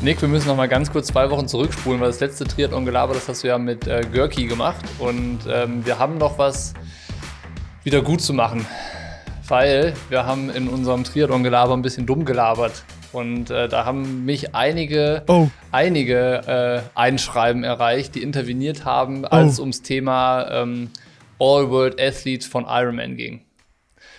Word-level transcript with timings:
Nick, 0.00 0.20
wir 0.20 0.28
müssen 0.28 0.46
noch 0.46 0.56
mal 0.56 0.68
ganz 0.68 0.92
kurz 0.92 1.08
zwei 1.08 1.28
Wochen 1.30 1.48
zurückspulen, 1.48 2.00
weil 2.00 2.08
das 2.08 2.20
letzte 2.20 2.44
Triathlon-Gelaber, 2.44 3.14
das 3.14 3.28
hast 3.28 3.42
du 3.42 3.48
ja 3.48 3.58
mit 3.58 3.86
äh, 3.88 4.02
Görki 4.12 4.46
gemacht. 4.46 4.84
Und 5.00 5.40
ähm, 5.50 5.84
wir 5.84 5.98
haben 5.98 6.18
noch 6.18 6.38
was 6.38 6.74
wieder 7.82 8.00
gut 8.02 8.20
zu 8.20 8.32
machen, 8.32 8.64
weil 9.48 9.94
wir 10.08 10.24
haben 10.24 10.50
in 10.50 10.68
unserem 10.68 11.02
Triathlon-Gelaber 11.02 11.72
ein 11.74 11.82
bisschen 11.82 12.06
dumm 12.06 12.24
gelabert. 12.24 12.84
Und 13.12 13.50
äh, 13.50 13.68
da 13.68 13.84
haben 13.86 14.24
mich 14.24 14.54
einige, 14.54 15.24
Oh. 15.26 15.48
einige 15.72 16.84
äh, 16.94 16.98
Einschreiben 16.98 17.64
erreicht, 17.64 18.14
die 18.14 18.22
interveniert 18.22 18.84
haben, 18.84 19.24
als 19.24 19.54
es 19.54 19.60
ums 19.60 19.82
Thema 19.82 20.46
ähm, 20.50 20.90
All-World 21.40 22.00
Athletes 22.00 22.46
von 22.46 22.66
Ironman 22.68 23.16
ging. 23.16 23.40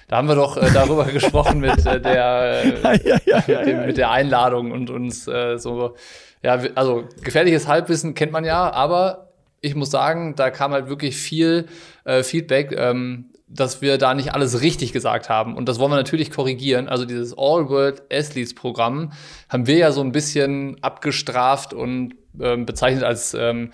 Da 0.09 0.17
haben 0.17 0.27
wir 0.27 0.35
doch 0.35 0.57
äh, 0.57 0.69
darüber 0.73 1.05
gesprochen 1.13 1.59
mit 1.59 1.85
äh, 1.85 2.01
der 2.01 2.63
äh, 2.83 3.07
ja, 3.07 3.17
ja, 3.25 3.43
ja, 3.47 3.59
mit, 3.59 3.67
dem, 3.67 3.85
mit 3.85 3.97
der 3.97 4.11
Einladung 4.11 4.71
und 4.71 4.89
uns 4.89 5.27
äh, 5.27 5.57
so, 5.57 5.95
ja, 6.43 6.59
also 6.75 7.05
gefährliches 7.21 7.67
Halbwissen 7.67 8.15
kennt 8.15 8.31
man 8.31 8.43
ja, 8.43 8.73
aber 8.73 9.29
ich 9.61 9.75
muss 9.75 9.91
sagen, 9.91 10.35
da 10.35 10.49
kam 10.49 10.71
halt 10.71 10.89
wirklich 10.89 11.15
viel 11.15 11.67
äh, 12.05 12.23
Feedback, 12.23 12.73
ähm, 12.75 13.25
dass 13.47 13.81
wir 13.81 13.97
da 13.97 14.13
nicht 14.13 14.33
alles 14.33 14.61
richtig 14.61 14.93
gesagt 14.93 15.29
haben. 15.29 15.55
Und 15.55 15.67
das 15.67 15.79
wollen 15.79 15.91
wir 15.91 15.95
natürlich 15.95 16.31
korrigieren. 16.31 16.87
Also 16.87 17.05
dieses 17.05 17.35
All-World 17.37 18.03
Athletes 18.11 18.53
Programm 18.53 19.11
haben 19.49 19.67
wir 19.67 19.77
ja 19.77 19.91
so 19.91 20.01
ein 20.01 20.11
bisschen 20.11 20.77
abgestraft 20.81 21.73
und 21.73 22.15
ähm, 22.39 22.65
bezeichnet 22.65 23.03
als 23.03 23.33
ähm, 23.33 23.71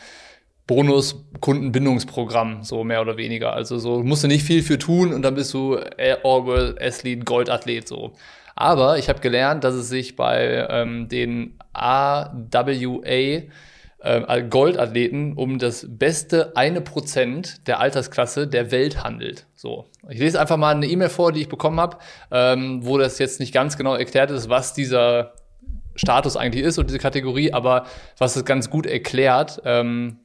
Bonus-Kundenbindungsprogramm, 0.67 2.63
so 2.63 2.83
mehr 2.83 3.01
oder 3.01 3.17
weniger. 3.17 3.53
Also 3.53 3.77
so 3.77 4.01
musst 4.03 4.23
du 4.23 4.27
nicht 4.27 4.43
viel 4.43 4.63
für 4.63 4.79
tun 4.79 5.13
und 5.13 5.21
dann 5.21 5.35
bist 5.35 5.53
du 5.53 5.75
äh, 5.75 6.17
All-World 6.23 6.81
Athlete, 6.81 7.23
Goldathlet 7.23 7.87
so. 7.87 8.13
Aber 8.55 8.97
ich 8.97 9.09
habe 9.09 9.19
gelernt, 9.19 9.63
dass 9.63 9.75
es 9.75 9.89
sich 9.89 10.15
bei 10.15 10.65
ähm, 10.69 11.09
den 11.09 11.57
AWA 11.73 13.43
äh, 14.05 14.43
Goldathleten 14.49 15.33
um 15.33 15.59
das 15.59 15.85
beste 15.89 16.55
eine 16.55 16.81
Prozent 16.81 17.67
der 17.67 17.79
Altersklasse 17.79 18.47
der 18.47 18.71
Welt 18.71 19.03
handelt. 19.03 19.45
So, 19.55 19.85
ich 20.09 20.19
lese 20.19 20.39
einfach 20.39 20.57
mal 20.57 20.75
eine 20.75 20.87
E-Mail 20.87 21.09
vor, 21.09 21.31
die 21.31 21.41
ich 21.41 21.49
bekommen 21.49 21.79
habe, 21.79 21.97
ähm, 22.31 22.85
wo 22.85 22.97
das 22.97 23.19
jetzt 23.19 23.39
nicht 23.39 23.53
ganz 23.53 23.77
genau 23.77 23.95
erklärt 23.95 24.31
ist, 24.31 24.49
was 24.49 24.73
dieser 24.73 25.33
Status 25.95 26.37
eigentlich 26.37 26.63
ist 26.63 26.77
und 26.77 26.89
diese 26.89 26.99
Kategorie, 26.99 27.53
aber 27.53 27.85
was 28.17 28.35
es 28.35 28.45
ganz 28.45 28.69
gut 28.69 28.85
erklärt, 28.85 29.61
ähm, 29.65 30.19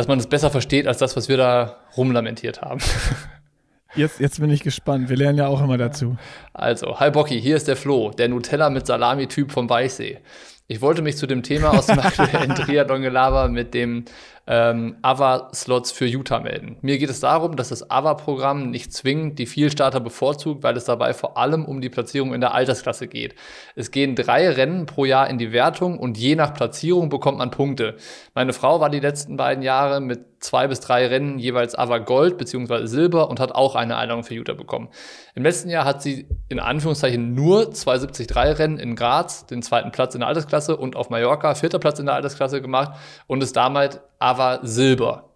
dass 0.00 0.08
man 0.08 0.18
es 0.18 0.26
besser 0.26 0.48
versteht 0.48 0.86
als 0.86 0.96
das, 0.96 1.14
was 1.14 1.28
wir 1.28 1.36
da 1.36 1.76
rumlamentiert 1.94 2.62
haben. 2.62 2.80
Jetzt, 3.96 4.20
jetzt 4.20 4.40
bin 4.40 4.50
ich 4.50 4.62
gespannt. 4.62 5.08
Wir 5.08 5.16
lernen 5.16 5.36
ja 5.36 5.48
auch 5.48 5.60
immer 5.60 5.76
dazu. 5.76 6.16
Also, 6.54 7.00
hi 7.00 7.10
Bocky, 7.10 7.40
hier 7.40 7.56
ist 7.56 7.66
der 7.66 7.74
Flo, 7.74 8.12
der 8.12 8.28
Nutella 8.28 8.70
mit 8.70 8.86
Salami-Typ 8.86 9.50
vom 9.50 9.68
Weichsee. 9.68 10.20
Ich 10.68 10.80
wollte 10.80 11.02
mich 11.02 11.16
zu 11.16 11.26
dem 11.26 11.42
Thema 11.42 11.70
aus 11.70 11.86
dem 11.86 11.98
aktuellen 11.98 12.54
Triathlon-Gelaber 12.54 13.48
mit 13.48 13.74
dem 13.74 14.04
ähm, 14.52 14.96
AVA-Slots 15.02 15.92
für 15.92 16.06
Utah 16.06 16.40
melden. 16.40 16.76
Mir 16.82 16.98
geht 16.98 17.08
es 17.08 17.20
darum, 17.20 17.54
dass 17.54 17.68
das 17.68 17.88
AVA-Programm 17.88 18.68
nicht 18.70 18.92
zwingend 18.92 19.38
die 19.38 19.46
Vielstarter 19.46 20.00
bevorzugt, 20.00 20.64
weil 20.64 20.76
es 20.76 20.86
dabei 20.86 21.14
vor 21.14 21.36
allem 21.36 21.64
um 21.64 21.80
die 21.80 21.88
Platzierung 21.88 22.34
in 22.34 22.40
der 22.40 22.52
Altersklasse 22.52 23.06
geht. 23.06 23.36
Es 23.76 23.92
gehen 23.92 24.16
drei 24.16 24.50
Rennen 24.50 24.86
pro 24.86 25.04
Jahr 25.04 25.30
in 25.30 25.38
die 25.38 25.52
Wertung 25.52 26.00
und 26.00 26.18
je 26.18 26.34
nach 26.34 26.52
Platzierung 26.52 27.10
bekommt 27.10 27.38
man 27.38 27.52
Punkte. 27.52 27.94
Meine 28.34 28.52
Frau 28.52 28.80
war 28.80 28.90
die 28.90 28.98
letzten 28.98 29.36
beiden 29.36 29.62
Jahre 29.62 30.00
mit 30.00 30.24
zwei 30.40 30.66
bis 30.66 30.80
drei 30.80 31.06
Rennen 31.06 31.38
jeweils 31.38 31.74
AVA 31.76 31.98
Gold 31.98 32.38
bzw. 32.38 32.86
Silber 32.86 33.30
und 33.30 33.38
hat 33.38 33.52
auch 33.52 33.76
eine 33.76 33.96
Einladung 33.96 34.24
für 34.24 34.34
Utah 34.34 34.54
bekommen. 34.54 34.88
Im 35.34 35.44
letzten 35.44 35.68
Jahr 35.68 35.84
hat 35.84 36.02
sie 36.02 36.26
in 36.48 36.58
Anführungszeichen 36.58 37.34
nur 37.34 37.70
273 37.70 38.58
Rennen 38.58 38.78
in 38.78 38.96
Graz, 38.96 39.46
den 39.46 39.62
zweiten 39.62 39.92
Platz 39.92 40.14
in 40.14 40.20
der 40.20 40.28
Altersklasse 40.28 40.76
und 40.76 40.96
auf 40.96 41.10
Mallorca 41.10 41.54
vierter 41.54 41.78
Platz 41.78 41.98
in 41.98 42.06
der 42.06 42.14
Altersklasse 42.16 42.60
gemacht 42.60 42.92
und 43.26 43.42
ist 43.42 43.54
damit 43.54 44.00
AVA 44.18 44.39
Silber. 44.62 45.30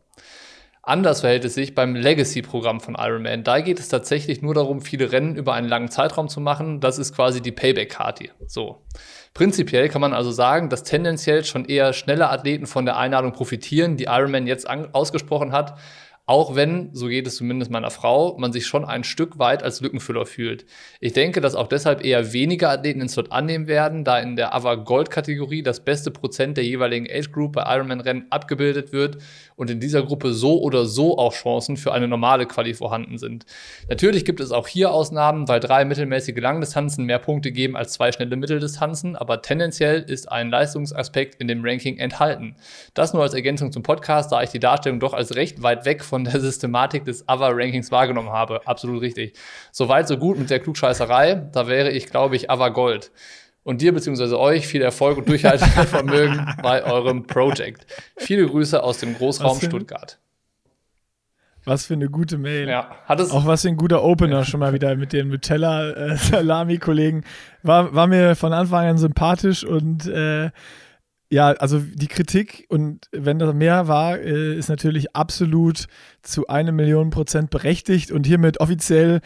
Anders 0.86 1.22
verhält 1.22 1.46
es 1.46 1.54
sich 1.54 1.74
beim 1.74 1.96
Legacy-Programm 1.96 2.78
von 2.78 2.94
Ironman. 2.98 3.42
Da 3.42 3.60
geht 3.60 3.80
es 3.80 3.88
tatsächlich 3.88 4.42
nur 4.42 4.52
darum, 4.52 4.82
viele 4.82 5.12
Rennen 5.12 5.34
über 5.34 5.54
einen 5.54 5.68
langen 5.68 5.88
Zeitraum 5.90 6.28
zu 6.28 6.40
machen. 6.40 6.80
Das 6.80 6.98
ist 6.98 7.14
quasi 7.14 7.40
die 7.40 7.52
Payback-Karte. 7.52 8.28
So. 8.46 8.82
Prinzipiell 9.32 9.88
kann 9.88 10.02
man 10.02 10.12
also 10.12 10.30
sagen, 10.30 10.68
dass 10.68 10.82
tendenziell 10.82 11.42
schon 11.44 11.64
eher 11.64 11.94
schnelle 11.94 12.28
Athleten 12.28 12.66
von 12.66 12.84
der 12.84 12.98
Einladung 12.98 13.32
profitieren, 13.32 13.96
die 13.96 14.04
Ironman 14.04 14.46
jetzt 14.46 14.68
ausgesprochen 14.68 15.52
hat. 15.52 15.78
Auch 16.26 16.54
wenn, 16.54 16.88
so 16.94 17.08
geht 17.08 17.26
es 17.26 17.36
zumindest 17.36 17.70
meiner 17.70 17.90
Frau, 17.90 18.38
man 18.38 18.50
sich 18.50 18.66
schon 18.66 18.86
ein 18.86 19.04
Stück 19.04 19.38
weit 19.38 19.62
als 19.62 19.82
Lückenfüller 19.82 20.24
fühlt. 20.24 20.64
Ich 20.98 21.12
denke, 21.12 21.42
dass 21.42 21.54
auch 21.54 21.68
deshalb 21.68 22.02
eher 22.02 22.32
weniger 22.32 22.70
Athleten 22.70 23.00
den 23.00 23.10
Slot 23.10 23.30
annehmen 23.30 23.66
werden, 23.66 24.04
da 24.04 24.18
in 24.18 24.34
der 24.34 24.54
AVA 24.54 24.76
Gold 24.76 25.10
Kategorie 25.10 25.62
das 25.62 25.84
beste 25.84 26.10
Prozent 26.10 26.56
der 26.56 26.64
jeweiligen 26.64 27.06
Age 27.10 27.30
Group 27.30 27.52
bei 27.52 27.64
Ironman 27.74 28.00
Rennen 28.00 28.26
abgebildet 28.30 28.90
wird 28.92 29.18
und 29.56 29.70
in 29.70 29.80
dieser 29.80 30.02
Gruppe 30.02 30.32
so 30.32 30.60
oder 30.60 30.86
so 30.86 31.18
auch 31.18 31.32
Chancen 31.32 31.76
für 31.76 31.92
eine 31.92 32.08
normale 32.08 32.46
Quali 32.46 32.74
vorhanden 32.74 33.18
sind. 33.18 33.46
Natürlich 33.88 34.24
gibt 34.24 34.40
es 34.40 34.52
auch 34.52 34.66
hier 34.66 34.92
Ausnahmen, 34.92 35.48
weil 35.48 35.60
drei 35.60 35.84
mittelmäßige 35.84 36.36
Langdistanzen 36.36 37.04
mehr 37.04 37.18
Punkte 37.18 37.52
geben 37.52 37.76
als 37.76 37.92
zwei 37.92 38.12
schnelle 38.12 38.36
Mitteldistanzen, 38.36 39.16
aber 39.16 39.42
tendenziell 39.42 40.02
ist 40.02 40.30
ein 40.30 40.50
Leistungsaspekt 40.50 41.40
in 41.40 41.48
dem 41.48 41.64
Ranking 41.64 41.98
enthalten. 41.98 42.56
Das 42.94 43.14
nur 43.14 43.22
als 43.22 43.34
Ergänzung 43.34 43.72
zum 43.72 43.82
Podcast, 43.82 44.32
da 44.32 44.42
ich 44.42 44.50
die 44.50 44.60
Darstellung 44.60 45.00
doch 45.00 45.14
als 45.14 45.34
recht 45.34 45.62
weit 45.62 45.84
weg 45.84 46.04
von 46.04 46.24
der 46.24 46.40
Systematik 46.40 47.04
des 47.04 47.28
AVA-Rankings 47.28 47.90
wahrgenommen 47.90 48.30
habe. 48.30 48.66
Absolut 48.66 49.02
richtig. 49.02 49.34
Soweit, 49.72 50.08
so 50.08 50.16
gut 50.16 50.38
mit 50.38 50.50
der 50.50 50.60
Klugscheißerei. 50.60 51.48
Da 51.52 51.66
wäre 51.66 51.90
ich, 51.90 52.06
glaube 52.06 52.36
ich, 52.36 52.50
AVA 52.50 52.68
Gold. 52.70 53.10
Und 53.64 53.80
dir 53.80 53.92
bzw. 53.92 54.34
euch 54.34 54.66
viel 54.66 54.82
Erfolg 54.82 55.18
und 55.18 55.28
Durchhaltevermögen 55.28 56.46
bei 56.62 56.84
eurem 56.84 57.26
Projekt. 57.26 57.86
Viele 58.16 58.46
Grüße 58.46 58.82
aus 58.82 58.98
dem 58.98 59.14
Großraum 59.14 59.56
Was 59.56 59.64
Stuttgart. 59.64 60.18
Was 61.64 61.86
für 61.86 61.94
eine 61.94 62.10
gute 62.10 62.36
Mail. 62.36 62.68
Ja, 62.68 62.90
hat 63.06 63.20
es 63.20 63.30
Auch 63.30 63.46
was 63.46 63.62
für 63.62 63.68
ein 63.68 63.78
guter 63.78 64.04
Opener 64.04 64.44
schon 64.44 64.60
mal 64.60 64.74
wieder 64.74 64.94
mit 64.96 65.14
den 65.14 65.28
Nutella-Salami-Kollegen. 65.28 67.24
War, 67.62 67.94
war 67.94 68.06
mir 68.06 68.36
von 68.36 68.52
Anfang 68.52 68.86
an 68.86 68.98
sympathisch 68.98 69.64
und 69.64 70.06
äh, 70.06 70.50
ja, 71.30 71.52
also 71.52 71.78
die 71.80 72.06
Kritik 72.06 72.66
und 72.68 73.08
wenn 73.12 73.38
das 73.38 73.54
mehr 73.54 73.88
war, 73.88 74.18
äh, 74.18 74.56
ist 74.56 74.68
natürlich 74.68 75.16
absolut 75.16 75.86
zu 76.22 76.48
eine 76.48 76.70
Million 76.70 77.08
Prozent 77.08 77.48
berechtigt 77.48 78.12
und 78.12 78.26
hiermit 78.26 78.60
offiziell 78.60 79.22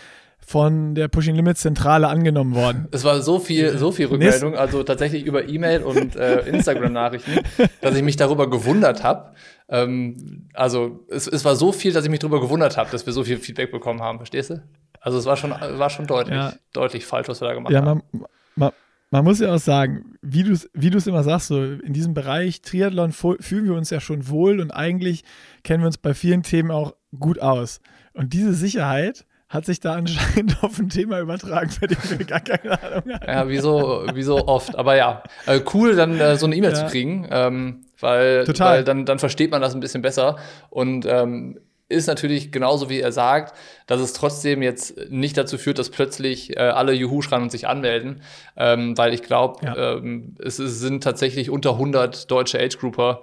von 0.49 0.95
der 0.95 1.09
Pushing 1.09 1.35
Limits 1.35 1.61
Zentrale 1.61 2.09
angenommen 2.09 2.55
worden. 2.55 2.89
Es 2.91 3.05
war 3.05 3.21
so 3.21 3.39
viel, 3.39 3.77
so 3.77 3.93
viel 3.93 4.07
Rückmeldung, 4.07 4.55
also 4.57 4.83
tatsächlich 4.83 5.27
über 5.27 5.47
E-Mail 5.47 5.83
und 5.83 6.17
äh, 6.17 6.41
Instagram-Nachrichten, 6.49 7.41
dass 7.83 7.95
ich 7.95 8.03
mich 8.03 8.17
darüber 8.17 8.49
gewundert 8.49 9.05
habe. 9.05 9.35
Ähm, 9.69 10.49
also 10.55 11.05
es, 11.11 11.27
es 11.29 11.45
war 11.45 11.55
so 11.55 11.71
viel, 11.71 11.93
dass 11.93 12.03
ich 12.05 12.11
mich 12.11 12.21
darüber 12.21 12.41
gewundert 12.41 12.79
habe, 12.79 12.91
dass 12.91 13.05
wir 13.05 13.13
so 13.13 13.25
viel 13.25 13.37
Feedback 13.37 13.71
bekommen 13.71 14.01
haben, 14.01 14.17
verstehst 14.19 14.49
du? 14.49 14.63
Also 15.01 15.19
es 15.19 15.27
war 15.27 15.37
schon, 15.37 15.51
war 15.51 15.91
schon 15.91 16.07
deutlich, 16.07 16.35
Ja. 16.39 16.55
deutlich 16.73 17.05
falsch, 17.05 17.29
was 17.29 17.43
wir 17.43 17.49
da 17.49 17.53
gemacht 17.55 17.71
Ja, 17.75 17.85
haben. 17.85 18.03
man, 18.13 18.25
man, 18.57 18.71
man 19.11 19.25
muss 19.25 19.41
ja 19.41 19.55
auch 19.55 19.59
sagen, 19.61 20.15
wie 20.23 20.45
du 20.45 20.53
es 20.53 20.71
wie 20.73 20.89
du's 20.89 21.07
immer 21.07 21.25
sagst, 21.25 21.49
so 21.49 21.63
in 21.63 21.93
diesem 21.93 22.15
Bereich 22.15 22.63
Triathlon 22.63 23.13
fühlen 23.13 23.67
wir 23.67 23.75
uns 23.75 23.91
ja 23.91 24.01
schon 24.01 24.29
wohl 24.31 24.61
und 24.61 24.71
eigentlich 24.71 25.25
kennen 25.63 25.83
wir 25.83 25.89
uns 25.89 25.99
bei 25.99 26.15
vielen 26.15 26.43
Themen 26.43 26.71
auch 26.71 26.95
gut 27.19 27.39
aus. 27.39 27.83
Und 28.15 28.33
diese 28.33 28.55
Sicherheit 28.55 29.27
hat 29.49 29.65
sich 29.65 29.81
da 29.81 29.95
anscheinend 29.95 30.57
auf 30.63 30.79
ein 30.79 30.89
Thema 30.91 31.21
übertragen, 31.21 31.71
bei 31.81 31.87
dem 31.87 31.97
wir 32.19 32.27
gar 32.27 32.41
keine 32.41 32.83
Ahnung 32.83 33.13
hatten. 33.15 33.31
Ja, 33.31 33.49
wie 33.49 33.59
so, 33.59 34.05
wie 34.15 34.23
so 34.23 34.47
oft. 34.47 34.77
Aber 34.77 34.95
ja, 34.97 35.23
äh, 35.47 35.61
cool, 35.73 35.97
dann 35.97 36.19
äh, 36.21 36.37
so 36.37 36.47
eine 36.47 36.55
E-Mail 36.57 36.73
Ja. 36.73 36.77
zu 36.77 36.87
kriegen, 36.87 37.27
ähm, 37.31 37.81
weil, 38.01 38.45
Total. 38.45 38.77
weil 38.79 38.85
dann, 38.85 39.07
dann 39.07 39.19
versteht 39.19 39.51
man 39.51 39.63
das 39.63 39.75
ein 39.75 39.81
bisschen 39.81 40.03
besser. 40.03 40.37
Und 40.71 41.07
ähm, 41.07 41.59
ist 41.91 42.07
natürlich 42.07 42.53
genauso, 42.53 42.91
wie 42.91 43.01
er 43.01 43.13
sagt, 43.13 43.57
dass 43.87 44.03
es 44.03 44.13
trotzdem 44.13 44.61
jetzt 44.61 45.09
nicht 45.09 45.39
dazu 45.39 45.57
führt, 45.57 45.79
dass 45.79 45.89
plötzlich 45.89 46.55
äh, 46.55 46.61
alle 46.61 46.93
Juhu 46.93 47.23
schreien 47.23 47.43
und 47.45 47.51
sich 47.51 47.67
anmelden, 47.67 48.21
ähm, 48.59 48.99
weil 48.99 49.15
ich 49.15 49.23
glaube, 49.23 49.65
Ja. 49.65 49.95
ähm, 49.97 50.35
es 50.39 50.59
ist, 50.59 50.81
sind 50.81 51.03
tatsächlich 51.03 51.49
unter 51.49 51.71
100 51.73 52.31
deutsche 52.31 52.61
Age-Grouper 52.61 53.23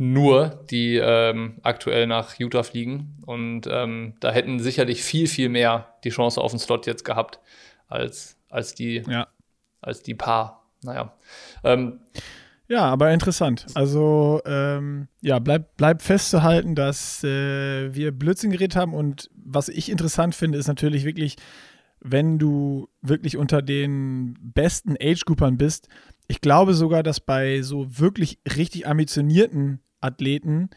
nur, 0.00 0.64
die 0.70 0.96
ähm, 0.96 1.58
aktuell 1.62 2.06
nach 2.06 2.38
Utah 2.38 2.62
fliegen. 2.62 3.18
Und 3.26 3.68
ähm, 3.70 4.14
da 4.20 4.32
hätten 4.32 4.58
sicherlich 4.58 5.02
viel, 5.02 5.26
viel 5.26 5.50
mehr 5.50 5.94
die 6.04 6.08
Chance 6.10 6.40
auf 6.40 6.52
den 6.52 6.58
Slot 6.58 6.86
jetzt 6.86 7.04
gehabt, 7.04 7.38
als, 7.86 8.38
als 8.48 8.74
die 8.74 9.02
Ja. 9.06 9.28
als 9.82 10.02
die 10.02 10.14
Paar. 10.14 10.64
Naja. 10.82 11.12
Ähm, 11.64 12.00
Ja, 12.66 12.84
aber 12.86 13.12
interessant. 13.12 13.66
Also, 13.74 14.40
ähm, 14.46 15.08
ja, 15.20 15.38
bleibt 15.38 15.76
bleib 15.76 16.00
festzuhalten, 16.00 16.74
dass 16.74 17.22
äh, 17.22 17.94
wir 17.94 18.12
Blödsinn 18.12 18.52
geredet 18.52 18.76
haben. 18.76 18.94
Und 18.94 19.28
was 19.34 19.68
ich 19.68 19.90
interessant 19.90 20.34
finde, 20.34 20.56
ist 20.56 20.68
natürlich 20.68 21.04
wirklich, 21.04 21.36
wenn 22.00 22.38
du 22.38 22.88
wirklich 23.02 23.36
unter 23.36 23.60
den 23.60 24.38
besten 24.40 24.96
Age-Groupern 24.98 25.58
bist. 25.58 25.88
Ich 26.28 26.40
glaube 26.40 26.72
sogar, 26.72 27.02
dass 27.02 27.20
bei 27.20 27.60
so 27.60 27.98
wirklich 27.98 28.38
richtig 28.56 28.86
ambitionierten 28.86 29.80
Athleten 30.00 30.70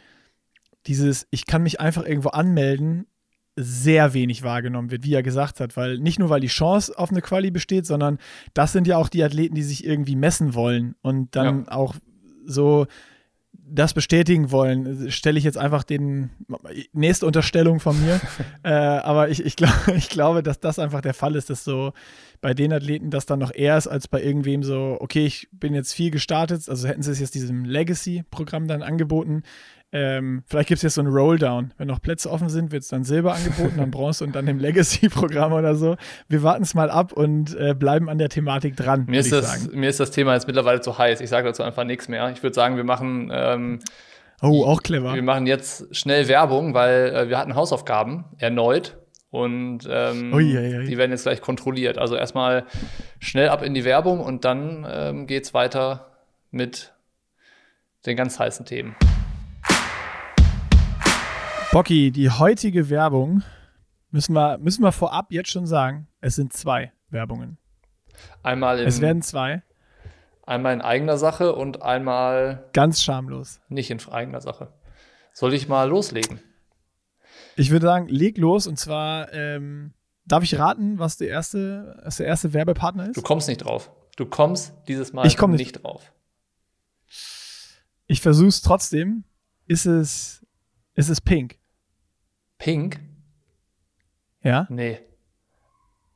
dieses, 0.88 1.28
ich 1.32 1.46
kann 1.46 1.64
mich 1.64 1.80
einfach 1.80 2.06
irgendwo 2.06 2.30
anmelden, 2.30 3.08
sehr 3.56 4.14
wenig 4.14 4.44
wahrgenommen 4.44 4.90
wird, 4.90 5.04
wie 5.04 5.14
er 5.14 5.24
gesagt 5.24 5.60
hat, 5.60 5.78
weil 5.78 6.00
nicht 6.00 6.18
nur, 6.18 6.30
weil 6.30 6.42
die 6.42 6.48
Chance 6.48 6.98
auf 6.98 7.12
eine 7.12 7.22
Quali 7.22 7.52
besteht, 7.52 7.86
sondern 7.86 8.18
das 8.54 8.74
sind 8.74 8.88
ja 8.88 8.98
auch 8.98 9.10
die 9.10 9.24
Athleten, 9.24 9.54
die 9.54 9.64
sich 9.64 9.86
irgendwie 9.86 10.16
messen 10.16 10.56
wollen 10.56 10.96
und 11.02 11.36
dann 11.36 11.66
ja. 11.66 11.72
auch 11.72 11.96
so 12.46 12.88
das 13.74 13.94
bestätigen 13.94 14.52
wollen, 14.52 15.10
stelle 15.10 15.40
ich 15.40 15.44
jetzt 15.44 15.58
einfach 15.58 15.84
den 15.84 16.30
nächste 16.94 17.26
Unterstellung 17.26 17.80
von 17.80 18.00
mir. 18.00 18.22
äh, 18.64 18.70
aber 18.70 19.30
ich, 19.30 19.44
ich, 19.44 19.56
glaub, 19.56 19.74
ich 19.96 20.10
glaube, 20.10 20.44
dass 20.44 20.60
das 20.60 20.78
einfach 20.80 21.02
der 21.02 21.14
Fall 21.14 21.36
ist, 21.36 21.50
dass 21.50 21.64
so 21.64 21.94
bei 22.40 22.54
den 22.54 22.72
Athleten 22.72 23.10
das 23.10 23.26
dann 23.26 23.40
noch 23.40 23.54
eher 23.54 23.78
ist, 23.78 23.88
als 23.88 24.08
bei 24.08 24.22
irgendwem 24.22 24.64
so, 24.64 24.98
okay, 25.00 25.26
ich 25.26 25.48
bin 25.52 25.74
jetzt 25.74 25.94
viel 25.94 26.12
gestartet, 26.12 26.70
also 26.70 26.88
hätten 26.88 27.02
sie 27.02 27.12
es 27.12 27.20
jetzt 27.20 27.34
diesem 27.34 27.66
Legacy-Programm 27.66 28.68
dann 28.68 28.84
angeboten, 28.84 29.44
ähm, 29.96 30.42
vielleicht 30.48 30.70
gibt 30.70 30.78
es 30.78 30.82
jetzt 30.82 30.96
so 30.96 31.02
einen 31.02 31.14
Rolldown. 31.14 31.72
Wenn 31.78 31.88
noch 31.88 32.02
Plätze 32.02 32.30
offen 32.32 32.50
sind, 32.50 32.72
wird 32.72 32.82
es 32.82 32.90
dann 32.90 33.04
Silber 33.04 33.36
angeboten, 33.36 33.76
dann 33.78 33.92
Bronze 33.92 34.24
und 34.24 34.36
dann 34.36 34.48
im 34.48 34.58
Legacy-Programm 34.58 35.54
oder 35.54 35.76
so. 35.76 35.98
Wir 36.28 36.42
warten 36.42 36.64
es 36.64 36.74
mal 36.74 36.90
ab 36.90 37.14
und 37.14 37.56
äh, 37.56 37.76
bleiben 37.76 38.10
an 38.10 38.18
der 38.18 38.30
Thematik 38.30 38.76
dran. 38.76 39.06
Mir 39.08 39.20
ist, 39.20 39.32
das, 39.32 39.72
mir 39.72 39.88
ist 39.88 40.00
das 40.00 40.10
Thema 40.10 40.34
jetzt 40.34 40.48
mittlerweile 40.48 40.82
zu 40.82 40.98
heiß. 40.98 41.22
Ich 41.22 41.30
sage 41.30 41.48
dazu 41.48 41.62
einfach 41.62 41.84
nichts 41.84 42.08
mehr. 42.08 42.28
Ich 42.32 42.42
würde 42.42 42.56
sagen, 42.56 42.76
wir 42.76 42.84
machen. 42.84 43.30
Ähm, 43.32 43.80
oh, 44.42 44.66
auch 44.66 44.82
clever. 44.82 45.14
Wir 45.14 45.22
machen 45.22 45.46
jetzt 45.46 45.96
schnell 45.96 46.28
Werbung, 46.28 46.74
weil 46.74 47.14
äh, 47.16 47.30
wir 47.30 47.38
hatten 47.38 47.54
Hausaufgaben 47.54 48.26
erneut. 48.40 48.98
Und 49.30 49.88
ähm, 49.88 50.34
ui, 50.34 50.58
ui, 50.58 50.78
ui. 50.78 50.86
die 50.86 50.98
werden 50.98 51.12
jetzt 51.12 51.24
gleich 51.24 51.42
kontrolliert. 51.42 52.00
Also 52.00 52.16
erstmal 52.16 52.66
schnell 53.20 53.50
ab 53.50 53.62
in 53.62 53.76
die 53.76 53.86
Werbung 53.86 54.22
und 54.22 54.44
dann 54.44 54.88
ähm, 54.90 55.28
geht 55.28 55.44
es 55.44 55.54
weiter 55.54 56.08
mit 56.50 56.94
den 58.08 58.18
ganz 58.18 58.40
heißen 58.40 58.66
Themen. 58.66 58.96
Bocky, 61.74 62.12
die 62.12 62.30
heutige 62.30 62.92
Werbung 62.92 63.42
müssen 64.12 64.34
wir, 64.34 64.60
müssen 64.60 64.84
wir 64.84 64.92
vorab 64.92 65.32
jetzt 65.32 65.50
schon 65.50 65.66
sagen, 65.66 66.08
es 66.22 66.36
sind 66.36 66.54
zwei 66.54 66.94
Werbungen. 67.10 67.58
Einmal 68.44 68.78
in, 68.80 68.88
Es 68.88 69.02
werden 69.02 69.24
zwei. 69.24 69.64
Einmal 70.46 70.76
in 70.76 70.82
eigener 70.82 71.18
Sache 71.18 71.56
und 71.56 71.82
einmal. 71.82 72.70
Ganz 72.74 73.02
schamlos. 73.02 73.60
Nicht 73.70 73.90
in 73.90 74.00
eigener 74.08 74.40
Sache. 74.40 74.72
Soll 75.34 75.56
ich 75.56 75.68
mal 75.68 75.90
loslegen? 75.90 76.40
Ich 77.56 77.72
würde 77.72 77.88
sagen, 77.88 78.08
leg 78.08 78.38
los 78.38 78.68
und 78.68 78.78
zwar 78.78 79.34
ähm, 79.34 79.96
darf 80.26 80.44
ich 80.44 80.60
raten, 80.60 81.00
was 81.00 81.18
der 81.18 81.30
erste, 81.30 82.00
was 82.04 82.18
der 82.18 82.28
erste 82.28 82.54
Werbepartner 82.54 83.10
ist? 83.10 83.18
Du 83.18 83.24
kommst 83.24 83.48
nicht 83.48 83.66
drauf. 83.66 83.92
Du 84.16 84.28
kommst 84.28 84.76
dieses 84.88 85.12
Mal 85.12 85.26
ich 85.26 85.38
komm 85.38 85.50
nicht. 85.50 85.60
nicht 85.60 85.84
drauf. 85.84 86.14
Ich 88.06 88.22
versuche 88.22 88.50
es 88.50 88.62
trotzdem. 88.62 89.24
Ist 89.66 89.88
es, 89.88 90.46
ist 90.94 91.10
es 91.10 91.20
Pink? 91.20 91.58
Pink? 92.64 93.02
Ja? 94.42 94.68
Nee. 94.70 95.02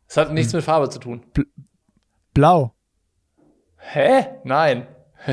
Es 0.07 0.15
hat 0.15 0.31
nichts 0.31 0.53
hm. 0.53 0.59
mit 0.59 0.63
Farbe 0.63 0.89
zu 0.89 0.97
tun. 0.97 1.25
Blau. 2.33 2.73
Hä? 3.75 4.27
Nein. 4.45 4.87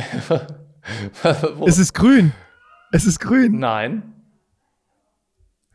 es 1.67 1.79
ist 1.79 1.95
grün. 1.95 2.33
Es 2.91 3.07
ist 3.07 3.21
grün. 3.21 3.61
Nein. 3.61 4.25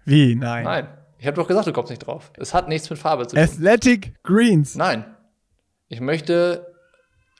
Wie? 0.03 0.35
Nein. 0.35 0.65
Nein. 0.65 0.87
Ich 1.19 1.25
habe 1.25 1.37
doch 1.37 1.47
gesagt, 1.47 1.67
du 1.67 1.71
kommst 1.71 1.89
nicht 1.89 2.05
drauf. 2.05 2.33
Es 2.37 2.53
hat 2.53 2.67
nichts 2.67 2.89
mit 2.89 2.99
Farbe 2.99 3.25
zu 3.25 3.37
tun. 3.37 3.43
Athletic 3.45 4.21
Greens. 4.23 4.75
Nein. 4.75 5.05
Ich 5.87 6.01
möchte 6.01 6.75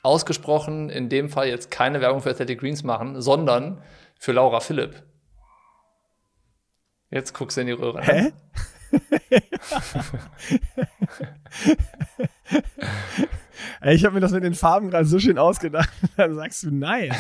ausgesprochen 0.04 0.90
in 0.90 1.10
dem 1.10 1.28
Fall 1.28 1.50
jetzt 1.50 1.70
keine 1.70 2.00
Werbung 2.00 2.22
für 2.22 2.30
Athletic 2.30 2.62
Greens 2.62 2.84
machen, 2.84 3.22
sondern 3.22 3.82
für 4.18 4.32
Laura 4.32 4.62
Philipp. 4.62 5.04
Jetzt 7.12 7.34
guckst 7.34 7.58
du 7.58 7.62
in 7.62 7.68
die 7.68 7.74
Röhre. 7.74 8.02
Hä? 8.02 8.32
Ey, 13.82 13.96
ich 13.96 14.06
habe 14.06 14.16
mir 14.16 14.20
das 14.20 14.32
mit 14.32 14.44
den 14.44 14.56
Farben 14.56 14.90
gerade 14.90 15.06
so 15.06 15.20
schön 15.20 15.38
ausgedacht. 15.38 15.90
Dann 16.18 16.36
sagst 16.36 16.64
du 16.64 16.72
nein. 16.72 17.16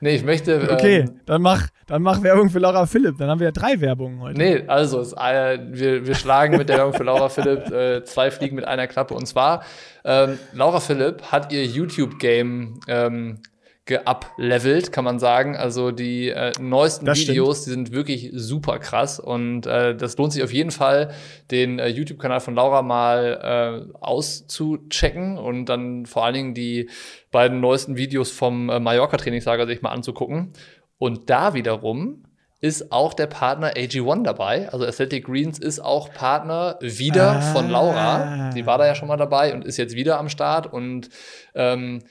nee, 0.00 0.16
ich 0.16 0.24
möchte. 0.24 0.70
Okay, 0.72 1.00
ähm, 1.00 1.20
dann, 1.26 1.42
mach, 1.42 1.68
dann 1.86 2.02
mach 2.02 2.22
Werbung 2.22 2.50
für 2.50 2.58
Laura 2.58 2.86
Philipp. 2.86 3.18
Dann 3.18 3.28
haben 3.28 3.40
wir 3.40 3.46
ja 3.46 3.52
drei 3.52 3.80
Werbungen 3.80 4.20
heute. 4.20 4.38
Nee, 4.38 4.64
also 4.66 5.00
es, 5.00 5.12
äh, 5.12 5.58
wir, 5.70 6.06
wir 6.06 6.14
schlagen 6.14 6.56
mit 6.56 6.68
der 6.68 6.78
Werbung 6.78 6.94
für 6.94 7.04
Laura 7.04 7.28
Philipp 7.28 7.70
äh, 7.70 8.04
zwei 8.04 8.30
Fliegen 8.30 8.56
mit 8.56 8.64
einer 8.64 8.86
Klappe. 8.86 9.14
Und 9.14 9.26
zwar, 9.26 9.64
ähm, 10.04 10.38
Laura 10.52 10.80
Philipp 10.80 11.30
hat 11.30 11.52
ihr 11.52 11.64
YouTube-Game 11.64 12.80
ähm, 12.88 13.40
geuplevelt, 13.86 14.90
kann 14.92 15.04
man 15.04 15.18
sagen. 15.18 15.56
Also 15.56 15.92
die 15.92 16.28
äh, 16.28 16.52
neuesten 16.60 17.06
das 17.06 17.18
Videos, 17.18 17.62
stimmt. 17.62 17.66
die 17.66 17.70
sind 17.70 17.92
wirklich 17.92 18.30
super 18.34 18.78
krass 18.78 19.20
und 19.20 19.66
äh, 19.66 19.96
das 19.96 20.16
lohnt 20.18 20.32
sich 20.32 20.42
auf 20.42 20.52
jeden 20.52 20.72
Fall, 20.72 21.12
den 21.50 21.78
äh, 21.78 21.86
YouTube-Kanal 21.86 22.40
von 22.40 22.54
Laura 22.54 22.82
mal 22.82 23.88
äh, 23.88 23.94
auszuchecken 24.00 25.38
und 25.38 25.66
dann 25.66 26.04
vor 26.04 26.24
allen 26.24 26.34
Dingen 26.34 26.54
die 26.54 26.90
beiden 27.30 27.60
neuesten 27.60 27.96
Videos 27.96 28.32
vom 28.32 28.68
äh, 28.68 28.80
Mallorca-Trainingslager 28.80 29.66
sich 29.66 29.82
mal 29.82 29.90
anzugucken. 29.90 30.52
Und 30.98 31.30
da 31.30 31.54
wiederum 31.54 32.24
ist 32.60 32.90
auch 32.90 33.14
der 33.14 33.26
Partner 33.26 33.74
AG1 33.74 34.24
dabei. 34.24 34.68
Also 34.72 34.86
Athletic 34.86 35.26
Greens 35.26 35.58
ist 35.58 35.78
auch 35.78 36.12
Partner 36.12 36.78
wieder 36.80 37.32
ah. 37.32 37.40
von 37.52 37.70
Laura. 37.70 38.50
Die 38.50 38.66
war 38.66 38.78
da 38.78 38.86
ja 38.86 38.94
schon 38.94 39.08
mal 39.08 39.18
dabei 39.18 39.54
und 39.54 39.64
ist 39.64 39.76
jetzt 39.76 39.94
wieder 39.94 40.18
am 40.18 40.28
Start 40.28 40.72
und 40.72 41.10
ähm, 41.54 42.02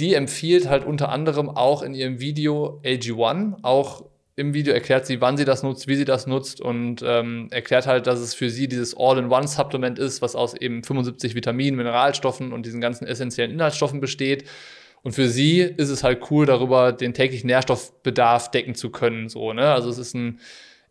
die 0.00 0.14
empfiehlt 0.14 0.68
halt 0.68 0.84
unter 0.84 1.10
anderem 1.10 1.48
auch 1.48 1.82
in 1.82 1.94
ihrem 1.94 2.20
Video 2.20 2.80
AG1, 2.84 3.58
auch 3.62 4.04
im 4.36 4.54
Video 4.54 4.72
erklärt 4.72 5.06
sie, 5.06 5.20
wann 5.20 5.36
sie 5.36 5.44
das 5.44 5.62
nutzt, 5.62 5.86
wie 5.86 5.96
sie 5.96 6.06
das 6.06 6.26
nutzt 6.26 6.62
und 6.62 7.02
ähm, 7.04 7.48
erklärt 7.50 7.86
halt, 7.86 8.06
dass 8.06 8.20
es 8.20 8.32
für 8.32 8.48
sie 8.48 8.68
dieses 8.68 8.96
All-in-One-Supplement 8.96 9.98
ist, 9.98 10.22
was 10.22 10.34
aus 10.34 10.54
eben 10.54 10.82
75 10.82 11.34
Vitaminen, 11.34 11.76
Mineralstoffen 11.76 12.52
und 12.52 12.64
diesen 12.64 12.80
ganzen 12.80 13.06
essentiellen 13.06 13.50
Inhaltsstoffen 13.50 14.00
besteht. 14.00 14.48
Und 15.02 15.12
für 15.12 15.28
sie 15.28 15.60
ist 15.60 15.90
es 15.90 16.02
halt 16.02 16.30
cool, 16.30 16.46
darüber 16.46 16.92
den 16.92 17.12
täglichen 17.12 17.48
Nährstoffbedarf 17.48 18.50
decken 18.50 18.74
zu 18.74 18.90
können. 18.90 19.28
So, 19.28 19.52
ne? 19.52 19.72
Also 19.72 19.90
es 19.90 19.98
ist 19.98 20.14
ein 20.14 20.40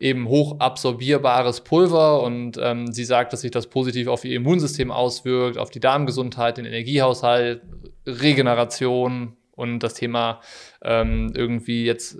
eben 0.00 0.28
hoch 0.28 0.58
absorbierbares 0.58 1.60
Pulver 1.60 2.22
und 2.22 2.58
ähm, 2.60 2.90
sie 2.90 3.04
sagt, 3.04 3.32
dass 3.32 3.42
sich 3.42 3.50
das 3.50 3.66
positiv 3.68 4.08
auf 4.08 4.24
ihr 4.24 4.34
Immunsystem 4.34 4.90
auswirkt, 4.90 5.58
auf 5.58 5.70
die 5.70 5.78
Darmgesundheit, 5.78 6.56
den 6.56 6.64
Energiehaushalt, 6.64 7.60
Regeneration 8.06 9.36
und 9.52 9.80
das 9.80 9.94
Thema 9.94 10.40
ähm, 10.82 11.32
irgendwie 11.36 11.84
jetzt 11.84 12.16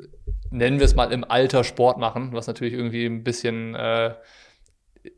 nennen 0.50 0.78
wir 0.78 0.84
es 0.84 0.94
mal 0.94 1.10
im 1.12 1.24
Alter 1.24 1.64
Sport 1.64 1.98
machen, 1.98 2.30
was 2.32 2.46
natürlich 2.46 2.74
irgendwie 2.74 3.06
ein 3.06 3.24
bisschen 3.24 3.74
äh, 3.74 4.14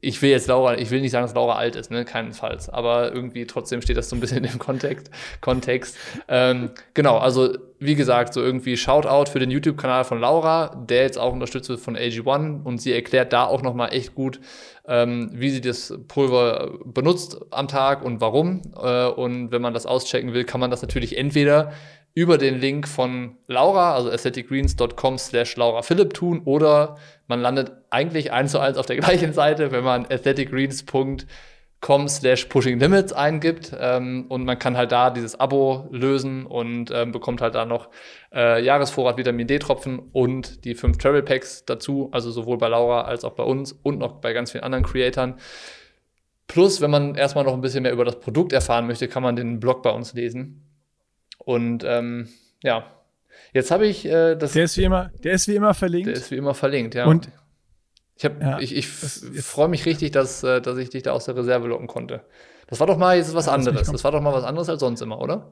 ich 0.01 0.23
will 0.23 0.31
jetzt 0.31 0.47
Laura, 0.47 0.79
ich 0.79 0.91
will 0.91 1.01
nicht 1.01 1.11
sagen, 1.11 1.25
dass 1.25 1.35
Laura 1.35 1.57
alt 1.57 1.75
ist, 1.75 1.91
ne, 1.91 2.05
keinenfalls, 2.05 2.69
aber 2.69 3.13
irgendwie 3.13 3.47
trotzdem 3.47 3.83
steht 3.83 3.97
das 3.97 4.09
so 4.09 4.17
ein 4.17 4.21
bisschen 4.21 4.45
im 4.45 4.59
Kontext. 4.59 5.11
Kontext. 5.41 5.97
Ähm, 6.29 6.71
genau, 6.95 7.19
also 7.19 7.57
wie 7.81 7.97
gesagt, 7.97 8.33
so 8.33 8.41
irgendwie 8.41 8.77
Shoutout 8.77 9.31
für 9.31 9.41
den 9.41 9.51
YouTube-Kanal 9.51 10.05
von 10.05 10.21
Laura, 10.21 10.77
der 10.89 11.03
jetzt 11.03 11.19
auch 11.19 11.33
unterstützt 11.33 11.69
wird 11.69 11.81
von 11.81 11.97
AG1 11.97 12.63
und 12.63 12.81
sie 12.81 12.93
erklärt 12.93 13.33
da 13.33 13.45
auch 13.45 13.63
nochmal 13.63 13.93
echt 13.93 14.15
gut, 14.15 14.41
ähm, 14.87 15.31
wie 15.33 15.51
sie 15.51 15.61
das 15.61 15.93
Pulver 16.07 16.79
benutzt 16.85 17.41
am 17.51 17.67
Tag 17.67 18.05
und 18.05 18.21
warum. 18.21 18.63
Äh, 18.81 19.07
und 19.07 19.51
wenn 19.51 19.63
man 19.63 19.75
das 19.75 19.87
auschecken 19.87 20.33
will, 20.33 20.45
kann 20.45 20.61
man 20.61 20.71
das 20.71 20.83
natürlich 20.83 21.19
entweder 21.19 21.73
über 22.15 22.39
den 22.39 22.61
Link 22.61 22.87
von 22.87 23.37
Laura, 23.47 23.95
also 23.95 24.11
aestheticgreens.com 24.11 25.19
slash 25.19 25.57
Laura 25.57 25.83
Philipp 25.83 26.15
tun 26.15 26.43
oder 26.45 26.97
man 27.27 27.41
landet 27.41 27.73
eigentlich 27.91 28.33
eins 28.33 28.53
zu 28.53 28.59
eins 28.59 28.77
auf 28.77 28.87
der 28.87 28.97
gleichen 28.99 29.33
Seite, 29.33 29.73
wenn 29.73 29.85
man 29.85 30.07
aestheticgreens.com 30.07 32.09
slash 32.09 32.45
pushing 32.47 32.79
limits 32.79 33.13
eingibt 33.13 33.75
ähm, 33.79 34.27
und 34.29 34.45
man 34.45 34.59
kann 34.59 34.77
halt 34.77 34.93
da 34.93 35.11
dieses 35.11 35.41
Abo 35.41 35.89
lösen 35.91 36.45
und 36.45 36.91
ähm, 36.91 37.13
bekommt 37.13 37.41
halt 37.41 37.55
da 37.55 37.65
noch 37.65 37.89
äh, 38.33 38.63
Jahresvorrat 38.63 39.17
Vitamin 39.17 39.47
D-Tropfen 39.47 39.99
und 40.13 40.67
die 40.67 40.75
fünf 40.75 40.99
Travel 40.99 41.23
Packs 41.23 41.65
dazu, 41.65 42.11
also 42.13 42.31
sowohl 42.31 42.59
bei 42.59 42.69
Laura 42.69 43.03
als 43.03 43.25
auch 43.25 43.33
bei 43.33 43.45
uns 43.45 43.73
und 43.73 43.99
noch 43.99 44.21
bei 44.21 44.35
ganz 44.35 44.53
vielen 44.53 44.65
anderen 44.65 44.85
Creatoren. 44.85 45.37
Plus, 46.47 46.83
wenn 46.83 46.91
man 46.91 47.15
erstmal 47.15 47.45
noch 47.45 47.55
ein 47.55 47.63
bisschen 47.63 47.85
mehr 47.85 47.93
über 47.93 48.05
das 48.05 48.21
Produkt 48.21 48.53
erfahren 48.53 48.87
möchte, 48.87 49.09
kann 49.09 49.23
man 49.23 49.37
den 49.37 49.59
Blog 49.59 49.83
bei 49.83 49.91
uns 49.91 50.13
lesen. 50.13 50.72
Und 51.45 51.85
ähm, 51.85 52.29
ja, 52.63 52.85
jetzt 53.53 53.71
habe 53.71 53.87
ich 53.87 54.05
äh, 54.07 54.37
das. 54.37 54.53
Der 54.53 54.65
ist 54.65 54.77
wie 54.77 54.85
immer, 54.85 55.11
der 55.23 55.33
ist 55.33 55.49
wie 55.49 55.55
immer 55.55 55.75
verlinkt. 55.75 56.09
Der 56.09 56.15
ist 56.15 56.31
wie 56.31 56.37
immer 56.37 56.55
verlinkt, 56.55 56.95
ja. 56.95 57.07
Und 57.07 57.29
ich, 58.17 58.23
ja, 58.23 58.59
ich, 58.61 58.77
ich 58.77 58.87
freue 58.87 59.69
mich 59.69 59.85
richtig, 59.87 60.13
dass, 60.13 60.43
äh, 60.45 60.61
dass 60.61 60.79
ich 60.79 60.91
dich 60.91 61.03
da 61.03 61.13
aus 61.13 61.25
der 61.25 61.37
Reserve 61.37 61.67
locken 61.67 61.89
konnte. 61.89 62.25
Das 62.69 62.79
war 62.81 62.87
doch 62.87 62.97
mal 62.97 63.17
jetzt 63.17 63.35
was 63.35 63.49
anderes. 63.49 63.91
Das 63.91 64.05
war 64.05 64.13
doch 64.13 64.21
mal 64.21 64.33
was 64.33 64.45
anderes 64.45 64.69
als 64.69 64.81
sonst 64.81 65.01
immer, 65.01 65.21
oder? 65.21 65.51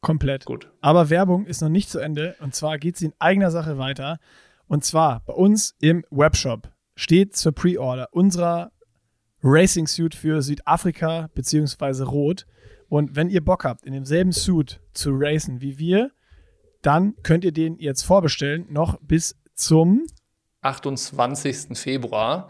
Komplett. 0.00 0.44
Gut. 0.44 0.70
Aber 0.80 1.10
Werbung 1.10 1.46
ist 1.46 1.62
noch 1.62 1.68
nicht 1.68 1.88
zu 1.88 1.98
Ende. 1.98 2.36
Und 2.40 2.54
zwar 2.54 2.78
geht 2.78 2.96
sie 2.96 3.06
in 3.06 3.14
eigener 3.18 3.50
Sache 3.50 3.78
weiter. 3.78 4.18
Und 4.66 4.84
zwar 4.84 5.22
bei 5.24 5.32
uns 5.32 5.74
im 5.80 6.04
Webshop 6.10 6.68
steht 6.96 7.36
zur 7.36 7.52
Pre-Order 7.52 8.08
unserer 8.12 8.72
Racing 9.42 9.86
Suit 9.86 10.14
für 10.14 10.42
Südafrika 10.42 11.28
bzw. 11.34 12.02
Rot 12.02 12.46
und 12.88 13.16
wenn 13.16 13.28
ihr 13.28 13.44
Bock 13.44 13.64
habt, 13.64 13.84
in 13.84 13.92
demselben 13.92 14.32
Suit 14.32 14.80
zu 14.92 15.10
racen 15.12 15.60
wie 15.60 15.78
wir, 15.78 16.10
dann 16.82 17.14
könnt 17.22 17.44
ihr 17.44 17.52
den 17.52 17.78
jetzt 17.78 18.02
vorbestellen, 18.02 18.66
noch 18.70 18.98
bis 19.00 19.36
zum 19.54 20.06
28. 20.62 21.76
Februar. 21.78 22.48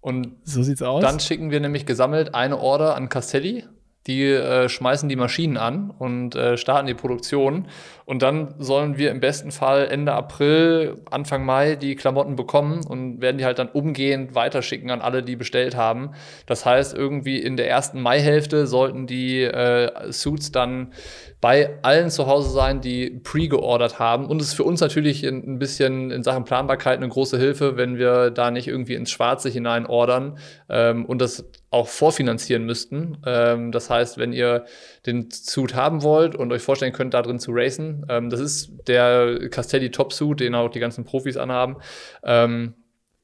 Und 0.00 0.36
so 0.44 0.62
sieht's 0.62 0.82
aus. 0.82 1.02
Dann 1.02 1.18
schicken 1.18 1.50
wir 1.50 1.60
nämlich 1.60 1.86
gesammelt 1.86 2.34
eine 2.34 2.58
Order 2.58 2.94
an 2.94 3.08
Castelli 3.08 3.64
die 4.06 4.24
äh, 4.24 4.68
schmeißen 4.68 5.08
die 5.08 5.16
Maschinen 5.16 5.56
an 5.56 5.90
und 5.90 6.34
äh, 6.36 6.56
starten 6.56 6.86
die 6.86 6.94
Produktion. 6.94 7.68
Und 8.04 8.20
dann 8.20 8.54
sollen 8.58 8.98
wir 8.98 9.10
im 9.10 9.20
besten 9.20 9.50
Fall 9.50 9.86
Ende 9.86 10.12
April, 10.12 10.98
Anfang 11.10 11.44
Mai 11.46 11.76
die 11.76 11.96
Klamotten 11.96 12.36
bekommen 12.36 12.84
und 12.86 13.22
werden 13.22 13.38
die 13.38 13.46
halt 13.46 13.58
dann 13.58 13.68
umgehend 13.68 14.34
weiterschicken 14.34 14.90
an 14.90 15.00
alle, 15.00 15.22
die 15.22 15.36
bestellt 15.36 15.74
haben. 15.74 16.10
Das 16.44 16.66
heißt, 16.66 16.94
irgendwie 16.94 17.38
in 17.38 17.56
der 17.56 17.68
ersten 17.70 18.02
Maihälfte 18.02 18.66
sollten 18.66 19.06
die 19.06 19.42
äh, 19.42 20.12
Suits 20.12 20.52
dann 20.52 20.92
bei 21.40 21.78
allen 21.82 22.10
zu 22.10 22.26
Hause 22.26 22.50
sein, 22.50 22.82
die 22.82 23.10
pre-geordert 23.22 23.98
haben. 23.98 24.26
Und 24.26 24.40
es 24.40 24.48
ist 24.48 24.54
für 24.54 24.64
uns 24.64 24.80
natürlich 24.80 25.24
ein 25.24 25.58
bisschen 25.58 26.10
in 26.10 26.22
Sachen 26.22 26.44
Planbarkeit 26.44 26.98
eine 26.98 27.08
große 27.08 27.38
Hilfe, 27.38 27.76
wenn 27.78 27.96
wir 27.96 28.30
da 28.30 28.50
nicht 28.50 28.68
irgendwie 28.68 28.94
ins 28.94 29.10
Schwarze 29.10 29.48
hinein 29.48 29.86
ordern 29.86 30.38
ähm, 30.68 31.06
und 31.06 31.20
das 31.20 31.44
auch 31.74 31.88
vorfinanzieren 31.88 32.64
müssten. 32.64 33.18
Ähm, 33.26 33.72
das 33.72 33.90
heißt, 33.90 34.16
wenn 34.16 34.32
ihr 34.32 34.64
den 35.06 35.28
Suit 35.30 35.74
haben 35.74 36.02
wollt 36.02 36.36
und 36.36 36.52
euch 36.52 36.62
vorstellen 36.62 36.92
könnt, 36.92 37.14
da 37.14 37.22
drin 37.22 37.40
zu 37.40 37.50
racen, 37.52 38.06
ähm, 38.08 38.30
das 38.30 38.38
ist 38.38 38.70
der 38.86 39.48
Castelli 39.50 39.90
Top 39.90 40.12
Suit, 40.12 40.38
den 40.38 40.54
auch 40.54 40.70
die 40.70 40.78
ganzen 40.78 41.04
Profis 41.04 41.36
anhaben, 41.36 41.78
ähm, 42.22 42.74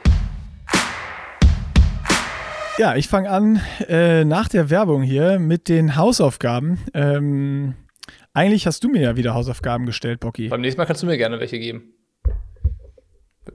Ja, 2.77 2.97
ich 2.97 3.07
fange 3.07 3.29
an 3.29 3.61
äh, 3.87 4.25
nach 4.25 4.49
der 4.49 4.69
Werbung 4.69 5.01
hier 5.01 5.39
mit 5.39 5.69
den 5.69 5.95
Hausaufgaben. 5.95 6.79
Ähm, 6.93 7.75
eigentlich 8.33 8.67
hast 8.67 8.83
du 8.83 8.89
mir 8.89 9.01
ja 9.01 9.15
wieder 9.15 9.33
Hausaufgaben 9.33 9.85
gestellt, 9.85 10.19
Bocky. 10.19 10.49
Beim 10.49 10.59
nächsten 10.59 10.81
Mal 10.81 10.85
kannst 10.85 11.01
du 11.01 11.07
mir 11.07 11.17
gerne 11.17 11.39
welche 11.39 11.57
geben. 11.57 11.93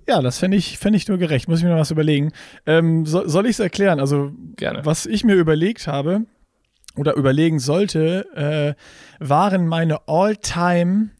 Ja, 0.08 0.22
das 0.22 0.38
fände 0.38 0.56
ich, 0.56 0.78
fänd 0.78 0.96
ich 0.96 1.06
nur 1.06 1.18
gerecht. 1.18 1.48
Muss 1.48 1.58
ich 1.58 1.64
mir 1.64 1.70
noch 1.70 1.80
was 1.80 1.90
überlegen. 1.90 2.32
Ähm, 2.64 3.04
so, 3.04 3.28
soll 3.28 3.44
ich 3.44 3.52
es 3.52 3.60
erklären? 3.60 4.00
Also, 4.00 4.32
gerne. 4.56 4.86
was 4.86 5.04
ich 5.04 5.22
mir 5.22 5.34
überlegt 5.34 5.86
habe 5.86 6.24
oder 6.96 7.14
überlegen 7.14 7.58
sollte, 7.58 8.26
äh, 8.34 8.74
waren 9.22 9.66
meine 9.66 10.08
All-Time 10.08 11.10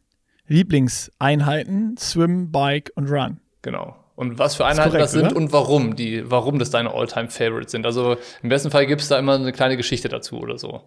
Lieblingseinheiten 0.47 1.99
Swim, 1.99 2.50
Bike 2.50 2.92
und 2.95 3.11
Run. 3.11 3.40
Genau 3.61 4.00
und 4.21 4.39
was 4.39 4.55
für 4.55 4.67
Einheiten 4.67 4.91
korrekt, 4.91 5.05
das 5.05 5.12
sind 5.12 5.29
oder? 5.29 5.37
und 5.37 5.50
warum 5.50 5.97
die, 5.97 6.31
warum 6.31 6.59
das 6.59 6.69
deine 6.69 6.93
Alltime 6.93 7.31
favorites 7.31 7.73
sind. 7.73 7.87
Also 7.87 8.19
im 8.43 8.50
besten 8.50 8.71
Fall 8.71 8.85
gibt 8.85 9.00
es 9.00 9.09
da 9.09 9.19
immer 9.19 9.37
eine 9.37 9.50
kleine 9.50 9.79
Geschichte 9.79 10.11
dazu 10.11 10.39
oder 10.41 10.59
so. 10.59 10.83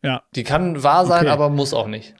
Ja. 0.00 0.22
Die 0.34 0.42
kann 0.42 0.82
wahr 0.82 1.04
sein, 1.04 1.24
okay. 1.24 1.28
aber 1.28 1.50
muss 1.50 1.74
auch 1.74 1.88
nicht. 1.88 2.14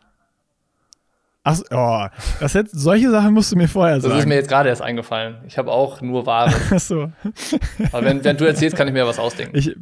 Ach, 1.43 1.59
oh, 1.71 2.07
das 2.38 2.52
jetzt, 2.52 2.79
solche 2.79 3.11
Sachen 3.11 3.33
musst 3.33 3.50
du 3.50 3.57
mir 3.57 3.67
vorher 3.67 3.99
sagen. 4.02 4.12
Das 4.12 4.25
ist 4.25 4.29
mir 4.29 4.35
jetzt 4.35 4.50
gerade 4.50 4.69
erst 4.69 4.83
eingefallen. 4.83 5.38
Ich 5.47 5.57
habe 5.57 5.73
auch 5.73 6.02
nur 6.02 6.26
wahre. 6.26 6.52
Ach 6.71 6.79
so. 6.79 7.11
aber 7.93 8.05
wenn, 8.05 8.23
wenn 8.25 8.37
du 8.37 8.45
erzählst, 8.45 8.76
kann 8.76 8.87
ich 8.88 8.93
mir 8.93 9.07
was 9.07 9.19
ausdenken. 9.19 9.57
Ich, 9.57 9.75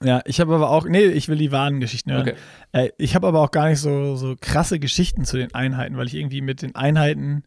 ja, 0.00 0.22
ich 0.26 0.40
habe 0.40 0.54
aber 0.54 0.70
auch, 0.70 0.84
nee, 0.86 1.06
ich 1.06 1.28
will 1.28 1.38
die 1.38 1.50
wahren 1.50 1.80
Geschichten 1.80 2.12
hören. 2.12 2.22
Okay. 2.22 2.34
Äh, 2.70 2.90
ich 2.98 3.16
habe 3.16 3.26
aber 3.26 3.40
auch 3.40 3.50
gar 3.50 3.68
nicht 3.68 3.80
so, 3.80 4.14
so 4.14 4.36
krasse 4.40 4.78
Geschichten 4.78 5.24
zu 5.24 5.38
den 5.38 5.52
Einheiten, 5.56 5.96
weil 5.96 6.06
ich 6.06 6.14
irgendwie 6.14 6.40
mit 6.40 6.62
den 6.62 6.76
Einheiten 6.76 7.42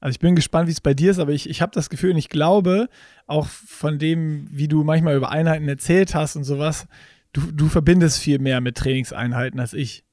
also 0.00 0.12
ich 0.12 0.20
bin 0.20 0.36
gespannt, 0.36 0.68
wie 0.68 0.72
es 0.72 0.80
bei 0.80 0.94
dir 0.94 1.10
ist, 1.10 1.18
aber 1.18 1.32
ich, 1.32 1.48
ich 1.48 1.60
habe 1.60 1.72
das 1.72 1.90
Gefühl 1.90 2.12
und 2.12 2.18
ich 2.18 2.28
glaube, 2.28 2.88
auch 3.26 3.46
von 3.46 3.98
dem, 3.98 4.46
wie 4.50 4.68
du 4.68 4.84
manchmal 4.84 5.16
über 5.16 5.30
Einheiten 5.30 5.68
erzählt 5.68 6.14
hast 6.14 6.36
und 6.36 6.44
sowas, 6.44 6.86
du, 7.32 7.40
du 7.52 7.68
verbindest 7.68 8.18
viel 8.18 8.38
mehr 8.38 8.60
mit 8.60 8.76
Trainingseinheiten 8.76 9.58
als 9.58 9.72
ich. 9.72 10.04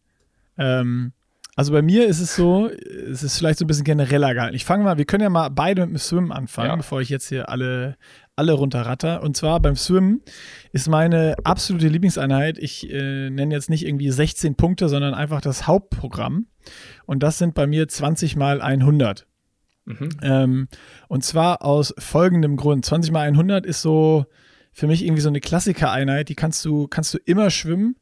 Ähm, 0.58 1.14
also 1.56 1.72
bei 1.72 1.82
mir 1.82 2.08
ist 2.08 2.20
es 2.20 2.36
so, 2.36 2.68
es 2.70 3.24
ist 3.24 3.38
vielleicht 3.38 3.60
so 3.60 3.66
ein 3.66 3.68
bisschen 3.68 3.86
genereller 3.86 4.34
gehalten. 4.34 4.56
Ich 4.56 4.66
fange 4.66 4.84
mal, 4.84 4.98
wir 4.98 5.06
können 5.06 5.24
ja 5.24 5.30
mal 5.30 5.50
beide 5.50 5.86
mit 5.86 5.92
dem 5.92 5.98
Swim 6.00 6.32
anfangen, 6.34 6.70
ja. 6.70 6.76
bevor 6.76 7.00
ich 7.00 7.08
jetzt 7.08 7.30
hier 7.30 7.48
alle, 7.48 7.96
alle 8.36 8.52
runterratter. 8.52 9.24
Und 9.24 9.38
zwar 9.38 9.62
beim 9.62 9.78
Swim 9.78 10.22
ist 10.74 10.90
meine 10.90 11.36
absolute 11.46 11.88
Lieblingseinheit, 11.88 12.58
ich 12.58 12.92
äh, 12.92 13.30
nenne 13.30 13.54
jetzt 13.54 13.70
nicht 13.70 13.86
irgendwie 13.86 14.12
16 14.12 14.56
Punkte, 14.56 14.90
sondern 14.90 15.14
einfach 15.14 15.40
das 15.40 15.66
Hauptprogramm. 15.66 16.48
Und 17.06 17.24
das 17.24 17.38
sind 17.38 17.54
bei 17.54 17.68
mir 17.68 17.88
20 17.88 18.36
mal 18.36 18.62
100. 18.62 19.26
Mhm. 19.86 20.10
Ähm, 20.22 20.68
und 21.08 21.24
zwar 21.24 21.64
aus 21.64 21.94
folgendem 21.98 22.58
Grund. 22.58 22.86
20 22.86 23.12
mal 23.12 23.22
100 23.22 23.66
ist 23.66 23.82
so 23.82 24.26
für 24.72 24.88
mich 24.88 25.06
irgendwie 25.06 25.22
so 25.22 25.30
eine 25.30 25.40
Klassikereinheit, 25.40 26.30
die 26.30 26.36
kannst 26.36 26.66
du, 26.66 26.88
kannst 26.88 27.14
du 27.14 27.18
immer 27.24 27.50
schwimmen 27.50 27.96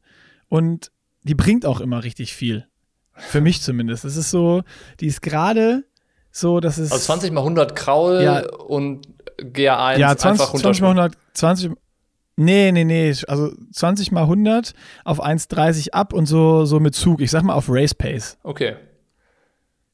und 0.48 0.90
die 1.22 1.34
bringt 1.34 1.66
auch 1.66 1.80
immer 1.80 2.02
richtig 2.02 2.34
viel. 2.34 2.66
Für 3.12 3.40
mich 3.40 3.62
zumindest. 3.62 4.04
Es 4.04 4.16
ist 4.16 4.30
so, 4.30 4.62
die 4.98 5.06
ist 5.06 5.22
gerade 5.22 5.84
so, 6.32 6.58
dass 6.58 6.78
es. 6.78 6.90
Also 6.90 7.04
20 7.04 7.32
mal 7.32 7.42
100 7.42 7.76
Kraul 7.76 8.20
ja, 8.22 8.44
und 8.50 9.06
GA1 9.38 9.98
ja, 9.98 10.16
20, 10.16 10.26
einfach 10.26 10.54
20 10.58 10.82
mal 10.82 10.88
100, 10.88 11.16
20, 11.34 11.70
Nee, 12.36 12.72
nee, 12.72 12.84
nee. 12.84 13.14
Also 13.28 13.52
20 13.72 14.10
mal 14.10 14.22
100 14.22 14.74
auf 15.04 15.22
1,30 15.22 15.90
ab 15.92 16.12
und 16.12 16.26
so, 16.26 16.64
so 16.64 16.80
mit 16.80 16.94
Zug. 16.94 17.20
Ich 17.20 17.30
sag 17.30 17.44
mal 17.44 17.54
auf 17.54 17.66
Race 17.68 17.94
Pace. 17.94 18.38
Okay. 18.42 18.74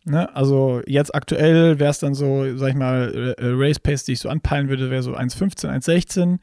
Ne? 0.06 0.34
Also 0.34 0.80
jetzt 0.86 1.14
aktuell 1.14 1.78
wäre 1.78 1.90
es 1.90 1.98
dann 1.98 2.14
so, 2.14 2.56
sag 2.56 2.70
ich 2.70 2.74
mal, 2.74 3.34
äh, 3.38 3.46
Race 3.52 3.78
Pace, 3.78 4.04
die 4.04 4.12
ich 4.12 4.20
so 4.20 4.30
anpeilen 4.30 4.70
würde, 4.70 4.90
wäre 4.90 5.02
so 5.02 5.14
1,15, 5.14 5.68
1,16. 5.68 6.38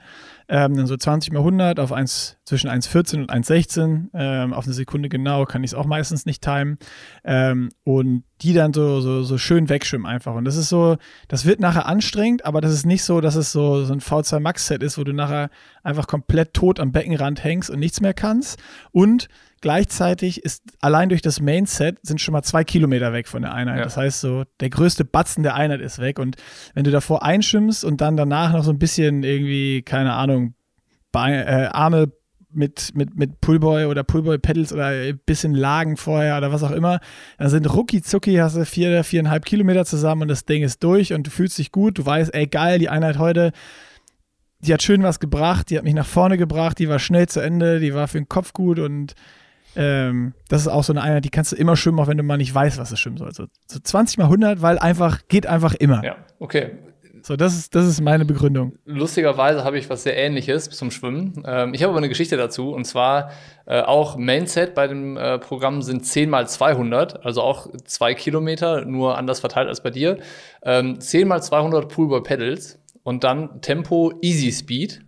Ähm, 0.50 0.78
dann 0.78 0.86
so 0.86 0.96
20 0.96 1.34
mal 1.34 1.40
100 1.40 1.80
auf 1.80 1.92
1, 1.92 2.38
zwischen 2.46 2.70
1,14 2.70 3.22
und 3.22 3.32
1,16. 3.32 4.10
Ähm, 4.14 4.54
auf 4.54 4.66
eine 4.66 4.76
Sekunde 4.76 5.10
genau 5.10 5.46
kann 5.46 5.64
ich 5.64 5.72
es 5.72 5.74
auch 5.74 5.88
meistens 5.88 6.28
nicht 6.28 6.44
timen. 6.44 6.78
Ähm, 7.24 7.70
und 7.84 8.26
die 8.42 8.54
dann 8.54 8.74
so, 8.74 9.02
so, 9.02 9.24
so 9.24 9.40
schön 9.40 9.70
wegschwimmen 9.70 10.06
einfach. 10.06 10.36
Und 10.36 10.46
das 10.46 10.56
ist 10.56 10.70
so, 10.70 10.98
das 11.28 11.46
wird 11.46 11.60
nachher 11.60 11.88
anstrengend, 11.88 12.46
aber 12.46 12.62
das 12.62 12.72
ist 12.72 12.86
nicht 12.86 13.04
so, 13.04 13.22
dass 13.22 13.36
es 13.36 13.52
so, 13.52 13.84
so 13.86 13.92
ein 13.92 14.02
V2 14.02 14.40
Max 14.40 14.68
Set 14.68 14.84
ist, 14.84 15.00
wo 15.00 15.04
du 15.04 15.14
nachher 15.14 15.50
einfach 15.82 16.06
komplett 16.06 16.54
tot 16.54 16.80
am 16.80 16.92
Beckenrand 16.92 17.44
hängst 17.44 17.72
und 17.72 17.80
nichts 17.80 18.02
mehr 18.02 18.14
kannst. 18.14 18.60
Und 18.92 19.30
Gleichzeitig 19.62 20.44
ist 20.44 20.64
allein 20.82 21.10
durch 21.10 21.22
das 21.22 21.42
Main-Set 21.42 21.98
sind 22.04 22.22
schon 22.22 22.34
mal 22.34 22.44
zwei 22.44 22.64
Kilometer 22.64 23.14
weg 23.14 23.28
von 23.28 23.42
der 23.42 23.54
Einheit. 23.54 23.78
Ja. 23.78 23.84
Das 23.84 23.98
heißt 23.98 24.22
so, 24.22 24.44
der 24.60 24.70
größte 24.70 25.06
Batzen 25.06 25.44
der 25.44 25.56
Einheit 25.56 25.82
ist 25.82 26.00
weg. 26.00 26.20
Und 26.20 26.36
wenn 26.74 26.84
du 26.84 26.92
davor 26.92 27.24
einschimmst 27.24 27.84
und 27.84 28.02
dann 28.02 28.18
danach 28.18 28.54
noch 28.54 28.64
so 28.64 28.72
ein 28.72 28.80
bisschen 28.80 29.24
irgendwie, 29.24 29.82
keine 29.82 30.14
Ahnung, 30.14 30.54
Beine, 31.12 31.46
äh, 31.46 31.66
Arme 31.68 32.12
mit, 32.52 32.92
mit, 32.96 33.16
mit 33.16 33.42
Pullboy 33.42 33.86
oder 33.86 34.04
Pullboy-Pedals 34.04 34.74
oder 34.74 34.88
ein 34.88 35.20
bisschen 35.26 35.54
Lagen 35.54 35.98
vorher 35.98 36.38
oder 36.38 36.52
was 36.52 36.64
auch 36.64 36.72
immer, 36.72 37.00
dann 37.38 37.50
sind 37.50 37.72
rucki 37.72 38.02
zucki, 38.02 38.36
hast 38.36 38.56
du 38.56 38.66
vier, 38.66 39.04
viereinhalb 39.04 39.46
Kilometer 39.46 39.86
zusammen 39.86 40.24
und 40.24 40.28
das 40.28 40.46
Ding 40.46 40.64
ist 40.64 40.84
durch 40.84 41.14
und 41.14 41.28
du 41.28 41.32
fühlst 41.32 41.58
dich 41.58 41.72
gut. 41.72 41.98
Du 41.98 42.06
weißt, 42.06 42.34
ey, 42.34 42.48
geil, 42.48 42.80
die 42.80 42.90
Einheit 42.90 43.18
heute 43.18 43.52
die 44.60 44.74
hat 44.74 44.84
schön 44.84 45.04
was 45.04 45.20
gebracht, 45.20 45.70
die 45.70 45.78
hat 45.78 45.84
mich 45.84 45.94
nach 45.94 46.06
vorne 46.06 46.38
gebracht, 46.38 46.80
die 46.80 46.90
war 46.90 47.00
schnell 47.00 47.28
zu 47.28 47.40
Ende, 47.40 47.80
die 47.80 47.94
war 47.94 48.08
für 48.08 48.18
den 48.18 48.30
Kopf 48.30 48.54
gut 48.54 48.80
und 48.80 49.14
ähm, 49.78 50.34
das 50.50 50.62
ist 50.62 50.68
auch 50.68 50.84
so 50.84 50.92
eine 50.92 51.02
Einheit, 51.02 51.24
die 51.24 51.30
kannst 51.30 51.52
du 51.52 51.56
immer 51.56 51.76
schwimmen, 51.76 52.00
auch 52.00 52.08
wenn 52.08 52.18
du 52.18 52.24
mal 52.24 52.38
nicht 52.38 52.54
weißt, 52.54 52.78
was 52.80 52.92
es 52.92 53.00
schwimmen 53.00 53.18
soll. 53.18 53.32
So, 53.34 53.46
so 53.68 53.80
20 53.80 54.18
mal 54.18 54.26
100, 54.26 54.62
weil 54.62 54.80
einfach, 54.80 55.22
geht 55.28 55.46
einfach 55.46 55.76
immer. 55.76 56.04
Ja, 56.04 56.16
okay. 56.40 56.72
So, 57.22 57.36
das 57.36 57.56
ist, 57.56 57.76
das 57.76 57.86
ist 57.86 58.02
meine 58.02 58.26
Begründung. 58.26 58.74
Lustigerweise 58.86 59.64
habe 59.64 59.78
ich 59.78 59.90
was 59.90 60.04
sehr 60.04 60.16
ähnliches 60.18 60.70
zum 60.70 60.92
Schwimmen. 60.92 61.44
Ähm, 61.46 61.74
ich 61.74 61.84
habe 61.84 61.92
aber 61.92 61.98
eine 61.98 62.10
Geschichte 62.10 62.38
dazu 62.38 62.72
und 62.72 62.86
zwar 62.86 63.32
äh, 63.66 63.82
auch 63.82 64.18
Mainset 64.18 64.74
bei 64.74 64.88
dem 64.88 65.18
äh, 65.18 65.38
Programm 65.38 65.82
sind 65.82 66.06
10 66.06 66.30
mal 66.30 66.48
200, 66.48 67.26
also 67.26 67.42
auch 67.42 67.68
zwei 67.86 68.14
Kilometer, 68.14 68.86
nur 68.86 69.18
anders 69.18 69.42
verteilt 69.42 69.68
als 69.68 69.84
bei 69.84 69.90
dir. 69.90 70.18
Ähm, 70.64 71.00
10 71.02 71.28
mal 71.28 71.42
200 71.42 71.90
Poolboy 71.90 72.22
Pedals 72.22 72.80
und 73.04 73.24
dann 73.24 73.62
Tempo 73.62 74.14
Easy 74.22 74.52
Speed. 74.52 75.02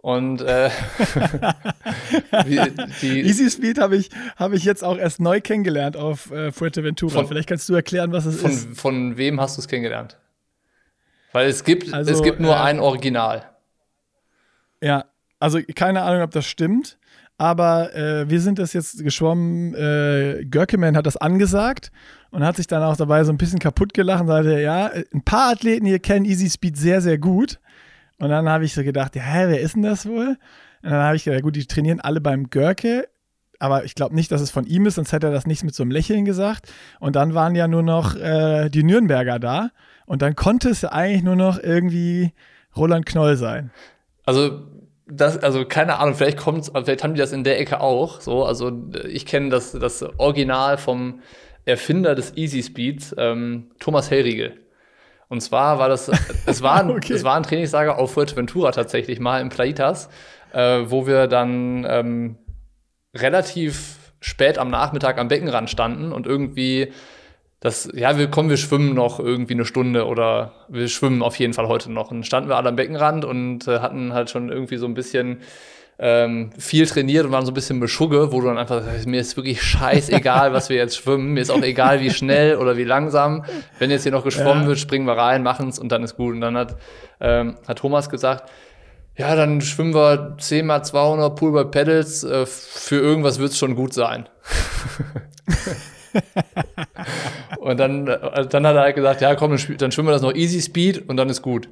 Und 0.00 0.42
äh, 0.42 0.70
die, 3.02 3.20
Easy 3.22 3.50
Speed 3.50 3.80
habe 3.80 3.96
ich, 3.96 4.10
hab 4.36 4.52
ich 4.52 4.64
jetzt 4.64 4.84
auch 4.84 4.96
erst 4.96 5.20
neu 5.20 5.40
kennengelernt 5.40 5.96
auf 5.96 6.30
äh, 6.30 6.52
Fuerteventura. 6.52 7.12
Von, 7.12 7.26
Vielleicht 7.26 7.48
kannst 7.48 7.68
du 7.68 7.74
erklären, 7.74 8.12
was 8.12 8.24
es 8.24 8.40
von, 8.40 8.50
ist. 8.50 8.78
Von 8.78 9.16
wem 9.16 9.40
hast 9.40 9.56
du 9.56 9.60
es 9.60 9.68
kennengelernt? 9.68 10.16
Weil 11.32 11.48
es 11.48 11.64
gibt, 11.64 11.92
also, 11.92 12.12
es 12.12 12.22
gibt 12.22 12.38
nur 12.38 12.54
äh, 12.54 12.60
ein 12.60 12.78
Original. 12.78 13.50
Ja, 14.80 15.06
also 15.40 15.58
keine 15.74 16.02
Ahnung, 16.02 16.22
ob 16.22 16.30
das 16.30 16.46
stimmt. 16.46 16.98
Aber 17.36 17.94
äh, 17.94 18.28
wir 18.28 18.40
sind 18.40 18.58
das 18.58 18.72
jetzt 18.72 19.02
geschwommen. 19.02 19.74
Äh, 19.74 20.44
Görkeman 20.44 20.96
hat 20.96 21.06
das 21.06 21.16
angesagt 21.16 21.92
und 22.30 22.44
hat 22.44 22.56
sich 22.56 22.66
dann 22.66 22.82
auch 22.82 22.96
dabei 22.96 23.22
so 23.24 23.32
ein 23.32 23.38
bisschen 23.38 23.60
kaputt 23.60 23.94
gelacht 23.94 24.22
und 24.22 24.26
sagte, 24.28 24.60
ja, 24.60 24.90
ein 25.14 25.22
paar 25.22 25.52
Athleten 25.52 25.86
hier 25.86 26.00
kennen 26.00 26.24
Easy 26.24 26.50
Speed 26.50 26.76
sehr, 26.76 27.00
sehr 27.00 27.18
gut. 27.18 27.60
Und 28.18 28.30
dann 28.30 28.48
habe 28.48 28.64
ich 28.64 28.74
so 28.74 28.82
gedacht, 28.82 29.16
ja, 29.16 29.22
hä, 29.22 29.44
wer 29.48 29.60
ist 29.60 29.74
denn 29.76 29.82
das 29.82 30.06
wohl? 30.06 30.36
Und 30.82 30.90
dann 30.90 31.02
habe 31.02 31.16
ich 31.16 31.24
gedacht, 31.24 31.42
gut, 31.42 31.56
die 31.56 31.66
trainieren 31.66 32.00
alle 32.00 32.20
beim 32.20 32.50
Görke. 32.50 33.08
aber 33.58 33.84
ich 33.84 33.94
glaube 33.94 34.14
nicht, 34.14 34.30
dass 34.30 34.40
es 34.40 34.50
von 34.50 34.66
ihm 34.66 34.86
ist, 34.86 34.96
sonst 34.96 35.12
hätte 35.12 35.28
er 35.28 35.32
das 35.32 35.46
nicht 35.46 35.64
mit 35.64 35.74
so 35.74 35.82
einem 35.82 35.90
Lächeln 35.90 36.24
gesagt. 36.24 36.72
Und 37.00 37.16
dann 37.16 37.34
waren 37.34 37.54
ja 37.54 37.66
nur 37.68 37.82
noch 37.82 38.14
äh, 38.16 38.68
die 38.68 38.84
Nürnberger 38.84 39.38
da. 39.38 39.70
Und 40.06 40.22
dann 40.22 40.36
konnte 40.36 40.70
es 40.70 40.82
ja 40.82 40.92
eigentlich 40.92 41.22
nur 41.22 41.36
noch 41.36 41.62
irgendwie 41.62 42.32
Roland 42.76 43.06
Knoll 43.06 43.36
sein. 43.36 43.70
Also, 44.24 44.62
das, 45.06 45.38
also 45.38 45.64
keine 45.64 45.98
Ahnung, 45.98 46.14
vielleicht 46.14 46.38
kommt 46.38 46.66
vielleicht 46.66 47.02
haben 47.02 47.14
die 47.14 47.20
das 47.20 47.32
in 47.32 47.44
der 47.44 47.58
Ecke 47.58 47.80
auch. 47.80 48.20
So, 48.20 48.44
also 48.44 48.70
ich 49.08 49.26
kenne 49.26 49.48
das, 49.48 49.72
das 49.72 50.02
Original 50.18 50.76
vom 50.76 51.20
Erfinder 51.64 52.14
des 52.14 52.36
Easy 52.36 52.62
Speeds, 52.62 53.14
ähm, 53.18 53.70
Thomas 53.78 54.10
Hellriegel. 54.10 54.54
Und 55.28 55.40
zwar 55.42 55.78
war 55.78 55.88
das, 55.88 56.10
es 56.46 56.62
war, 56.62 56.80
ein, 56.80 56.90
okay. 56.96 57.12
es 57.12 57.24
war 57.24 57.36
ein 57.36 57.42
Trainingslager 57.42 57.98
auf 57.98 58.12
Fuerteventura 58.12 58.72
tatsächlich 58.72 59.20
mal 59.20 59.40
in 59.40 59.50
Plaitas, 59.50 60.08
äh, 60.52 60.80
wo 60.86 61.06
wir 61.06 61.26
dann 61.26 61.86
ähm, 61.88 62.38
relativ 63.14 63.96
spät 64.20 64.58
am 64.58 64.70
Nachmittag 64.70 65.18
am 65.18 65.28
Beckenrand 65.28 65.70
standen 65.70 66.12
und 66.12 66.26
irgendwie 66.26 66.92
das, 67.60 67.90
ja, 67.92 68.16
wir 68.16 68.30
kommen, 68.30 68.50
wir 68.50 68.56
schwimmen 68.56 68.94
noch 68.94 69.18
irgendwie 69.18 69.54
eine 69.54 69.64
Stunde 69.64 70.06
oder 70.06 70.52
wir 70.68 70.88
schwimmen 70.88 71.22
auf 71.22 71.36
jeden 71.36 71.54
Fall 71.54 71.66
heute 71.66 71.90
noch. 71.90 72.12
Und 72.12 72.24
standen 72.24 72.48
wir 72.48 72.56
alle 72.56 72.68
am 72.68 72.76
Beckenrand 72.76 73.24
und 73.24 73.66
äh, 73.66 73.80
hatten 73.80 74.12
halt 74.12 74.30
schon 74.30 74.48
irgendwie 74.48 74.76
so 74.76 74.86
ein 74.86 74.94
bisschen 74.94 75.40
ähm, 76.00 76.50
viel 76.56 76.86
trainiert 76.86 77.26
und 77.26 77.32
waren 77.32 77.44
so 77.44 77.50
ein 77.50 77.54
bisschen 77.54 77.80
beschugge, 77.80 78.30
wo 78.30 78.40
du 78.40 78.46
dann 78.46 78.58
einfach 78.58 78.82
sagst, 78.84 79.06
mir 79.06 79.20
ist 79.20 79.36
wirklich 79.36 79.62
scheißegal, 79.62 80.52
was 80.52 80.68
wir 80.68 80.76
jetzt 80.76 80.96
schwimmen. 80.96 81.34
Mir 81.34 81.40
ist 81.40 81.50
auch 81.50 81.62
egal, 81.62 82.00
wie 82.00 82.10
schnell 82.10 82.56
oder 82.56 82.76
wie 82.76 82.84
langsam. 82.84 83.44
Wenn 83.78 83.90
jetzt 83.90 84.04
hier 84.04 84.12
noch 84.12 84.24
geschwommen 84.24 84.62
ja. 84.62 84.68
wird, 84.68 84.78
springen 84.78 85.06
wir 85.06 85.14
rein, 85.14 85.42
machen 85.42 85.68
es 85.68 85.78
und 85.78 85.90
dann 85.90 86.04
ist 86.04 86.16
gut. 86.16 86.34
Und 86.34 86.40
dann 86.40 86.56
hat, 86.56 86.76
ähm, 87.20 87.56
hat 87.66 87.78
Thomas 87.78 88.08
gesagt, 88.10 88.48
ja, 89.16 89.34
dann 89.34 89.60
schwimmen 89.60 89.92
wir 89.94 90.36
10 90.38 90.66
mal 90.66 90.84
200 90.84 91.34
Pool 91.34 91.50
by 91.52 91.64
Pedals. 91.68 92.22
Äh, 92.22 92.46
für 92.46 93.00
irgendwas 93.00 93.40
wird 93.40 93.50
es 93.50 93.58
schon 93.58 93.74
gut 93.74 93.92
sein. 93.92 94.28
und 97.58 97.80
dann, 97.80 98.06
äh, 98.06 98.46
dann 98.46 98.64
hat 98.64 98.76
er 98.76 98.82
halt 98.82 98.94
gesagt, 98.94 99.20
ja, 99.20 99.34
komm, 99.34 99.56
dann 99.78 99.90
schwimmen 99.90 100.08
wir 100.08 100.12
das 100.12 100.22
noch 100.22 100.34
Easy 100.34 100.62
Speed 100.62 101.08
und 101.08 101.16
dann 101.16 101.28
ist 101.28 101.42
gut. 101.42 101.68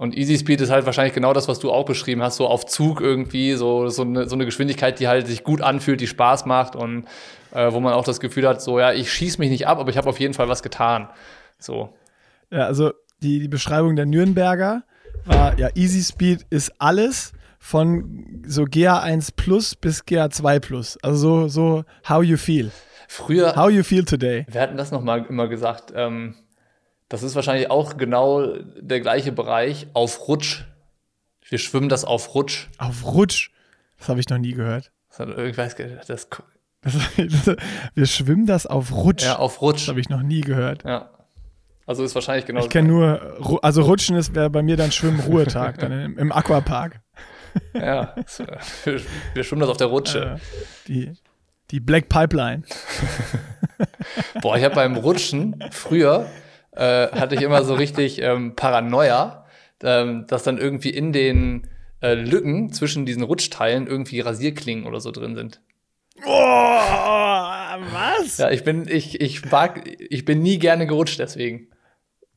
Und 0.00 0.16
Easy 0.16 0.38
Speed 0.38 0.62
ist 0.62 0.70
halt 0.70 0.86
wahrscheinlich 0.86 1.12
genau 1.12 1.34
das, 1.34 1.46
was 1.46 1.58
du 1.58 1.70
auch 1.70 1.84
beschrieben 1.84 2.22
hast, 2.22 2.36
so 2.36 2.46
auf 2.46 2.64
Zug 2.64 3.02
irgendwie, 3.02 3.52
so, 3.52 3.90
so, 3.90 4.00
eine, 4.00 4.26
so 4.26 4.34
eine 4.34 4.46
Geschwindigkeit, 4.46 4.98
die 4.98 5.08
halt 5.08 5.26
sich 5.26 5.44
gut 5.44 5.60
anfühlt, 5.60 6.00
die 6.00 6.06
Spaß 6.06 6.46
macht 6.46 6.74
und 6.74 7.04
äh, 7.52 7.70
wo 7.70 7.80
man 7.80 7.92
auch 7.92 8.04
das 8.04 8.18
Gefühl 8.18 8.48
hat, 8.48 8.62
so, 8.62 8.80
ja, 8.80 8.94
ich 8.94 9.12
schieße 9.12 9.38
mich 9.38 9.50
nicht 9.50 9.66
ab, 9.66 9.78
aber 9.78 9.90
ich 9.90 9.98
habe 9.98 10.08
auf 10.08 10.18
jeden 10.18 10.32
Fall 10.32 10.48
was 10.48 10.62
getan. 10.62 11.10
So. 11.58 11.92
Ja, 12.50 12.64
also 12.64 12.92
die, 13.22 13.40
die 13.40 13.48
Beschreibung 13.48 13.94
der 13.94 14.06
Nürnberger 14.06 14.84
war, 15.26 15.58
ja, 15.58 15.68
Easy 15.74 16.02
Speed 16.02 16.46
ist 16.48 16.72
alles 16.78 17.34
von 17.58 18.42
so 18.46 18.62
GA1 18.62 19.32
Plus 19.36 19.74
bis 19.74 20.06
GA2 20.06 20.60
Plus. 20.60 20.96
Also 21.02 21.46
so, 21.46 21.48
so 21.48 21.84
how 22.08 22.22
you 22.22 22.38
feel. 22.38 22.70
Früher. 23.06 23.54
How 23.54 23.68
you 23.68 23.82
feel 23.82 24.06
today. 24.06 24.46
Wir 24.48 24.62
hatten 24.62 24.78
das 24.78 24.92
nochmal 24.92 25.26
immer 25.28 25.46
gesagt. 25.46 25.92
Ähm, 25.94 26.36
das 27.10 27.24
ist 27.24 27.34
wahrscheinlich 27.34 27.70
auch 27.70 27.96
genau 27.96 28.46
der 28.80 29.00
gleiche 29.00 29.32
Bereich 29.32 29.88
auf 29.94 30.28
Rutsch. 30.28 30.64
Wir 31.48 31.58
schwimmen 31.58 31.88
das 31.88 32.04
auf 32.04 32.34
Rutsch. 32.36 32.68
Auf 32.78 33.04
Rutsch? 33.04 33.50
Das 33.98 34.08
habe 34.08 34.20
ich 34.20 34.28
noch 34.28 34.38
nie 34.38 34.52
gehört. 34.52 34.92
Das, 35.18 35.28
ich 35.36 35.58
weiß 35.58 35.74
das, 36.06 36.28
das, 36.82 37.56
wir 37.94 38.06
schwimmen 38.06 38.46
das 38.46 38.66
auf 38.66 38.92
Rutsch. 38.92 39.24
Ja, 39.24 39.36
auf 39.36 39.60
Rutsch. 39.60 39.80
Das 39.80 39.88
habe 39.88 40.00
ich 40.00 40.08
noch 40.08 40.22
nie 40.22 40.40
gehört. 40.40 40.84
Ja. 40.84 41.10
Also 41.84 42.04
ist 42.04 42.14
wahrscheinlich 42.14 42.46
genau. 42.46 42.60
Ich 42.60 42.68
kenne 42.68 42.86
nur, 42.86 43.60
also 43.64 43.82
Rutschen 43.82 44.14
ist 44.14 44.32
wäre 44.36 44.48
bei 44.48 44.62
mir 44.62 44.76
dann 44.76 44.92
Schwimmruhetag, 44.92 45.78
dann 45.78 45.90
im, 45.90 46.18
im 46.18 46.32
Aquapark. 46.32 47.00
Ja, 47.74 48.14
wir, 48.84 49.00
wir, 49.34 49.42
schwimmen 49.42 49.62
das 49.62 49.70
auf 49.70 49.76
der 49.76 49.88
Rutsche. 49.88 50.36
Äh, 50.36 50.86
die, 50.86 51.12
die 51.72 51.80
Black 51.80 52.08
Pipeline. 52.08 52.62
Boah, 54.40 54.56
ich 54.56 54.62
habe 54.62 54.76
beim 54.76 54.94
Rutschen 54.94 55.56
früher 55.72 56.30
äh, 56.80 57.10
hatte 57.12 57.34
ich 57.34 57.42
immer 57.42 57.62
so 57.62 57.74
richtig 57.74 58.22
ähm, 58.22 58.56
Paranoia, 58.56 59.44
ähm, 59.82 60.26
dass 60.26 60.42
dann 60.42 60.56
irgendwie 60.56 60.90
in 60.90 61.12
den 61.12 61.68
äh, 62.00 62.14
Lücken 62.14 62.72
zwischen 62.72 63.04
diesen 63.04 63.22
Rutschteilen 63.22 63.86
irgendwie 63.86 64.20
Rasierklingen 64.20 64.86
oder 64.86 65.00
so 65.00 65.10
drin 65.10 65.34
sind. 65.34 65.60
Oh, 66.24 66.30
was? 66.30 68.38
Ja, 68.38 68.50
ich 68.50 68.64
bin, 68.64 68.88
ich, 68.88 69.20
ich, 69.20 69.50
mag, 69.50 69.86
ich 69.98 70.24
bin 70.24 70.40
nie 70.40 70.58
gerne 70.58 70.86
gerutscht 70.86 71.18
deswegen. 71.18 71.68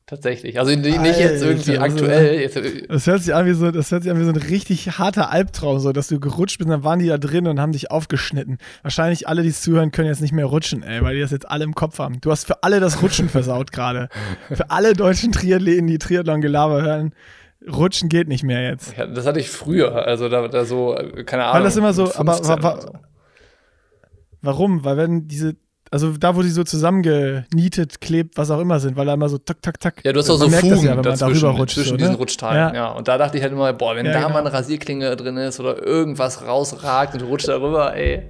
Tatsächlich. 0.06 0.58
Also 0.58 0.76
nicht 0.76 0.98
Alter, 0.98 1.18
jetzt 1.18 1.42
irgendwie 1.42 1.78
aktuell. 1.78 2.38
Jetzt, 2.38 2.56
äh, 2.56 2.86
das 2.88 3.06
hört 3.06 3.22
sich 3.22 3.34
an 3.34 3.46
wie 3.46 3.54
so, 3.54 3.70
das 3.70 3.90
hört 3.90 4.02
sich 4.02 4.12
an 4.12 4.20
wie 4.20 4.24
so 4.24 4.32
ein 4.32 4.36
richtig 4.36 4.98
harter 4.98 5.30
Albtraum, 5.30 5.78
so 5.78 5.92
dass 5.92 6.08
du 6.08 6.20
gerutscht 6.20 6.58
bist, 6.58 6.68
dann 6.68 6.84
waren 6.84 6.98
die 6.98 7.06
da 7.06 7.16
drin 7.16 7.46
und 7.46 7.58
haben 7.58 7.72
dich 7.72 7.90
aufgeschnitten. 7.90 8.58
Wahrscheinlich 8.82 9.28
alle, 9.28 9.42
die 9.42 9.48
es 9.48 9.62
zuhören, 9.62 9.92
können 9.92 10.08
jetzt 10.08 10.20
nicht 10.20 10.34
mehr 10.34 10.44
rutschen, 10.44 10.82
ey, 10.82 11.02
weil 11.02 11.14
die 11.14 11.22
das 11.22 11.30
jetzt 11.30 11.48
alle 11.48 11.64
im 11.64 11.74
Kopf 11.74 11.98
haben. 11.98 12.20
Du 12.20 12.30
hast 12.30 12.46
für 12.46 12.62
alle 12.62 12.80
das 12.80 13.00
Rutschen 13.02 13.30
versaut 13.30 13.72
gerade. 13.72 14.08
Für 14.52 14.70
alle 14.70 14.92
deutschen 14.92 15.32
Triathleten, 15.32 15.86
die 15.86 15.98
Triathlon-Gelaber 15.98 16.82
hören, 16.82 17.14
Rutschen 17.66 18.08
geht 18.08 18.28
nicht 18.28 18.44
mehr 18.44 18.62
jetzt. 18.62 18.96
Ja, 18.96 19.06
das 19.06 19.26
hatte 19.26 19.40
ich 19.40 19.48
früher, 19.48 20.06
also 20.06 20.28
da, 20.28 20.48
da 20.48 20.64
so, 20.64 20.96
keine 21.24 21.44
Ahnung. 21.44 21.56
Weil 21.56 21.62
das 21.62 21.76
immer 21.76 21.92
so, 21.94 22.14
aber 22.14 22.38
wa, 22.46 22.62
wa, 22.62 22.80
so. 22.80 22.92
warum? 24.42 24.84
Weil 24.84 24.96
wenn 24.98 25.28
diese 25.28 25.56
also 25.94 26.16
da, 26.16 26.34
wo 26.34 26.42
die 26.42 26.48
so 26.48 26.64
zusammengenietet, 26.64 28.00
klebt, 28.00 28.36
was 28.36 28.50
auch 28.50 28.58
immer 28.58 28.80
sind, 28.80 28.96
weil 28.96 29.06
da 29.06 29.14
immer 29.14 29.28
so 29.28 29.38
tak, 29.38 29.62
tak, 29.62 29.78
tak. 29.78 30.04
Ja, 30.04 30.12
du 30.12 30.18
hast 30.18 30.28
auch 30.28 30.38
so 30.38 30.50
Fugen 30.50 30.84
ja, 30.84 30.96
dazwischen, 30.96 31.48
rutscht, 31.50 31.76
zwischen 31.76 31.90
so, 31.90 31.96
diesen 31.96 32.12
ne? 32.14 32.18
Rutschteilen. 32.18 32.74
Ja. 32.74 32.74
ja. 32.74 32.88
Und 32.90 33.06
da 33.06 33.16
dachte 33.16 33.36
ich 33.36 33.44
halt 33.44 33.52
immer, 33.52 33.72
boah, 33.74 33.94
wenn 33.94 34.04
ja, 34.04 34.10
da 34.10 34.22
genau. 34.22 34.32
mal 34.32 34.40
eine 34.40 34.52
Rasierklinge 34.52 35.14
drin 35.14 35.36
ist 35.36 35.60
oder 35.60 35.80
irgendwas 35.80 36.44
rausragt 36.44 37.14
und 37.14 37.22
du 37.22 37.26
rutscht 37.26 37.46
darüber, 37.46 37.94
ey. 37.94 38.24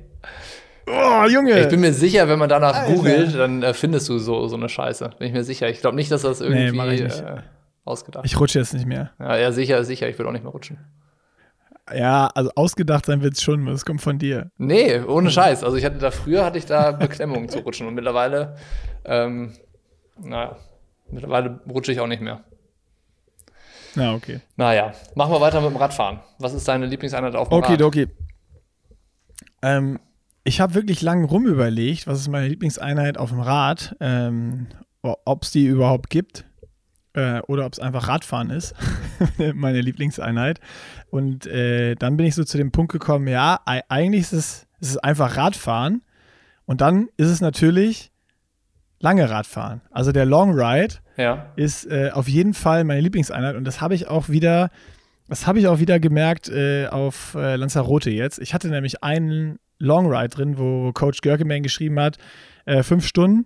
Oh, 0.87 1.27
Junge! 1.27 1.59
Ich 1.59 1.69
bin 1.69 1.81
mir 1.81 1.95
sicher, 1.95 2.29
wenn 2.29 2.39
man 2.39 2.51
danach 2.51 2.75
Alter. 2.77 2.93
googelt, 2.93 3.35
dann 3.35 3.63
äh, 3.63 3.73
findest 3.73 4.11
du 4.11 4.19
so, 4.19 4.47
so 4.47 4.57
eine 4.57 4.69
Scheiße. 4.69 5.13
Bin 5.19 5.29
ich 5.29 5.33
mir 5.33 5.43
sicher. 5.43 5.71
Ich 5.71 5.81
glaube 5.81 5.97
nicht, 5.97 6.13
dass 6.13 6.21
das 6.21 6.43
irgendwie 6.43 6.79
nee, 6.79 6.99
äh, 6.99 7.39
ausgedacht 7.87 8.27
ist. 8.27 8.31
Ich 8.31 8.39
rutsche 8.39 8.59
jetzt 8.59 8.75
nicht 8.75 8.85
mehr. 8.85 9.13
Ja, 9.19 9.39
ja, 9.39 9.53
sicher, 9.53 9.83
sicher. 9.85 10.07
Ich 10.07 10.19
will 10.19 10.27
auch 10.27 10.33
nicht 10.33 10.45
mehr 10.45 10.53
rutschen. 10.53 10.77
Ja, 11.93 12.29
also 12.35 12.51
ausgedacht 12.55 13.05
sein 13.07 13.21
wird 13.21 13.35
es 13.35 13.43
schon, 13.43 13.67
das 13.67 13.85
kommt 13.85 14.01
von 14.01 14.19
dir. 14.19 14.51
Nee, 14.57 15.01
ohne 15.01 15.31
Scheiß. 15.31 15.63
Also 15.65 15.77
ich 15.77 15.85
hatte 15.85 15.99
da 15.99 16.11
früher 16.11 16.45
hatte 16.45 16.59
ich 16.59 16.65
da 16.65 16.93
Beklemmungen 16.93 17.49
zu 17.49 17.59
rutschen 17.59 17.87
und 17.87 17.95
mittlerweile, 17.95 18.57
ähm, 19.05 19.53
naja, 20.19 20.57
mittlerweile 21.11 21.61
rutsche 21.69 21.93
ich 21.93 22.01
auch 22.01 22.07
nicht 22.07 22.23
mehr. 22.23 22.43
Na, 23.97 24.15
okay. 24.15 24.41
Naja, 24.57 24.93
machen 25.15 25.33
wir 25.33 25.41
weiter 25.41 25.61
mit 25.61 25.71
dem 25.71 25.77
Radfahren. 25.77 26.21
Was 26.39 26.55
ist 26.55 26.67
deine 26.67 26.87
Lieblingseinheit 26.87 27.35
auf 27.37 27.49
dem 27.49 27.59
okay, 27.59 27.73
Rad? 27.73 27.83
Okay, 27.83 28.05
okay. 28.05 28.15
Ähm, 29.63 30.01
ich 30.43 30.61
habe 30.61 30.75
wirklich 30.75 31.03
lange 31.03 31.27
rumüberlegt, 31.27 32.07
was 32.07 32.21
ist 32.21 32.29
meine 32.29 32.49
Lieblingseinheit 32.49 33.19
auf 33.19 33.31
dem 33.31 33.41
Rad, 33.41 33.95
ähm, 34.01 34.69
ob 35.03 35.43
es 35.43 35.53
die 35.53 35.67
überhaupt 35.67 36.11
gibt 36.11 36.45
äh, 37.15 37.41
oder 37.47 37.65
ob 37.67 37.73
es 37.73 37.79
einfach 37.79 38.09
Radfahren 38.09 38.51
ist, 38.51 38.75
meine 39.55 39.81
Lieblingseinheit. 39.81 40.61
Und 41.11 41.47
äh, 41.47 41.95
dann 41.95 42.17
bin 42.17 42.27
ich 42.27 42.35
so 42.35 42.45
zu 42.45 42.59
dem 42.59 42.71
Punkt 42.71 42.93
gekommen, 42.93 43.29
ja, 43.29 43.61
eigentlich 43.65 44.23
ist 44.23 44.33
es, 44.33 44.67
ist 44.81 44.91
es 44.91 44.99
einfach 44.99 45.37
Radfahren. 45.37 46.03
Und 46.67 46.81
dann 46.81 47.09
ist 47.17 47.29
es 47.29 47.41
natürlich 47.41 48.11
lange 49.01 49.29
Radfahren. 49.29 49.83
Also 49.91 50.13
der 50.13 50.25
Long 50.25 50.53
Ride 50.55 50.95
ja. 51.17 51.53
ist 51.57 51.87
äh, 51.87 52.11
auf 52.13 52.29
jeden 52.29 52.55
Fall 52.55 52.85
meine 52.85 53.01
Lieblingseinheit. 53.01 53.55
Und 53.55 53.65
das 53.65 53.81
habe 53.81 53.95
ich 53.95 54.09
auch 54.09 54.29
wieder, 54.29 54.71
das 55.29 55.47
habe 55.47 55.59
ich 55.59 55.69
auch 55.69 55.79
wieder 55.79 56.01
gemerkt 56.01 56.49
äh, 56.49 56.87
auf 56.87 57.35
äh, 57.35 57.57
Lanzarote 57.57 58.11
jetzt. 58.11 58.39
Ich 58.39 58.55
hatte 58.55 58.69
nämlich 58.69 59.05
einen 59.05 59.59
Long 59.79 60.11
Ride 60.11 60.29
drin, 60.29 60.59
wo 60.59 60.93
Coach 60.93 61.21
Görkeman 61.21 61.63
geschrieben 61.63 61.99
hat, 62.01 62.17
fünf 62.83 63.07
Stunden 63.07 63.45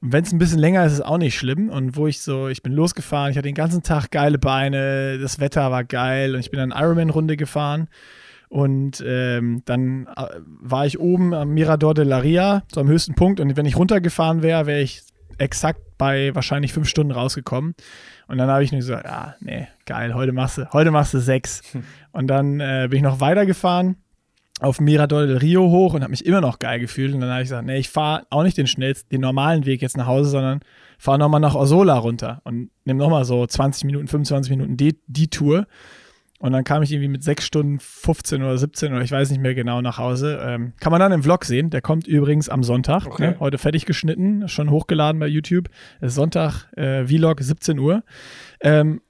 wenn 0.00 0.24
es 0.24 0.32
ein 0.32 0.38
bisschen 0.38 0.58
länger 0.58 0.84
ist, 0.84 0.92
ist 0.92 0.98
es 0.98 1.04
auch 1.04 1.18
nicht 1.18 1.36
schlimm. 1.36 1.68
Und 1.68 1.96
wo 1.96 2.06
ich 2.06 2.20
so, 2.20 2.48
ich 2.48 2.62
bin 2.62 2.72
losgefahren, 2.72 3.30
ich 3.30 3.36
hatte 3.36 3.48
den 3.48 3.54
ganzen 3.54 3.82
Tag 3.82 4.10
geile 4.10 4.38
Beine, 4.38 5.18
das 5.18 5.40
Wetter 5.40 5.70
war 5.70 5.84
geil 5.84 6.34
und 6.34 6.40
ich 6.40 6.50
bin 6.50 6.58
dann 6.58 6.70
Ironman-Runde 6.70 7.36
gefahren. 7.36 7.88
Und 8.48 9.04
ähm, 9.06 9.62
dann 9.66 10.06
äh, 10.16 10.26
war 10.44 10.84
ich 10.84 10.98
oben 10.98 11.34
am 11.34 11.50
Mirador 11.50 11.94
de 11.94 12.04
la 12.04 12.18
Ria, 12.18 12.64
so 12.72 12.80
am 12.80 12.88
höchsten 12.88 13.14
Punkt. 13.14 13.38
Und 13.38 13.56
wenn 13.56 13.66
ich 13.66 13.76
runtergefahren 13.76 14.42
wäre, 14.42 14.66
wäre 14.66 14.80
ich 14.80 15.02
exakt 15.38 15.80
bei 15.98 16.34
wahrscheinlich 16.34 16.72
fünf 16.72 16.88
Stunden 16.88 17.12
rausgekommen. 17.12 17.74
Und 18.26 18.38
dann 18.38 18.48
habe 18.48 18.64
ich 18.64 18.72
nur 18.72 18.80
gesagt, 18.80 19.04
ja, 19.04 19.34
nee, 19.40 19.68
geil, 19.86 20.14
heute 20.14 20.32
machst 20.32 20.58
du, 20.58 20.68
heute 20.72 20.90
machst 20.90 21.14
du 21.14 21.18
sechs. 21.18 21.62
Hm. 21.72 21.84
Und 22.12 22.26
dann 22.26 22.60
äh, 22.60 22.88
bin 22.90 22.98
ich 22.98 23.02
noch 23.02 23.20
weitergefahren 23.20 23.96
auf 24.60 24.80
Mirador 24.80 25.26
del 25.26 25.38
Rio 25.38 25.68
hoch 25.70 25.94
und 25.94 26.02
habe 26.02 26.10
mich 26.10 26.26
immer 26.26 26.40
noch 26.40 26.58
geil 26.58 26.80
gefühlt. 26.80 27.14
Und 27.14 27.20
dann 27.20 27.30
habe 27.30 27.42
ich 27.42 27.48
gesagt, 27.48 27.66
nee, 27.66 27.78
ich 27.78 27.88
fahre 27.88 28.26
auch 28.30 28.42
nicht 28.42 28.56
den 28.56 28.66
schnellsten, 28.66 29.08
den 29.10 29.22
normalen 29.22 29.66
Weg 29.66 29.82
jetzt 29.82 29.96
nach 29.96 30.06
Hause, 30.06 30.30
sondern 30.30 30.60
fahre 30.98 31.18
nochmal 31.18 31.40
nach 31.40 31.54
Osola 31.54 31.96
runter 31.96 32.42
und 32.44 32.70
nehme 32.84 32.98
nochmal 32.98 33.24
so 33.24 33.46
20 33.46 33.84
Minuten, 33.84 34.06
25 34.06 34.50
Minuten 34.50 34.76
die, 34.76 34.98
die 35.06 35.28
Tour. 35.28 35.66
Und 36.40 36.52
dann 36.52 36.64
kam 36.64 36.82
ich 36.82 36.90
irgendwie 36.90 37.08
mit 37.08 37.22
6 37.22 37.44
Stunden 37.44 37.78
15 37.80 38.42
oder 38.42 38.56
17 38.56 38.92
oder 38.94 39.02
ich 39.02 39.10
weiß 39.10 39.30
nicht 39.30 39.42
mehr 39.42 39.54
genau 39.54 39.82
nach 39.82 39.98
Hause. 39.98 40.40
Ähm, 40.42 40.72
kann 40.80 40.90
man 40.90 41.00
dann 41.00 41.12
im 41.12 41.22
Vlog 41.22 41.44
sehen. 41.44 41.68
Der 41.68 41.82
kommt 41.82 42.06
übrigens 42.06 42.48
am 42.48 42.62
Sonntag. 42.62 43.06
Okay. 43.06 43.32
Ne? 43.32 43.36
Heute 43.40 43.58
fertig 43.58 43.84
geschnitten, 43.84 44.48
schon 44.48 44.70
hochgeladen 44.70 45.18
bei 45.20 45.26
YouTube. 45.26 45.68
Sonntag, 46.00 46.72
äh, 46.76 47.06
Vlog, 47.06 47.42
17 47.42 47.78
Uhr. 47.78 48.02
Ähm, 48.60 49.02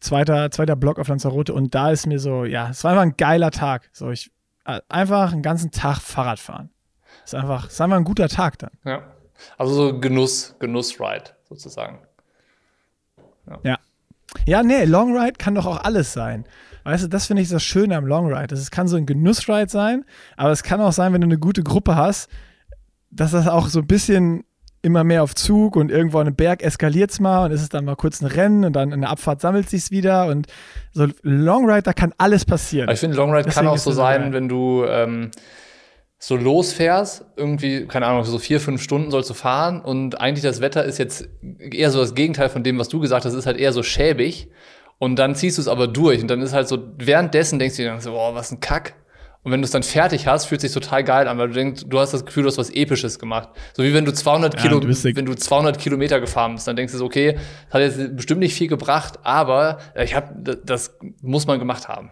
zweiter, 0.00 0.50
zweiter 0.50 0.76
Blog 0.76 0.98
auf 0.98 1.08
Lanzarote. 1.08 1.52
Und 1.52 1.74
da 1.74 1.90
ist 1.90 2.06
mir 2.06 2.18
so, 2.18 2.46
ja, 2.46 2.70
es 2.70 2.84
war 2.84 2.92
einfach 2.92 3.02
ein 3.02 3.16
geiler 3.18 3.50
Tag. 3.50 3.90
So, 3.92 4.10
ich 4.10 4.30
einfach 4.64 5.32
einen 5.32 5.42
ganzen 5.42 5.70
Tag 5.70 6.00
Fahrrad 6.00 6.38
fahren. 6.38 6.70
Ist 7.24 7.34
einfach, 7.34 7.68
ist 7.68 7.80
einfach 7.80 7.96
ein 7.96 8.04
guter 8.04 8.28
Tag 8.28 8.58
dann. 8.58 8.70
Ja. 8.84 9.02
Also 9.58 9.74
so 9.74 10.00
Genuss, 10.00 10.54
Genuss-Ride 10.58 11.30
sozusagen. 11.48 12.00
Ja. 13.48 13.58
ja. 13.62 13.78
Ja, 14.46 14.62
nee, 14.62 14.84
Long 14.84 15.16
Ride 15.16 15.34
kann 15.38 15.54
doch 15.54 15.66
auch 15.66 15.84
alles 15.84 16.12
sein. 16.12 16.46
Weißt 16.84 17.04
du, 17.04 17.08
das 17.08 17.26
finde 17.26 17.42
ich 17.42 17.48
das 17.48 17.62
Schöne 17.62 17.96
am 17.96 18.06
Long 18.06 18.32
Ride. 18.32 18.54
Es 18.54 18.70
kann 18.70 18.88
so 18.88 18.96
ein 18.96 19.06
Genussride 19.06 19.68
sein, 19.68 20.04
aber 20.36 20.50
es 20.50 20.62
kann 20.62 20.80
auch 20.80 20.92
sein, 20.92 21.12
wenn 21.12 21.20
du 21.20 21.26
eine 21.26 21.38
gute 21.38 21.62
Gruppe 21.62 21.96
hast, 21.96 22.28
dass 23.10 23.32
das 23.32 23.46
auch 23.46 23.68
so 23.68 23.80
ein 23.80 23.86
bisschen 23.86 24.44
immer 24.82 25.04
mehr 25.04 25.22
auf 25.22 25.34
Zug 25.34 25.76
und 25.76 25.90
irgendwo 25.90 26.18
an 26.18 26.26
einem 26.26 26.36
Berg 26.36 26.62
eskaliert 26.62 27.12
es 27.12 27.20
mal 27.20 27.46
und 27.46 27.52
ist 27.52 27.62
es 27.62 27.68
dann 27.68 27.84
mal 27.84 27.96
kurz 27.96 28.20
ein 28.20 28.26
Rennen 28.26 28.64
und 28.64 28.74
dann 28.74 28.92
in 28.92 29.00
der 29.00 29.10
Abfahrt 29.10 29.40
sammelt 29.40 29.70
sich 29.70 29.90
wieder 29.90 30.26
und 30.26 30.48
so 30.92 31.06
Long 31.22 31.70
Ride, 31.70 31.82
da 31.82 31.92
kann 31.92 32.12
alles 32.18 32.44
passieren. 32.44 32.90
ich 32.90 33.00
finde, 33.00 33.16
Long 33.16 33.30
Ride 33.30 33.44
Deswegen 33.44 33.66
kann 33.66 33.74
auch 33.74 33.78
so 33.78 33.92
sein, 33.92 34.22
geil. 34.22 34.32
wenn 34.32 34.48
du 34.48 34.84
ähm, 34.84 35.30
so 36.18 36.36
losfährst, 36.36 37.24
irgendwie, 37.36 37.86
keine 37.86 38.06
Ahnung, 38.06 38.24
so 38.24 38.38
vier, 38.38 38.60
fünf 38.60 38.82
Stunden 38.82 39.10
sollst 39.10 39.30
du 39.30 39.34
fahren 39.34 39.80
und 39.80 40.20
eigentlich 40.20 40.42
das 40.42 40.60
Wetter 40.60 40.84
ist 40.84 40.98
jetzt 40.98 41.28
eher 41.58 41.90
so 41.90 42.00
das 42.00 42.14
Gegenteil 42.14 42.48
von 42.48 42.62
dem, 42.62 42.78
was 42.78 42.88
du 42.88 43.00
gesagt 43.00 43.24
hast, 43.24 43.34
ist 43.34 43.46
halt 43.46 43.58
eher 43.58 43.72
so 43.72 43.82
schäbig 43.82 44.48
und 44.98 45.16
dann 45.16 45.34
ziehst 45.34 45.58
du 45.58 45.62
es 45.62 45.68
aber 45.68 45.86
durch 45.88 46.22
und 46.22 46.28
dann 46.28 46.42
ist 46.42 46.52
halt 46.52 46.68
so, 46.68 46.78
währenddessen 46.98 47.58
denkst 47.58 47.76
du 47.76 47.82
dir 47.82 47.90
dann 47.90 48.00
so, 48.00 48.12
boah, 48.12 48.34
was 48.34 48.50
ein 48.52 48.60
Kack. 48.60 48.94
Und 49.44 49.50
wenn 49.50 49.60
du 49.60 49.64
es 49.64 49.72
dann 49.72 49.82
fertig 49.82 50.28
hast, 50.28 50.46
fühlt 50.46 50.62
es 50.62 50.72
sich 50.72 50.82
total 50.82 51.02
geil 51.02 51.26
an, 51.26 51.36
weil 51.36 51.48
du 51.48 51.54
denkst, 51.54 51.84
du 51.88 51.98
hast 51.98 52.14
das 52.14 52.24
Gefühl, 52.24 52.44
du 52.44 52.48
hast 52.48 52.58
was 52.58 52.70
Episches 52.70 53.18
gemacht. 53.18 53.48
So 53.72 53.82
wie 53.82 53.92
wenn 53.92 54.04
du 54.04 54.12
200 54.12 54.56
Kilo, 54.56 54.78
du 54.78 54.86
wenn 54.88 55.26
du 55.26 55.34
200 55.34 55.78
Kilometer 55.78 56.20
gefahren 56.20 56.54
bist, 56.54 56.68
dann 56.68 56.76
denkst 56.76 56.92
du 56.92 56.98
so, 56.98 57.06
okay, 57.06 57.38
das 57.70 57.74
hat 57.74 57.80
jetzt 57.80 58.16
bestimmt 58.16 58.40
nicht 58.40 58.54
viel 58.54 58.68
gebracht, 58.68 59.18
aber 59.24 59.78
äh, 59.94 60.04
ich 60.04 60.14
habe, 60.14 60.58
das 60.64 60.96
muss 61.22 61.46
man 61.48 61.58
gemacht 61.58 61.88
haben. 61.88 62.10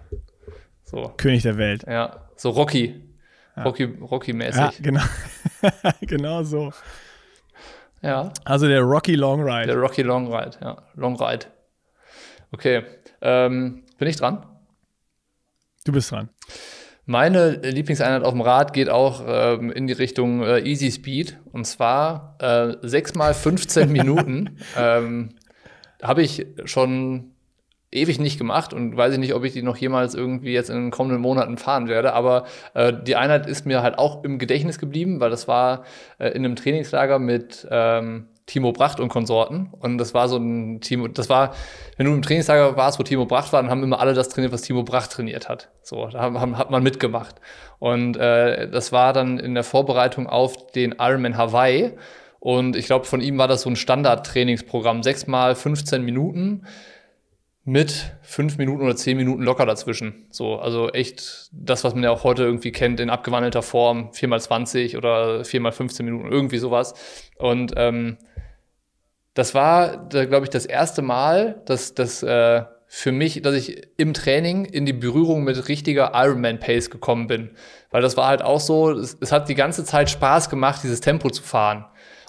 So. 0.83 1.13
König 1.19 1.43
der 1.43 1.57
Welt. 1.57 1.85
Ja, 1.87 2.29
so 2.35 2.51
Rocky. 2.51 3.01
Ja. 3.57 3.63
Rocky, 3.63 3.85
Rocky-mäßig. 3.85 4.61
Ja, 4.61 4.73
genau. 4.81 5.03
genau 6.01 6.43
so. 6.43 6.73
Ja. 8.03 8.33
Also 8.45 8.67
der 8.67 8.81
Rocky 8.81 9.15
Long 9.15 9.43
Ride. 9.43 9.69
Der 9.69 9.77
Rocky 9.77 10.03
Long 10.03 10.35
Ride, 10.35 10.57
ja. 10.61 10.83
Long 10.95 11.15
Ride. 11.21 11.47
Okay. 12.51 12.83
Ähm, 13.21 13.85
bin 13.99 14.09
ich 14.09 14.17
dran? 14.17 14.45
Du 15.85 15.93
bist 15.93 16.11
dran. 16.11 16.29
Meine 17.11 17.57
Lieblingseinheit 17.57 18.23
auf 18.23 18.35
dem 18.35 18.41
Rad 18.41 18.73
geht 18.73 18.89
auch 18.89 19.25
ähm, 19.27 19.73
in 19.73 19.89
die 19.89 19.95
Richtung 19.95 20.45
äh, 20.45 20.61
Easy 20.61 20.93
Speed. 20.93 21.41
Und 21.51 21.65
zwar 21.67 22.37
äh, 22.39 22.77
6 22.83 23.17
mal 23.17 23.35
15 23.35 23.91
Minuten. 23.91 24.59
ähm, 24.79 25.31
Habe 26.01 26.23
ich 26.23 26.47
schon 26.67 27.33
ewig 27.91 28.21
nicht 28.21 28.39
gemacht 28.39 28.73
und 28.73 28.97
weiß 28.97 29.15
ich 29.15 29.19
nicht, 29.19 29.35
ob 29.35 29.43
ich 29.43 29.53
die 29.53 29.63
noch 29.63 29.77
jemals 29.77 30.15
irgendwie 30.15 30.53
jetzt 30.53 30.71
in 30.71 30.77
den 30.77 30.91
kommenden 30.93 31.21
Monaten 31.21 31.57
fahren 31.57 31.89
werde. 31.89 32.13
Aber 32.13 32.45
äh, 32.75 32.93
die 32.93 33.17
Einheit 33.17 33.49
ist 33.49 33.67
mir 33.67 33.83
halt 33.83 33.99
auch 33.99 34.23
im 34.23 34.39
Gedächtnis 34.39 34.79
geblieben, 34.79 35.19
weil 35.19 35.31
das 35.31 35.49
war 35.49 35.83
äh, 36.19 36.29
in 36.29 36.45
einem 36.45 36.55
Trainingslager 36.55 37.19
mit 37.19 37.67
ähm, 37.73 38.29
Timo 38.51 38.73
Bracht 38.73 38.99
und 38.99 39.09
Konsorten. 39.09 39.71
Und 39.79 39.99
das 39.99 40.13
war 40.13 40.29
so 40.29 40.37
ein 40.37 40.81
Timo, 40.81 41.07
das 41.07 41.29
war, 41.29 41.55
wenn 41.97 42.07
du 42.07 42.13
im 42.13 42.21
Trainingslager 42.21 42.77
warst, 42.77 42.99
wo 42.99 43.05
Timo 43.05 43.25
Bracht 43.25 43.53
war, 43.53 43.63
dann 43.63 43.71
haben 43.71 43.85
immer 43.85 44.01
alle 44.01 44.13
das 44.13 44.29
trainiert, 44.29 44.53
was 44.53 44.63
Timo 44.63 44.83
Bracht 44.83 45.13
trainiert 45.13 45.49
hat. 45.49 45.69
So, 45.83 46.09
da 46.09 46.19
haben, 46.19 46.59
hat 46.59 46.73
man 46.73 46.83
mitgemacht. 46.83 47.37
Und 47.79 48.17
äh, 48.17 48.69
das 48.69 48.91
war 48.91 49.13
dann 49.13 49.39
in 49.39 49.55
der 49.55 49.63
Vorbereitung 49.63 50.27
auf 50.27 50.73
den 50.73 50.97
Ironman 50.99 51.37
Hawaii. 51.37 51.93
Und 52.41 52.75
ich 52.75 52.87
glaube, 52.87 53.05
von 53.05 53.21
ihm 53.21 53.39
war 53.39 53.47
das 53.47 53.63
so 53.63 53.71
ein 53.71 53.77
Standard-Trainingsprogramm. 53.77 55.05
Sechs 55.05 55.29
mal 55.29 55.55
15 55.55 56.03
Minuten 56.03 56.67
mit 57.65 58.17
fünf 58.23 58.59
Minuten 58.59 58.83
oder 58.83 58.97
zehn 58.97 59.17
Minuten 59.17 59.43
locker 59.43 59.65
dazwischen. 59.67 60.27
So, 60.31 60.59
also 60.59 60.91
echt 60.91 61.51
das, 61.53 61.85
was 61.85 61.95
man 61.95 62.03
ja 62.03 62.11
auch 62.11 62.25
heute 62.25 62.43
irgendwie 62.43 62.73
kennt, 62.73 62.99
in 62.99 63.11
abgewandelter 63.11 63.63
Form, 63.63 64.13
vier 64.13 64.29
mal 64.29 64.41
20 64.41 64.97
oder 64.97 65.45
vier 65.45 65.61
mal 65.61 65.71
15 65.71 66.05
Minuten, 66.05 66.33
irgendwie 66.33 66.59
sowas. 66.59 66.95
Und 67.37 67.75
ähm, 67.77 68.17
das 69.35 69.55
war, 69.55 70.09
glaube 70.09 70.45
ich, 70.45 70.51
das 70.51 70.67
erste 70.67 71.03
Mal, 71.03 71.63
dass 71.67 71.95
das 71.95 72.23
äh, 72.23 72.63
für 72.93 73.13
mich, 73.13 73.41
dass 73.43 73.55
ich 73.55 73.87
im 73.99 74.15
Training 74.15 74.65
in 74.65 74.85
die 74.85 74.93
Berührung 74.93 75.45
mit 75.45 75.69
richtiger 75.69 76.11
Ironman-Pace 76.13 76.91
gekommen 76.91 77.29
bin. 77.29 77.51
Weil 77.93 78.03
das 78.03 78.17
war 78.17 78.27
halt 78.27 78.43
auch 78.43 78.59
so, 78.59 78.91
es, 78.91 79.17
es, 79.21 79.31
hat 79.31 79.49
die 79.49 79.55
ganze 79.55 79.85
Zeit 79.85 80.11
Spaß 80.11 80.51
gemacht, 80.51 80.81
dieses 80.83 81.01
Tempo 81.01 81.31
zu 81.31 81.45
fahren. 81.45 81.85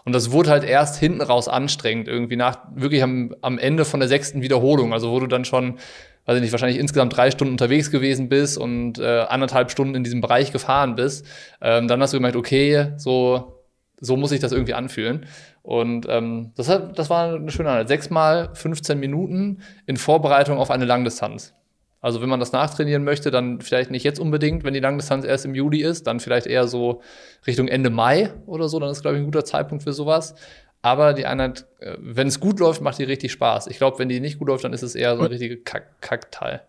Und 0.06 0.14
das 0.14 0.32
wurde 0.32 0.52
halt 0.52 0.64
erst 0.64 0.98
hinten 0.98 1.22
raus 1.22 1.48
anstrengend, 1.48 2.08
irgendwie 2.08 2.36
nach, 2.36 2.60
wirklich 2.76 3.02
am, 3.02 3.36
am 3.42 3.58
Ende 3.58 3.86
von 3.86 4.00
der 4.00 4.10
sechsten 4.10 4.44
Wiederholung. 4.44 4.94
Also 4.94 5.10
wo 5.12 5.20
du 5.20 5.26
dann 5.26 5.46
schon, 5.46 5.80
weiß 6.26 6.36
ich 6.36 6.44
nicht, 6.44 6.52
wahrscheinlich 6.52 6.80
insgesamt 6.80 7.18
drei 7.18 7.32
Stunden 7.32 7.54
unterwegs 7.54 7.90
gewesen 7.90 8.30
bist 8.30 8.60
und 8.60 9.00
äh, 9.00 9.26
anderthalb 9.28 9.72
Stunden 9.72 9.96
in 9.96 10.04
diesem 10.04 10.22
Bereich 10.22 10.52
gefahren 10.52 10.94
bist. 10.94 11.26
Ähm, 11.60 11.88
dann 11.88 12.00
hast 12.04 12.14
du 12.14 12.18
gemerkt, 12.18 12.38
okay, 12.38 12.94
so, 12.98 13.64
so 14.00 14.16
muss 14.16 14.30
sich 14.30 14.40
das 14.40 14.52
irgendwie 14.52 14.76
anfühlen. 14.76 15.26
Und 15.64 16.08
ähm, 16.10 16.52
das, 16.56 16.70
hat, 16.70 16.98
das 16.98 17.10
war 17.10 17.36
eine 17.36 17.52
schöne 17.52 17.70
Einheit. 17.70 17.88
Sechsmal 17.88 18.50
15 18.54 19.00
Minuten 19.00 19.62
in 19.86 19.98
Vorbereitung 19.98 20.58
auf 20.58 20.72
eine 20.72 20.86
Langdistanz. 20.86 21.54
Also 22.02 22.22
wenn 22.22 22.30
man 22.30 22.40
das 22.40 22.52
nachtrainieren 22.52 23.04
möchte, 23.04 23.30
dann 23.30 23.62
vielleicht 23.62 23.92
nicht 23.92 24.04
jetzt 24.04 24.20
unbedingt, 24.20 24.64
wenn 24.64 24.74
die 24.74 24.80
Langdistanz 24.80 25.24
erst 25.24 25.46
im 25.46 25.54
Juli 25.54 25.84
ist, 25.84 26.08
dann 26.08 26.20
vielleicht 26.20 26.48
eher 26.48 26.68
so 26.68 27.02
Richtung 27.46 27.68
Ende 27.68 27.92
Mai 27.92 28.34
oder 28.48 28.70
so, 28.70 28.80
dann 28.80 28.90
ist, 28.90 29.02
glaube 29.04 29.18
ich, 29.18 29.22
ein 29.22 29.26
guter 29.26 29.46
Zeitpunkt 29.46 29.84
für 29.84 29.94
sowas. 29.94 30.34
Aber 30.82 31.14
die 31.14 31.28
Einheit, 31.28 31.68
äh, 31.80 31.96
wenn 32.00 32.28
es 32.28 32.40
gut 32.40 32.60
läuft, 32.60 32.82
macht 32.82 32.98
die 32.98 33.04
richtig 33.04 33.32
Spaß. 33.32 33.68
Ich 33.68 33.78
glaube, 33.78 34.00
wenn 34.00 34.10
die 34.10 34.20
nicht 34.20 34.40
gut 34.40 34.48
läuft, 34.48 34.64
dann 34.64 34.74
ist 34.74 34.82
es 34.82 34.96
eher 34.96 35.16
so 35.16 35.22
ein 35.22 35.28
richtiger 35.28 35.58
Kack 35.58 36.02
Kackteil. 36.02 36.64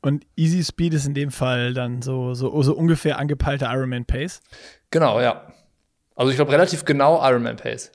Und 0.00 0.26
Easy 0.36 0.64
Speed 0.64 0.94
ist 0.94 1.06
in 1.06 1.14
dem 1.14 1.30
Fall 1.30 1.74
dann 1.74 2.02
so, 2.02 2.34
so, 2.34 2.62
so 2.62 2.74
ungefähr 2.74 3.18
angepeilte 3.18 3.66
Ironman 3.66 4.04
Pace? 4.06 4.40
Genau, 4.90 5.20
ja. 5.20 5.46
Also 6.14 6.30
ich 6.30 6.36
glaube 6.36 6.52
relativ 6.52 6.84
genau 6.84 7.26
Ironman 7.26 7.56
Pace. 7.56 7.90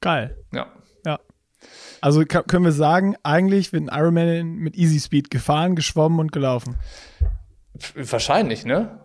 Geil. 0.00 0.36
Ja. 0.52 0.66
Ja. 1.04 1.20
Also 2.00 2.24
können 2.24 2.64
wir 2.64 2.72
sagen, 2.72 3.16
eigentlich 3.22 3.72
wird 3.72 3.88
ein 3.88 3.96
Ironman 3.96 4.56
mit 4.56 4.76
Easy 4.76 4.98
Speed 4.98 5.30
gefahren, 5.30 5.76
geschwommen 5.76 6.18
und 6.18 6.32
gelaufen. 6.32 6.76
Wahrscheinlich, 7.94 8.64
ne? 8.64 9.00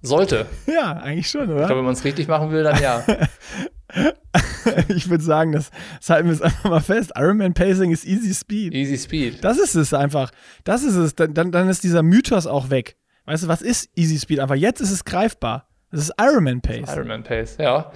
Sollte. 0.00 0.46
Ja, 0.66 0.92
eigentlich 0.92 1.28
schon, 1.28 1.50
oder? 1.50 1.62
Ich 1.62 1.66
glaube, 1.66 1.78
wenn 1.78 1.86
man 1.86 1.94
es 1.94 2.04
richtig 2.04 2.28
machen 2.28 2.50
will, 2.50 2.62
dann 2.62 2.80
ja. 2.80 3.04
ich 4.88 5.10
würde 5.10 5.24
sagen, 5.24 5.52
das, 5.52 5.70
das 5.98 6.10
halten 6.10 6.28
wir 6.28 6.34
jetzt 6.34 6.42
einfach 6.42 6.70
mal 6.70 6.80
fest. 6.80 7.12
Ironman 7.16 7.54
Pacing 7.54 7.90
ist 7.90 8.04
Easy 8.04 8.32
Speed. 8.32 8.74
Easy 8.74 8.96
Speed. 8.96 9.42
Das 9.42 9.58
ist 9.58 9.74
es 9.74 9.92
einfach. 9.92 10.30
Das 10.64 10.84
ist 10.84 10.94
es. 10.94 11.14
Dann, 11.16 11.34
dann 11.34 11.68
ist 11.68 11.82
dieser 11.82 12.02
Mythos 12.02 12.46
auch 12.46 12.70
weg. 12.70 12.96
Weißt 13.24 13.44
du, 13.44 13.48
was 13.48 13.60
ist 13.60 13.90
Easy 13.96 14.18
Speed? 14.18 14.40
Einfach 14.40 14.54
jetzt 14.54 14.80
ist 14.80 14.90
es 14.90 15.04
greifbar. 15.04 15.67
Das 15.90 16.00
ist 16.00 16.12
Ironman 16.20 16.60
Pace. 16.60 16.94
Ironman 16.94 17.22
Pace, 17.22 17.56
ja. 17.58 17.90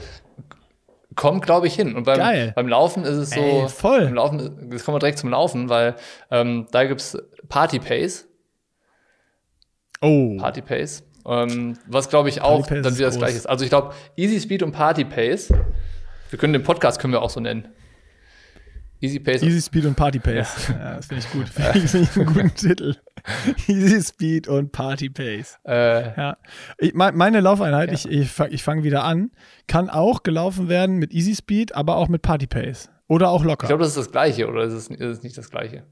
Kommt, 1.15 1.45
glaube 1.45 1.67
ich, 1.67 1.75
hin. 1.75 1.95
Und 1.95 2.05
beim, 2.05 2.19
Geil. 2.19 2.53
beim 2.55 2.69
Laufen 2.69 3.05
ist 3.05 3.17
es 3.17 3.31
so. 3.31 3.41
Ey, 3.41 3.69
voll. 3.69 4.05
Beim 4.05 4.15
Laufen, 4.15 4.71
jetzt 4.73 4.85
kommen 4.85 4.95
wir 4.95 5.01
direkt 5.01 5.19
zum 5.19 5.31
Laufen, 5.31 5.69
weil 5.69 5.95
ähm, 6.31 6.67
da 6.71 6.85
gibt 6.85 7.01
es 7.03 7.19
Party 7.49 7.79
Pace. 7.79 8.27
Oh. 10.01 10.37
Party 10.39 10.63
Pace. 10.63 11.05
Ähm, 11.27 11.79
was, 11.87 12.09
glaube 12.09 12.31
ich, 12.31 12.41
auch 12.41 12.67
dann 12.67 12.97
wieder 12.97 13.07
das 13.07 13.19
gleiche 13.19 13.37
ist. 13.37 13.47
Also, 13.47 13.65
ich 13.65 13.71
glaube, 13.71 13.95
Easy 14.17 14.41
Speed 14.41 14.63
und 14.63 14.73
Party 14.73 15.05
Pace. 15.05 15.53
Wir 16.31 16.39
können 16.39 16.55
den 16.55 16.63
Podcast 16.63 16.99
können 16.99 17.13
wir 17.13 17.21
auch 17.21 17.31
so 17.31 17.41
nennen. 17.41 17.69
Easy 19.03 19.19
Pace. 19.19 19.43
Easy 19.43 19.61
Speed 19.61 19.85
und 19.87 19.97
Party 19.97 20.21
Pace. 20.21 20.69
Ja, 20.69 20.79
ja 20.79 20.97
das 20.97 21.07
finde 21.07 21.25
ich 21.27 21.33
gut. 21.33 21.49
Finde 21.49 21.79
ich, 21.79 21.91
find 21.91 22.09
ich 22.09 22.17
einen 22.17 22.27
guten 22.27 22.55
Titel. 22.55 22.95
Easy 23.67 24.01
Speed 24.01 24.47
und 24.47 24.71
Party 24.71 25.11
Pace. 25.11 25.59
Äh, 25.67 26.17
ja. 26.17 26.37
Ich, 26.79 26.95
meine 26.95 27.41
Laufeinheit, 27.41 27.89
ja. 27.89 27.95
ich, 27.95 28.09
ich 28.09 28.31
fange 28.31 28.57
fang 28.59 28.83
wieder 28.85 29.03
an, 29.03 29.33
kann 29.67 29.91
auch 29.91 30.23
gelaufen 30.23 30.69
werden 30.69 30.99
mit 30.99 31.13
Easy 31.13 31.35
Speed, 31.35 31.75
aber 31.75 31.97
auch 31.97 32.07
mit 32.07 32.23
Party 32.23 32.47
Pace. 32.47 32.91
Oder 33.09 33.31
auch 33.31 33.43
locker. 33.45 33.65
Ich 33.65 33.69
glaube, 33.69 33.83
das 33.83 33.91
ist 33.91 33.99
das 33.99 34.13
Gleiche, 34.13 34.49
oder 34.49 34.63
ist 34.63 34.73
es, 34.73 34.87
ist 34.87 35.01
es 35.01 35.23
nicht 35.25 35.37
das 35.37 35.51
Gleiche? 35.51 35.83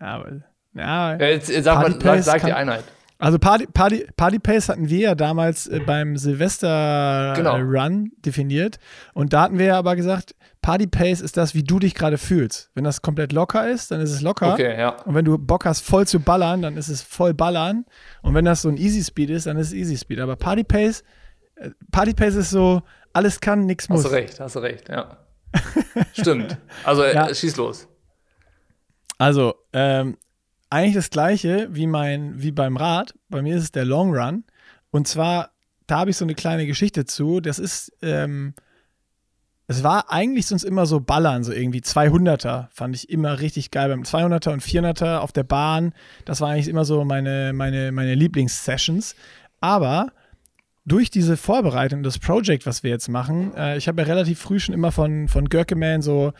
Ja, 0.00 0.06
aber. 0.06 0.40
Ja, 0.72 1.16
jetzt, 1.16 1.50
jetzt 1.50 1.64
sag, 1.64 1.82
mal, 1.82 2.00
sag, 2.00 2.22
sag 2.22 2.44
die 2.46 2.52
Einheit. 2.54 2.84
Also 3.20 3.38
Party, 3.38 3.66
Party, 3.66 4.06
Party 4.16 4.38
Pace 4.38 4.70
hatten 4.70 4.88
wir 4.88 4.98
ja 4.98 5.14
damals 5.14 5.66
äh, 5.66 5.80
beim 5.80 6.16
Silvester 6.16 7.34
genau. 7.36 7.56
Run 7.56 8.12
definiert. 8.24 8.78
Und 9.12 9.34
da 9.34 9.42
hatten 9.42 9.58
wir 9.58 9.66
ja 9.66 9.78
aber 9.78 9.94
gesagt, 9.94 10.34
Party 10.62 10.86
Pace 10.86 11.20
ist 11.20 11.36
das, 11.36 11.54
wie 11.54 11.62
du 11.62 11.78
dich 11.78 11.94
gerade 11.94 12.18
fühlst. 12.18 12.70
Wenn 12.74 12.84
das 12.84 13.00
komplett 13.00 13.32
locker 13.32 13.70
ist, 13.70 13.90
dann 13.90 14.00
ist 14.00 14.10
es 14.10 14.20
locker. 14.20 14.52
Okay, 14.52 14.78
ja. 14.78 14.90
Und 15.04 15.14
wenn 15.14 15.24
du 15.24 15.38
Bock 15.38 15.64
hast, 15.64 15.80
voll 15.80 16.06
zu 16.06 16.20
ballern, 16.20 16.60
dann 16.62 16.76
ist 16.76 16.88
es 16.88 17.00
voll 17.00 17.32
ballern. 17.32 17.86
Und 18.22 18.34
wenn 18.34 18.44
das 18.44 18.62
so 18.62 18.68
ein 18.68 18.76
Easy 18.76 19.02
Speed 19.02 19.30
ist, 19.30 19.46
dann 19.46 19.56
ist 19.56 19.68
es 19.68 19.72
Easy 19.72 19.96
Speed. 19.96 20.20
Aber 20.20 20.36
Party 20.36 20.64
Pace, 20.64 21.02
äh, 21.56 21.70
Party 21.90 22.12
Pace 22.12 22.34
ist 22.34 22.50
so, 22.50 22.82
alles 23.12 23.40
kann, 23.40 23.64
nichts 23.64 23.88
muss. 23.88 24.04
Hast 24.04 24.12
du 24.12 24.16
recht, 24.16 24.40
hast 24.40 24.56
du 24.56 24.58
recht, 24.60 24.88
ja. 24.88 25.16
Stimmt. 26.12 26.58
Also 26.84 27.02
äh, 27.02 27.14
ja. 27.14 27.34
schieß 27.34 27.56
los. 27.56 27.88
Also, 29.18 29.54
ähm, 29.72 30.16
eigentlich 30.68 30.94
das 30.94 31.10
gleiche 31.10 31.68
wie, 31.70 31.86
mein, 31.86 32.40
wie 32.40 32.52
beim 32.52 32.76
Rad. 32.76 33.14
Bei 33.28 33.42
mir 33.42 33.56
ist 33.56 33.64
es 33.64 33.72
der 33.72 33.84
Long 33.84 34.14
Run. 34.14 34.44
Und 34.90 35.08
zwar, 35.08 35.50
da 35.86 36.00
habe 36.00 36.10
ich 36.10 36.16
so 36.16 36.24
eine 36.24 36.34
kleine 36.34 36.66
Geschichte 36.66 37.04
zu. 37.04 37.40
Das 37.40 37.58
ist, 37.58 37.92
ähm, 38.02 38.54
es 39.70 39.84
war 39.84 40.10
eigentlich 40.10 40.46
sonst 40.46 40.64
immer 40.64 40.84
so 40.84 40.98
Ballern, 40.98 41.44
so 41.44 41.52
irgendwie 41.52 41.78
200er 41.78 42.66
fand 42.72 42.96
ich 42.96 43.08
immer 43.08 43.38
richtig 43.38 43.70
geil. 43.70 43.88
Beim 43.88 44.02
200er 44.02 44.50
und 44.52 44.64
400er 44.64 45.18
auf 45.18 45.30
der 45.30 45.44
Bahn, 45.44 45.92
das 46.24 46.40
war 46.40 46.48
eigentlich 46.50 46.66
immer 46.66 46.84
so 46.84 47.04
meine, 47.04 47.52
meine, 47.52 47.92
meine 47.92 48.16
Lieblingssessions. 48.16 49.14
Aber 49.60 50.08
durch 50.84 51.08
diese 51.08 51.36
Vorbereitung, 51.36 52.02
das 52.02 52.18
Project, 52.18 52.66
was 52.66 52.82
wir 52.82 52.90
jetzt 52.90 53.08
machen, 53.08 53.54
äh, 53.54 53.76
ich 53.76 53.86
habe 53.86 54.02
ja 54.02 54.08
relativ 54.08 54.40
früh 54.40 54.58
schon 54.58 54.74
immer 54.74 54.90
von, 54.90 55.28
von 55.28 55.48
Görkeman 55.48 56.02
so 56.02 56.32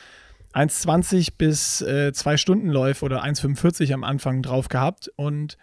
1,20 0.53 1.35
bis 1.39 1.83
äh, 1.83 2.13
2 2.13 2.37
Stunden 2.37 2.69
Läufe 2.69 3.05
oder 3.05 3.23
1,45 3.23 3.95
am 3.95 4.03
Anfang 4.03 4.43
drauf 4.43 4.69
gehabt. 4.69 5.09
Und 5.15 5.57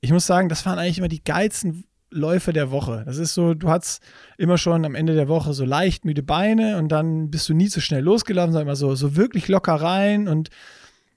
ich 0.00 0.12
muss 0.12 0.24
sagen, 0.24 0.48
das 0.48 0.64
waren 0.64 0.78
eigentlich 0.78 0.96
immer 0.96 1.08
die 1.08 1.22
geilsten 1.22 1.84
Läufe 2.12 2.52
der 2.52 2.70
Woche. 2.70 3.02
Das 3.06 3.16
ist 3.16 3.34
so, 3.34 3.54
du 3.54 3.68
hast 3.68 4.02
immer 4.38 4.58
schon 4.58 4.84
am 4.84 4.94
Ende 4.94 5.14
der 5.14 5.28
Woche 5.28 5.52
so 5.52 5.64
leicht 5.64 6.04
müde 6.04 6.22
Beine 6.22 6.78
und 6.78 6.88
dann 6.88 7.30
bist 7.30 7.48
du 7.48 7.54
nie 7.54 7.68
zu 7.68 7.80
schnell 7.80 8.04
losgelaufen, 8.04 8.52
sondern 8.52 8.68
immer 8.68 8.76
so, 8.76 8.94
so 8.94 9.16
wirklich 9.16 9.48
locker 9.48 9.74
rein 9.74 10.28
und 10.28 10.50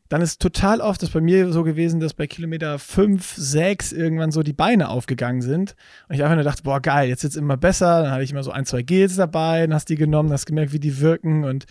dann 0.09 0.21
ist 0.21 0.39
total 0.39 0.81
oft 0.81 1.01
das 1.01 1.09
bei 1.09 1.21
mir 1.21 1.51
so 1.51 1.63
gewesen, 1.63 1.99
dass 1.99 2.13
bei 2.13 2.27
Kilometer 2.27 2.77
5, 2.77 3.35
6 3.37 3.91
irgendwann 3.91 4.31
so 4.31 4.43
die 4.43 4.53
Beine 4.53 4.89
aufgegangen 4.89 5.41
sind. 5.41 5.75
Und 6.07 6.15
ich 6.15 6.23
einfach 6.23 6.35
nur 6.35 6.43
dachte, 6.43 6.61
boah, 6.61 6.79
geil, 6.79 7.09
jetzt 7.09 7.23
wird's 7.23 7.35
immer 7.35 7.57
besser. 7.57 8.03
Dann 8.03 8.11
hatte 8.11 8.23
ich 8.23 8.31
immer 8.31 8.43
so 8.43 8.51
ein, 8.51 8.65
zwei 8.65 8.83
Gels 8.83 9.15
dabei, 9.15 9.61
dann 9.61 9.73
hast 9.73 9.89
die 9.89 9.95
genommen, 9.95 10.31
hast 10.31 10.45
gemerkt, 10.45 10.73
wie 10.73 10.79
die 10.79 10.99
wirken. 10.99 11.43
Und 11.43 11.65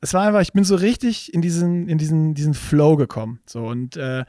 es 0.00 0.14
war 0.14 0.26
einfach, 0.26 0.42
ich 0.42 0.52
bin 0.52 0.62
so 0.62 0.76
richtig 0.76 1.34
in 1.34 1.42
diesen, 1.42 1.88
in 1.88 1.98
diesen, 1.98 2.34
diesen 2.34 2.54
Flow 2.54 2.94
gekommen. 2.94 3.40
So, 3.46 3.66
und 3.66 3.96
äh, 3.96 4.24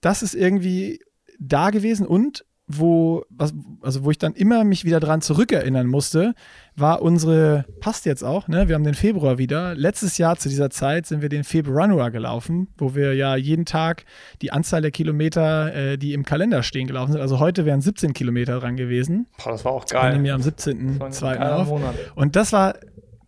das 0.00 0.22
ist 0.22 0.34
irgendwie 0.34 1.00
da 1.38 1.68
gewesen. 1.68 2.06
Und 2.06 2.46
wo, 2.76 3.24
was, 3.30 3.52
also 3.82 4.04
wo 4.04 4.10
ich 4.10 4.18
dann 4.18 4.34
immer 4.34 4.64
mich 4.64 4.84
wieder 4.84 5.00
dran 5.00 5.20
zurückerinnern 5.20 5.86
musste, 5.86 6.34
war 6.76 7.02
unsere, 7.02 7.64
passt 7.80 8.06
jetzt 8.06 8.22
auch, 8.22 8.48
ne? 8.48 8.68
Wir 8.68 8.74
haben 8.74 8.84
den 8.84 8.94
Februar 8.94 9.38
wieder. 9.38 9.74
Letztes 9.74 10.18
Jahr 10.18 10.36
zu 10.36 10.48
dieser 10.48 10.70
Zeit 10.70 11.06
sind 11.06 11.22
wir 11.22 11.28
den 11.28 11.44
Februar 11.44 12.10
gelaufen, 12.10 12.68
wo 12.78 12.94
wir 12.94 13.14
ja 13.14 13.36
jeden 13.36 13.64
Tag 13.64 14.04
die 14.42 14.52
Anzahl 14.52 14.82
der 14.82 14.90
Kilometer, 14.90 15.74
äh, 15.74 15.98
die 15.98 16.12
im 16.12 16.24
Kalender 16.24 16.62
stehen, 16.62 16.86
gelaufen 16.86 17.12
sind. 17.12 17.20
Also 17.20 17.40
heute 17.40 17.64
wären 17.64 17.80
17 17.80 18.12
Kilometer 18.12 18.60
dran 18.60 18.76
gewesen. 18.76 19.26
Boah, 19.42 19.52
das 19.52 19.64
war 19.64 19.72
auch 19.72 19.86
geil. 19.86 20.10
Wir 20.10 20.12
nehmen 20.12 20.26
ja 20.26 20.34
am 20.34 20.42
17.2. 20.42 21.50
auf. 21.50 21.68
Monat. 21.68 21.94
Und 22.14 22.36
das 22.36 22.52
war, 22.52 22.74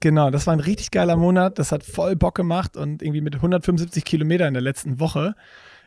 genau, 0.01 0.31
das 0.31 0.47
war 0.47 0.55
ein 0.55 0.61
richtig 0.61 0.91
geiler 0.91 1.17
Monat. 1.17 1.59
Das 1.59 1.73
hat 1.73 1.83
voll 1.83 2.17
Bock 2.17 2.35
gemacht 2.35 2.77
und 2.77 3.03
irgendwie 3.03 3.21
mit 3.21 3.35
175 3.35 4.05
Kilometer 4.05 4.47
in 4.47 4.55
der 4.55 4.63
letzten 4.63 5.01
Woche. 5.01 5.35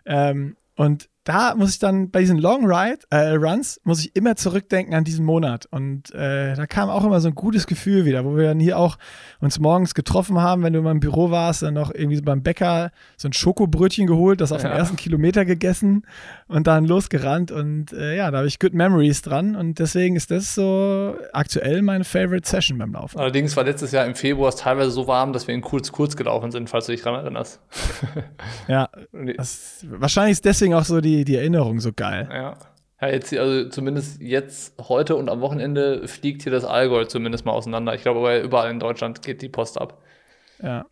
Ähm, 0.05 0.57
und 0.75 1.09
da 1.25 1.55
muss 1.55 1.71
ich 1.71 1.79
dann 1.79 2.11
bei 2.11 2.21
diesen 2.21 2.37
Long 2.37 2.65
Ride 2.65 2.99
äh, 3.09 3.31
Runs 3.31 3.81
muss 3.83 3.99
ich 3.99 4.15
immer 4.15 4.35
zurückdenken 4.35 4.93
an 4.93 5.03
diesen 5.03 5.25
Monat 5.25 5.65
und 5.71 6.13
äh, 6.13 6.53
da 6.55 6.67
kam 6.67 6.89
auch 6.89 7.03
immer 7.03 7.19
so 7.19 7.27
ein 7.27 7.35
gutes 7.35 7.65
Gefühl 7.65 8.05
wieder, 8.05 8.23
wo 8.23 8.37
wir 8.37 8.43
dann 8.43 8.59
hier 8.59 8.77
auch 8.77 8.97
uns 9.41 9.59
morgens 9.59 9.95
getroffen 9.95 10.39
haben, 10.39 10.61
wenn 10.61 10.73
du 10.73 10.81
mal 10.83 10.91
im 10.91 10.99
Büro 10.99 11.31
warst, 11.31 11.63
dann 11.63 11.73
noch 11.73 11.91
irgendwie 11.91 12.17
so 12.17 12.21
beim 12.21 12.43
Bäcker 12.43 12.91
so 13.17 13.27
ein 13.27 13.33
Schokobrötchen 13.33 14.05
geholt, 14.05 14.39
das 14.39 14.51
auf 14.51 14.61
ja. 14.61 14.69
den 14.69 14.77
ersten 14.77 14.97
Kilometer 14.97 15.45
gegessen 15.45 16.05
und 16.47 16.67
dann 16.67 16.85
losgerannt 16.85 17.51
und 17.51 17.91
äh, 17.91 18.15
ja, 18.15 18.29
da 18.29 18.37
habe 18.37 18.47
ich 18.47 18.59
good 18.59 18.75
Memories 18.75 19.23
dran 19.23 19.55
und 19.55 19.79
deswegen 19.79 20.15
ist 20.15 20.29
das 20.29 20.53
so 20.53 21.15
aktuell 21.33 21.81
meine 21.81 22.03
Favorite 22.03 22.47
Session 22.47 22.77
beim 22.77 22.93
Laufen. 22.93 23.17
Allerdings 23.17 23.57
war 23.57 23.63
letztes 23.63 23.91
Jahr 23.91 24.05
im 24.05 24.13
Februar 24.13 24.49
es 24.49 24.57
teilweise 24.57 24.91
so 24.91 25.07
warm, 25.07 25.33
dass 25.33 25.47
wir 25.47 25.55
in 25.55 25.61
kurz 25.61 25.91
kurz 25.91 26.15
gelaufen 26.15 26.51
sind, 26.51 26.69
falls 26.69 26.85
du 26.85 26.91
dich 26.91 27.01
daran 27.01 27.21
erinnerst. 27.21 27.59
ja, 28.67 28.89
das, 29.37 29.83
wahrscheinlich 29.89 30.33
ist 30.33 30.45
deswegen 30.45 30.75
auch 30.75 30.85
so 30.85 31.01
die 31.01 31.14
die, 31.23 31.35
Erinnerung 31.35 31.79
so 31.79 31.91
geil. 31.93 32.27
Ja. 32.31 32.57
Ja, 33.01 33.09
jetzt, 33.09 33.33
also 33.37 33.69
zumindest 33.69 34.21
jetzt, 34.21 34.73
heute 34.87 35.15
und 35.15 35.29
am 35.29 35.41
Wochenende 35.41 36.07
fliegt 36.07 36.43
hier 36.43 36.51
das 36.51 36.63
Allgäu 36.63 37.03
zumindest 37.05 37.45
mal 37.45 37.51
auseinander. 37.51 37.93
Ich 37.93 38.01
glaube 38.01 38.19
aber 38.19 38.41
überall 38.41 38.71
in 38.71 38.79
Deutschland 38.79 39.21
geht 39.21 39.41
die 39.41 39.49
Post 39.49 39.79
ab. 39.79 40.01
Ja, 40.63 40.85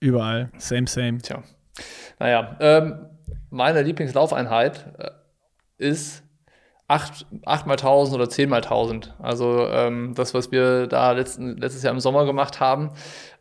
überall. 0.00 0.50
Same, 0.56 0.86
same. 0.86 1.18
Tja. 1.18 1.42
Naja, 2.18 2.56
ähm, 2.60 3.06
meine 3.50 3.82
Lieblingslaufeinheit 3.82 4.86
äh, 4.98 5.10
ist 5.76 6.22
8, 6.90 7.26
8 7.44 7.66
mal 7.66 7.74
1000 7.74 8.16
oder 8.16 8.28
10 8.28 8.48
mal 8.48 8.56
1000. 8.56 9.14
Also 9.20 9.68
ähm, 9.68 10.12
das, 10.16 10.34
was 10.34 10.50
wir 10.50 10.88
da 10.88 11.12
letzten, 11.12 11.56
letztes 11.56 11.84
Jahr 11.84 11.94
im 11.94 12.00
Sommer 12.00 12.24
gemacht 12.24 12.58
haben, 12.58 12.90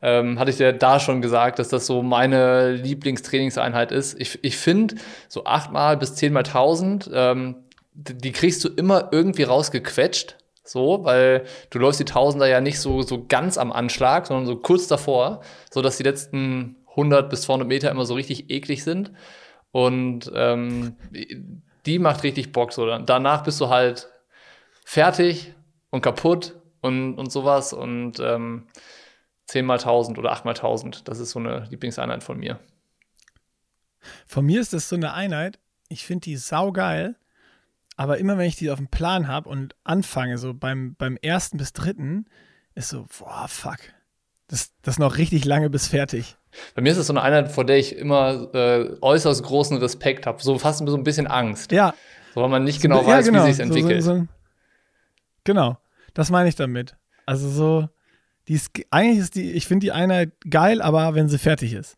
ähm, 0.03 0.37
hatte 0.37 0.51
ich 0.51 0.57
dir 0.57 0.71
da 0.71 0.99
schon 0.99 1.21
gesagt, 1.21 1.57
dass 1.57 1.69
das 1.69 1.87
so 1.87 2.03
meine 2.03 2.73
Lieblingstrainingseinheit 2.73 3.91
ist. 3.91 4.19
Ich, 4.19 4.37
ich 4.43 4.55
finde, 4.55 4.95
so 5.27 5.45
8 5.45 5.71
mal 5.71 5.97
bis 5.97 6.13
10 6.13 6.31
mal 6.31 6.41
1000, 6.41 7.09
ähm, 7.11 7.55
die 7.93 8.31
kriegst 8.31 8.63
du 8.63 8.69
immer 8.69 9.09
irgendwie 9.11 9.43
rausgequetscht. 9.43 10.37
So, 10.63 11.03
weil 11.03 11.45
du 11.71 11.79
läufst 11.79 11.99
die 11.99 12.05
Tausender 12.05 12.47
ja 12.47 12.61
nicht 12.61 12.79
so, 12.79 13.01
so 13.01 13.25
ganz 13.27 13.57
am 13.57 13.71
Anschlag, 13.71 14.27
sondern 14.27 14.45
so 14.45 14.57
kurz 14.57 14.87
davor, 14.87 15.41
so 15.71 15.81
dass 15.81 15.97
die 15.97 16.03
letzten 16.03 16.75
100 16.91 17.31
bis 17.31 17.41
200 17.41 17.67
Meter 17.67 17.89
immer 17.89 18.05
so 18.05 18.13
richtig 18.13 18.51
eklig 18.51 18.83
sind. 18.83 19.11
Und 19.71 20.31
ähm, 20.35 20.95
die 21.89 21.99
macht 21.99 22.23
richtig 22.23 22.51
Bock. 22.51 22.71
So. 22.71 22.99
Danach 22.99 23.43
bist 23.43 23.59
du 23.59 23.69
halt 23.69 24.07
fertig 24.85 25.53
und 25.89 26.01
kaputt 26.01 26.55
und, 26.81 27.15
und 27.15 27.31
sowas. 27.31 27.73
Und 27.73 28.19
ähm, 28.19 28.67
10 29.47 29.65
mal 29.65 29.79
1000 29.79 30.19
oder 30.19 30.31
8 30.31 30.45
mal 30.45 30.51
1000, 30.51 31.07
das 31.07 31.17
ist 31.17 31.31
so 31.31 31.39
eine 31.39 31.65
Lieblingseinheit 31.71 32.23
von 32.23 32.37
mir. 32.37 32.59
Von 34.27 34.45
mir 34.45 34.61
ist 34.61 34.73
das 34.73 34.87
so 34.87 34.95
eine 34.95 35.13
Einheit, 35.13 35.59
ich 35.89 36.05
finde 36.05 36.25
die 36.25 36.37
saugeil, 36.37 37.15
aber 37.97 38.19
immer 38.19 38.37
wenn 38.37 38.47
ich 38.47 38.55
die 38.55 38.69
auf 38.69 38.77
dem 38.77 38.87
Plan 38.87 39.27
habe 39.27 39.49
und 39.49 39.75
anfange, 39.83 40.37
so 40.37 40.53
beim, 40.53 40.95
beim 40.95 41.17
ersten 41.17 41.57
bis 41.57 41.73
dritten, 41.73 42.27
ist 42.75 42.89
so, 42.89 43.07
boah, 43.17 43.47
fuck. 43.47 43.79
Das, 44.47 44.71
das 44.83 44.95
ist 44.95 44.99
noch 44.99 45.17
richtig 45.17 45.43
lange 45.43 45.69
bis 45.69 45.87
fertig. 45.87 46.37
Bei 46.75 46.81
mir 46.81 46.91
ist 46.91 46.97
es 46.97 47.07
so 47.07 47.13
eine 47.13 47.21
Einheit, 47.21 47.51
vor 47.51 47.65
der 47.65 47.77
ich 47.77 47.95
immer 47.95 48.53
äh, 48.53 48.95
äußerst 49.01 49.43
großen 49.43 49.77
Respekt 49.77 50.25
habe, 50.25 50.41
so 50.41 50.57
fast 50.57 50.85
so 50.85 50.95
ein 50.95 51.03
bisschen 51.03 51.27
Angst. 51.27 51.71
Ja. 51.71 51.93
So, 52.33 52.41
weil 52.41 52.49
man 52.49 52.63
nicht 52.63 52.81
genau 52.81 53.05
weiß, 53.05 53.25
ja, 53.25 53.31
genau. 53.31 53.45
wie 53.45 53.53
sich 53.53 53.63
entwickelt. 53.63 54.03
So, 54.03 54.13
so, 54.13 54.19
so, 54.21 54.27
genau, 55.43 55.77
das 56.13 56.29
meine 56.29 56.49
ich 56.49 56.55
damit. 56.55 56.95
Also 57.25 57.49
so, 57.49 57.89
die 58.47 58.53
ist, 58.53 58.71
eigentlich 58.89 59.19
ist 59.19 59.35
die, 59.35 59.51
ich 59.51 59.67
finde 59.67 59.85
die 59.85 59.91
Einheit 59.91 60.31
geil, 60.49 60.81
aber 60.81 61.13
wenn 61.15 61.29
sie 61.29 61.37
fertig 61.37 61.73
ist. 61.73 61.97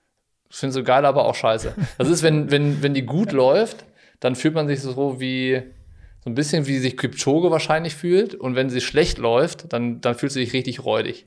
Ich 0.50 0.58
finde 0.58 0.74
sie 0.74 0.84
geil, 0.84 1.06
aber 1.06 1.26
auch 1.26 1.36
scheiße. 1.36 1.74
Das 1.98 2.10
ist, 2.10 2.24
wenn, 2.24 2.52
wenn, 2.52 2.84
wenn 2.84 2.94
die 2.94 3.04
gut 3.04 3.32
läuft, 3.32 3.86
dann 4.20 4.36
fühlt 4.36 4.54
man 4.54 4.68
sich 4.68 4.82
so 4.82 5.22
wie, 5.22 5.64
so 6.24 6.30
ein 6.30 6.36
bisschen 6.36 6.68
wie 6.68 6.78
sich 6.80 6.98
Kipchoge 6.98 7.52
wahrscheinlich 7.52 7.96
fühlt. 7.96 8.36
Und 8.36 8.56
wenn 8.56 8.70
sie 8.70 8.82
schlecht 8.82 9.18
läuft, 9.18 9.72
dann, 9.72 10.02
dann 10.02 10.16
fühlt 10.16 10.34
sie 10.34 10.44
sich 10.44 10.54
richtig 10.54 10.84
räudig. 10.84 11.26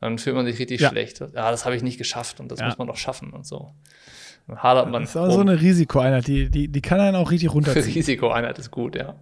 Dann 0.00 0.18
fühlt 0.18 0.34
man 0.34 0.46
sich 0.46 0.58
richtig 0.58 0.80
ja. 0.80 0.88
schlecht. 0.88 1.20
Ja, 1.20 1.50
das 1.50 1.64
habe 1.64 1.76
ich 1.76 1.82
nicht 1.82 1.98
geschafft 1.98 2.40
und 2.40 2.50
das 2.50 2.60
ja. 2.60 2.66
muss 2.66 2.78
man 2.78 2.86
doch 2.86 2.96
schaffen 2.96 3.32
und 3.32 3.46
so. 3.46 3.72
Dann 4.46 4.62
hadert 4.62 4.90
man. 4.90 5.02
Das 5.02 5.10
ist 5.10 5.16
auch 5.16 5.30
so 5.30 5.40
eine 5.40 5.60
Risikoeinheit, 5.60 6.26
die, 6.26 6.50
die, 6.50 6.68
die 6.68 6.80
kann 6.80 7.00
einen 7.00 7.16
auch 7.16 7.30
richtig 7.30 7.52
runterziehen. 7.54 7.94
Risikoeinheit 7.94 8.58
ist 8.58 8.70
gut, 8.70 8.96
ja. 8.96 9.14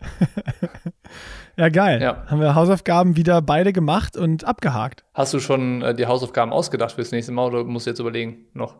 ja, 1.56 1.68
geil. 1.68 2.00
Ja. 2.00 2.24
Haben 2.26 2.40
wir 2.40 2.54
Hausaufgaben 2.54 3.16
wieder 3.16 3.42
beide 3.42 3.72
gemacht 3.74 4.16
und 4.16 4.44
abgehakt. 4.44 5.04
Hast 5.12 5.34
du 5.34 5.40
schon 5.40 5.82
äh, 5.82 5.94
die 5.94 6.06
Hausaufgaben 6.06 6.52
ausgedacht 6.52 6.92
fürs 6.92 7.12
nächste 7.12 7.32
Mal 7.32 7.46
oder 7.48 7.64
musst 7.64 7.86
du 7.86 7.90
jetzt 7.90 7.98
überlegen 7.98 8.46
noch? 8.54 8.76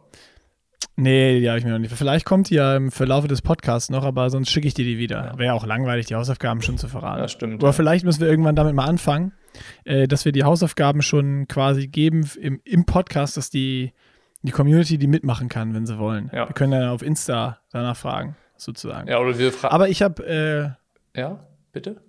Nee, 1.01 1.41
die 1.41 1.49
habe 1.49 1.59
ich 1.59 1.65
mir 1.65 1.71
noch 1.71 1.79
nicht. 1.79 1.95
Vielleicht 1.95 2.27
kommt 2.27 2.51
die 2.51 2.57
ja 2.57 2.77
im 2.77 2.91
Verlauf 2.91 3.27
des 3.27 3.41
Podcasts 3.41 3.89
noch, 3.89 4.05
aber 4.05 4.29
sonst 4.29 4.51
schicke 4.51 4.69
ich 4.69 4.75
dir 4.75 4.85
die 4.85 4.99
wieder. 4.99 5.25
Ja. 5.25 5.39
Wäre 5.39 5.47
ja 5.47 5.53
auch 5.55 5.65
langweilig, 5.65 6.07
die 6.07 6.15
Hausaufgaben 6.15 6.61
schon 6.61 6.77
zu 6.77 6.89
verraten. 6.89 7.21
Ja, 7.21 7.29
stimmt. 7.29 7.55
Aber 7.55 7.69
ja. 7.69 7.73
vielleicht 7.73 8.05
müssen 8.05 8.21
wir 8.21 8.29
irgendwann 8.29 8.55
damit 8.55 8.75
mal 8.75 8.85
anfangen, 8.85 9.33
äh, 9.85 10.07
dass 10.07 10.27
wir 10.27 10.33
die 10.33 10.45
Hausaufgaben 10.45 11.01
schon 11.01 11.49
quasi 11.49 11.89
geben 11.89 12.29
im, 12.39 12.61
im 12.65 12.85
Podcast, 12.85 13.39
dass 13.39 13.49
die, 13.49 13.95
die 14.43 14.53
Community 14.53 14.99
die 14.99 15.07
mitmachen 15.07 15.49
kann, 15.49 15.73
wenn 15.73 15.87
sie 15.87 15.99
wollen. 15.99 16.31
Ja. 16.35 16.49
Wir 16.49 16.55
können 16.55 16.73
dann 16.73 16.91
auf 16.91 17.01
Insta 17.01 17.61
danach 17.73 17.97
fragen, 17.97 18.37
sozusagen. 18.59 19.09
Ja, 19.09 19.21
oder 19.21 19.39
wir 19.39 19.53
fragen. 19.53 19.75
Aber 19.75 19.89
ich 19.89 20.03
habe. 20.03 20.77
Äh, 21.15 21.19
ja, 21.19 21.47
bitte? 21.73 22.03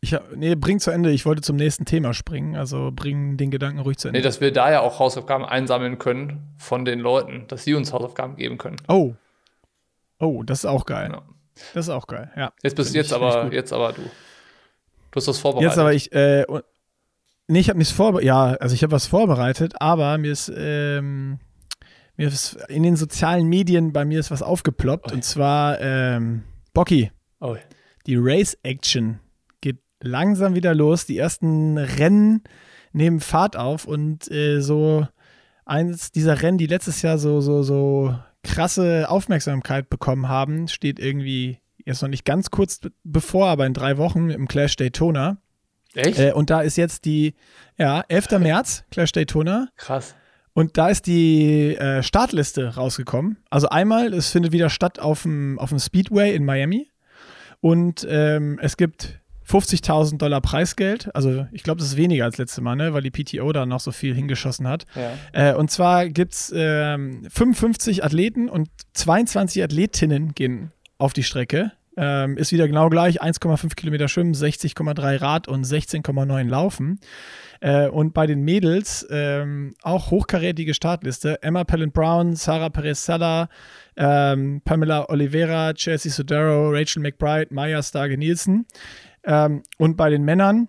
Ich 0.00 0.14
hab, 0.14 0.36
nee, 0.36 0.54
bring 0.54 0.78
zu 0.78 0.90
Ende. 0.90 1.10
Ich 1.10 1.26
wollte 1.26 1.42
zum 1.42 1.56
nächsten 1.56 1.84
Thema 1.84 2.14
springen. 2.14 2.54
Also 2.54 2.90
bring 2.94 3.36
den 3.36 3.50
Gedanken 3.50 3.80
ruhig 3.80 3.98
zu 3.98 4.08
Ende. 4.08 4.20
Nee, 4.20 4.22
dass 4.22 4.40
wir 4.40 4.52
da 4.52 4.70
ja 4.70 4.80
auch 4.80 5.00
Hausaufgaben 5.00 5.44
einsammeln 5.44 5.98
können 5.98 6.54
von 6.56 6.84
den 6.84 7.00
Leuten, 7.00 7.46
dass 7.48 7.64
sie 7.64 7.74
uns 7.74 7.92
Hausaufgaben 7.92 8.36
geben 8.36 8.58
können. 8.58 8.76
Oh. 8.86 9.14
Oh, 10.20 10.42
das 10.44 10.60
ist 10.60 10.64
auch 10.66 10.86
geil. 10.86 11.10
Ja. 11.12 11.22
Das 11.74 11.86
ist 11.86 11.90
auch 11.90 12.06
geil, 12.06 12.30
ja. 12.36 12.52
Jetzt 12.62 12.76
bist 12.76 12.94
jetzt 12.94 13.12
aber, 13.12 13.52
jetzt 13.52 13.72
aber 13.72 13.92
du. 13.92 14.02
Du 14.02 15.16
hast 15.16 15.26
was 15.26 15.38
vorbereitet. 15.38 15.70
Jetzt 15.70 15.78
aber 15.78 15.92
ich, 15.92 16.12
äh, 16.12 16.44
nee, 17.48 17.58
ich 17.58 17.68
habe 17.68 17.78
nichts 17.78 17.92
vorbereitet. 17.92 18.26
Ja, 18.26 18.44
also 18.54 18.74
ich 18.74 18.82
habe 18.82 18.92
was 18.92 19.06
vorbereitet, 19.06 19.74
aber 19.80 20.18
mir 20.18 20.32
ist, 20.32 20.52
ähm, 20.54 21.40
mir 22.16 22.28
ist 22.28 22.54
in 22.68 22.84
den 22.84 22.94
sozialen 22.94 23.48
Medien 23.48 23.92
bei 23.92 24.04
mir 24.04 24.20
ist 24.20 24.30
was 24.30 24.42
aufgeploppt. 24.42 25.10
Oh. 25.10 25.14
Und 25.14 25.24
zwar, 25.24 25.80
ähm, 25.80 26.44
Bocky. 26.74 27.10
Oh. 27.40 27.56
Die 28.06 28.16
Race 28.16 28.56
Action 28.62 29.18
langsam 30.02 30.54
wieder 30.54 30.74
los. 30.74 31.06
Die 31.06 31.18
ersten 31.18 31.78
Rennen 31.78 32.42
nehmen 32.92 33.20
Fahrt 33.20 33.56
auf 33.56 33.86
und 33.86 34.30
äh, 34.30 34.60
so 34.60 35.06
eines 35.64 36.12
dieser 36.12 36.40
Rennen, 36.42 36.58
die 36.58 36.66
letztes 36.66 37.02
Jahr 37.02 37.18
so, 37.18 37.40
so, 37.40 37.62
so 37.62 38.14
krasse 38.42 39.10
Aufmerksamkeit 39.10 39.90
bekommen 39.90 40.28
haben, 40.28 40.68
steht 40.68 40.98
irgendwie 40.98 41.58
jetzt 41.84 42.02
noch 42.02 42.08
nicht 42.08 42.24
ganz 42.24 42.50
kurz 42.50 42.80
bevor, 43.04 43.48
aber 43.48 43.66
in 43.66 43.74
drei 43.74 43.98
Wochen 43.98 44.30
im 44.30 44.48
Clash 44.48 44.76
Daytona. 44.76 45.38
Echt? 45.94 46.18
Äh, 46.18 46.32
und 46.32 46.50
da 46.50 46.60
ist 46.60 46.76
jetzt 46.76 47.04
die, 47.04 47.34
ja, 47.76 48.02
11. 48.08 48.38
März, 48.38 48.84
Clash 48.90 49.12
Daytona. 49.12 49.68
Krass. 49.76 50.14
Und 50.52 50.76
da 50.76 50.88
ist 50.88 51.06
die 51.06 51.76
äh, 51.76 52.02
Startliste 52.02 52.74
rausgekommen. 52.74 53.38
Also 53.48 53.68
einmal, 53.68 54.12
es 54.12 54.30
findet 54.30 54.52
wieder 54.52 54.70
statt 54.70 54.98
auf 54.98 55.22
dem, 55.22 55.58
auf 55.58 55.68
dem 55.68 55.78
Speedway 55.78 56.34
in 56.34 56.44
Miami. 56.44 56.90
Und 57.60 58.06
ähm, 58.08 58.58
es 58.60 58.76
gibt 58.76 59.17
50.000 59.48 60.18
Dollar 60.18 60.40
Preisgeld. 60.40 61.14
Also 61.14 61.46
ich 61.52 61.62
glaube, 61.62 61.78
das 61.78 61.88
ist 61.88 61.96
weniger 61.96 62.24
als 62.24 62.38
letzte 62.38 62.60
Mal, 62.60 62.76
ne? 62.76 62.92
weil 62.92 63.02
die 63.02 63.10
PTO 63.10 63.52
da 63.52 63.66
noch 63.66 63.80
so 63.80 63.92
viel 63.92 64.14
hingeschossen 64.14 64.68
hat. 64.68 64.84
Ja. 64.94 65.50
Äh, 65.50 65.54
und 65.54 65.70
zwar 65.70 66.08
gibt 66.08 66.34
es 66.34 66.52
ähm, 66.54 67.26
55 67.30 68.04
Athleten 68.04 68.48
und 68.48 68.68
22 68.92 69.62
Athletinnen 69.62 70.34
gehen 70.34 70.72
auf 70.98 71.12
die 71.12 71.22
Strecke. 71.22 71.72
Ähm, 71.96 72.36
ist 72.36 72.52
wieder 72.52 72.68
genau 72.68 72.90
gleich, 72.90 73.22
1,5 73.22 73.74
Kilometer 73.74 74.06
Schwimmen, 74.06 74.32
60,3 74.32 75.20
Rad 75.20 75.48
und 75.48 75.66
16,9 75.66 76.48
Laufen. 76.48 77.00
Äh, 77.60 77.88
und 77.88 78.14
bei 78.14 78.28
den 78.28 78.42
Mädels 78.42 79.04
ähm, 79.10 79.74
auch 79.82 80.12
hochkarätige 80.12 80.74
Startliste. 80.74 81.42
Emma 81.42 81.64
Pellant 81.64 81.92
Brown, 81.92 82.36
Sarah 82.36 82.68
Perez 82.68 83.04
Sala, 83.04 83.48
ähm, 83.96 84.60
Pamela 84.64 85.08
Oliveira, 85.08 85.74
Chelsea 85.74 86.12
Sodaro, 86.12 86.70
Rachel 86.70 87.02
McBride, 87.02 87.52
Maya 87.52 87.82
Starge 87.82 88.16
Nielsen. 88.16 88.66
Ähm, 89.28 89.62
und 89.76 89.96
bei 89.96 90.10
den 90.10 90.24
Männern 90.24 90.68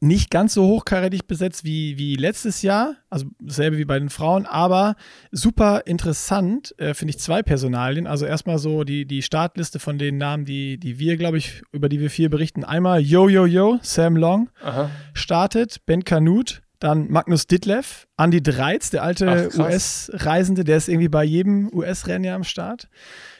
nicht 0.00 0.30
ganz 0.30 0.52
so 0.52 0.66
hochkarätig 0.66 1.26
besetzt 1.26 1.64
wie, 1.64 1.96
wie 1.96 2.16
letztes 2.16 2.60
Jahr, 2.60 2.96
also 3.08 3.26
dasselbe 3.40 3.78
wie 3.78 3.86
bei 3.86 3.98
den 3.98 4.10
Frauen, 4.10 4.44
aber 4.44 4.96
super 5.32 5.82
interessant, 5.86 6.74
äh, 6.78 6.92
finde 6.92 7.10
ich, 7.10 7.18
zwei 7.18 7.42
Personalien. 7.42 8.06
Also 8.06 8.26
erstmal 8.26 8.58
so 8.58 8.84
die, 8.84 9.06
die 9.06 9.22
Startliste 9.22 9.78
von 9.78 9.96
den 9.96 10.18
Namen, 10.18 10.44
die, 10.44 10.78
die 10.78 10.98
wir, 10.98 11.16
glaube 11.16 11.38
ich, 11.38 11.62
über 11.72 11.88
die 11.88 12.00
wir 12.00 12.10
viel 12.10 12.28
berichten. 12.28 12.64
Einmal 12.64 13.00
Yo 13.00 13.28
Yo 13.28 13.46
Yo, 13.46 13.78
Sam 13.80 14.16
Long 14.16 14.50
Aha. 14.62 14.90
startet, 15.14 15.86
Ben 15.86 16.04
Kanut, 16.04 16.60
dann 16.80 17.10
Magnus 17.10 17.46
Ditlev, 17.46 18.06
Andy 18.18 18.42
Dreiz, 18.42 18.90
der 18.90 19.02
alte. 19.02 19.50
US-Reisende, 19.56 20.64
der 20.64 20.76
ist 20.76 20.88
irgendwie 20.88 21.08
bei 21.08 21.24
jedem 21.24 21.72
US-Rennen 21.72 22.24
ja 22.24 22.34
am 22.34 22.44
Start. 22.44 22.88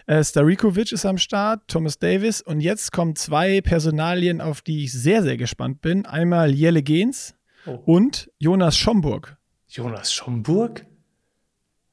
Äh, 0.08 0.24
Starikovic 0.24 0.90
ist 0.92 1.04
am 1.04 1.18
Start, 1.18 1.68
Thomas 1.68 1.98
Davis 1.98 2.40
und 2.40 2.60
jetzt 2.62 2.92
kommen 2.92 3.14
zwei 3.14 3.60
Personalien, 3.60 4.40
auf 4.40 4.62
die 4.62 4.84
ich 4.84 4.92
sehr, 4.94 5.22
sehr 5.22 5.36
gespannt 5.36 5.82
bin. 5.82 6.06
Einmal 6.06 6.54
Jelle 6.54 6.82
Gens 6.82 7.34
Oh. 7.66 7.72
und 7.84 8.30
Jonas 8.38 8.78
Schomburg. 8.78 9.36
Jonas 9.68 10.14
Schomburg? 10.14 10.86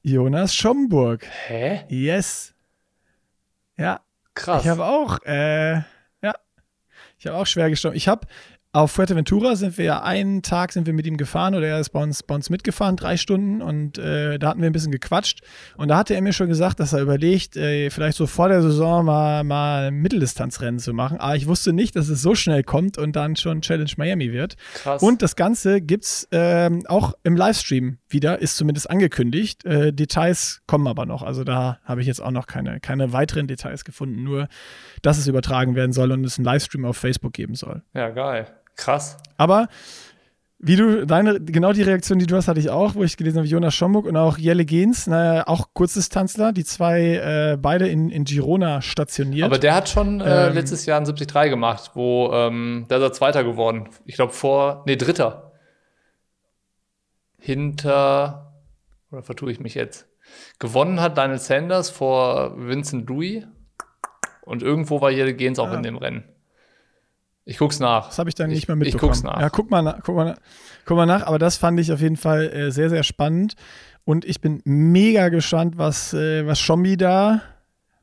Jonas 0.01 0.55
Schomburg. 0.55 1.25
Hä? 1.47 1.83
Yes. 1.89 2.53
Ja, 3.77 3.99
Krass. 4.33 4.63
ich 4.63 4.69
habe 4.69 4.85
auch, 4.85 5.19
äh, 5.25 5.73
ja, 6.21 6.33
ich 7.17 7.27
habe 7.27 7.35
auch 7.35 7.47
schwer 7.47 7.69
gestorben. 7.69 7.97
Ich 7.97 8.07
habe 8.07 8.25
auf 8.75 8.91
Fuerteventura 8.91 9.55
sind 9.55 9.77
wir 9.77 9.85
ja 9.85 10.03
einen 10.03 10.41
Tag 10.41 10.73
sind 10.73 10.85
wir 10.85 10.93
mit 10.93 11.07
ihm 11.07 11.15
gefahren 11.15 11.55
oder 11.55 11.65
er 11.65 11.79
ist 11.79 11.91
bei 11.91 12.03
uns, 12.03 12.23
bei 12.23 12.35
uns 12.35 12.49
mitgefahren, 12.49 12.97
drei 12.97 13.15
Stunden 13.15 13.61
und 13.61 13.97
äh, 13.97 14.37
da 14.37 14.49
hatten 14.49 14.59
wir 14.59 14.69
ein 14.69 14.73
bisschen 14.73 14.91
gequatscht 14.91 15.39
und 15.77 15.87
da 15.87 15.97
hatte 15.97 16.13
er 16.13 16.21
mir 16.21 16.33
schon 16.33 16.49
gesagt, 16.49 16.81
dass 16.81 16.91
er 16.91 16.99
überlegt, 16.99 17.55
äh, 17.55 17.89
vielleicht 17.89 18.17
so 18.17 18.27
vor 18.27 18.49
der 18.49 18.61
Saison 18.61 19.05
mal, 19.05 19.45
mal 19.45 19.87
ein 19.87 19.95
Mitteldistanzrennen 20.01 20.79
zu 20.79 20.91
machen, 20.91 21.19
aber 21.21 21.37
ich 21.37 21.47
wusste 21.47 21.71
nicht, 21.71 21.95
dass 21.95 22.09
es 22.09 22.21
so 22.21 22.35
schnell 22.35 22.63
kommt 22.63 22.97
und 22.97 23.15
dann 23.15 23.37
schon 23.37 23.61
Challenge 23.61 23.91
Miami 23.95 24.33
wird. 24.33 24.57
Krass. 24.73 25.01
Und 25.01 25.21
das 25.21 25.37
Ganze 25.37 25.79
gibt's 25.79 26.27
ähm, 26.33 26.85
auch 26.87 27.13
im 27.23 27.37
Livestream 27.37 27.99
wieder, 28.09 28.39
ist 28.39 28.57
zumindest 28.57 28.89
angekündigt. 28.89 29.63
Äh, 29.63 29.93
Details 29.93 30.63
kommen 30.67 30.87
aber 30.87 31.05
noch. 31.05 31.23
Also 31.23 31.45
da 31.45 31.79
habe 31.85 32.01
ich 32.01 32.07
jetzt 32.07 32.21
auch 32.21 32.31
noch 32.31 32.45
keine, 32.45 32.81
keine 32.81 33.13
weiteren 33.13 33.47
Details 33.47 33.85
gefunden, 33.85 34.23
nur 34.23 34.49
dass 35.01 35.17
es 35.17 35.27
übertragen 35.27 35.75
werden 35.75 35.93
soll 35.93 36.11
und 36.11 36.25
es 36.25 36.37
einen 36.37 36.45
Livestream 36.45 36.83
auf 36.83 36.97
Facebook 36.97 37.31
geben 37.31 37.55
soll. 37.55 37.81
ja, 37.93 38.09
geil. 38.09 38.47
Krass. 38.75 39.17
Aber 39.37 39.67
wie 40.57 40.77
du, 40.77 41.05
deine, 41.05 41.39
genau 41.41 41.73
die 41.73 41.81
Reaktion, 41.83 42.17
die 42.17 42.25
du 42.25 42.35
hast, 42.35 42.47
hatte 42.47 42.59
ich 42.59 42.69
auch, 42.69 42.95
wo 42.95 43.03
ich 43.03 43.17
gelesen 43.17 43.37
habe, 43.39 43.47
Jonas 43.47 43.75
Schomburg 43.75 44.05
und 44.05 44.17
auch 44.17 44.37
Jelle 44.37 44.65
Gens, 44.65 45.05
naja, 45.05 45.47
auch 45.47 45.67
Kurzdistanzler, 45.73 46.53
die 46.53 46.63
zwei 46.63 47.15
äh, 47.53 47.57
beide 47.61 47.87
in, 47.87 48.09
in 48.09 48.23
Girona 48.23 48.81
stationiert. 48.81 49.45
Aber 49.45 49.59
der 49.59 49.75
hat 49.75 49.89
schon 49.89 50.21
äh, 50.21 50.47
Ähm, 50.47 50.53
letztes 50.55 50.85
Jahr 50.85 50.99
ein 50.99 51.05
73 51.05 51.49
gemacht, 51.51 51.91
wo 51.93 52.31
ähm, 52.33 52.85
da 52.87 52.95
ist 52.97 53.01
er 53.03 53.13
Zweiter 53.13 53.43
geworden. 53.43 53.89
Ich 54.05 54.15
glaube 54.15 54.33
vor, 54.33 54.83
nee, 54.87 54.95
Dritter. 54.95 55.51
Hinter, 57.37 58.53
oder 59.11 59.21
vertue 59.23 59.51
ich 59.51 59.59
mich 59.59 59.75
jetzt? 59.75 60.07
Gewonnen 60.57 60.99
hat 60.99 61.17
Daniel 61.17 61.37
Sanders 61.37 61.89
vor 61.91 62.55
Vincent 62.57 63.07
Louis 63.07 63.43
und 64.45 64.63
irgendwo 64.63 64.99
war 65.01 65.11
Jelle 65.11 65.35
Gens 65.35 65.59
auch 65.59 65.69
Ah. 65.69 65.75
in 65.75 65.83
dem 65.83 65.97
Rennen. 65.97 66.23
Ich 67.45 67.57
guck's 67.59 67.79
nach. 67.79 68.07
Das 68.07 68.17
habe 68.19 68.29
ich 68.29 68.35
dann 68.35 68.49
Ich- 68.49 68.55
nicht 68.55 68.67
mehr 68.67 68.75
ich 68.77 68.83
mitbekommen. 68.93 69.11
guck's 69.11 69.23
nach. 69.23 69.39
Ja, 69.39 69.49
guck 69.49 69.69
mal, 69.69 69.81
nach, 69.81 69.99
guck, 70.03 70.15
mal, 70.15 70.25
nach- 70.25 70.37
guck 70.85 70.97
mal 70.97 71.05
nach. 71.05 71.23
Aber 71.27 71.37
das 71.39 71.57
fand 71.57 71.79
ich 71.79 71.91
auf 71.91 72.01
jeden 72.01 72.17
Fall 72.17 72.51
äh, 72.51 72.71
sehr, 72.71 72.89
sehr 72.89 73.03
spannend. 73.03 73.55
Und 74.03 74.25
ich 74.25 74.41
bin 74.41 74.61
mega 74.65 75.29
gespannt, 75.29 75.77
was, 75.77 76.13
äh, 76.13 76.45
was 76.45 76.59
Schombi 76.59 76.97
da 76.97 77.41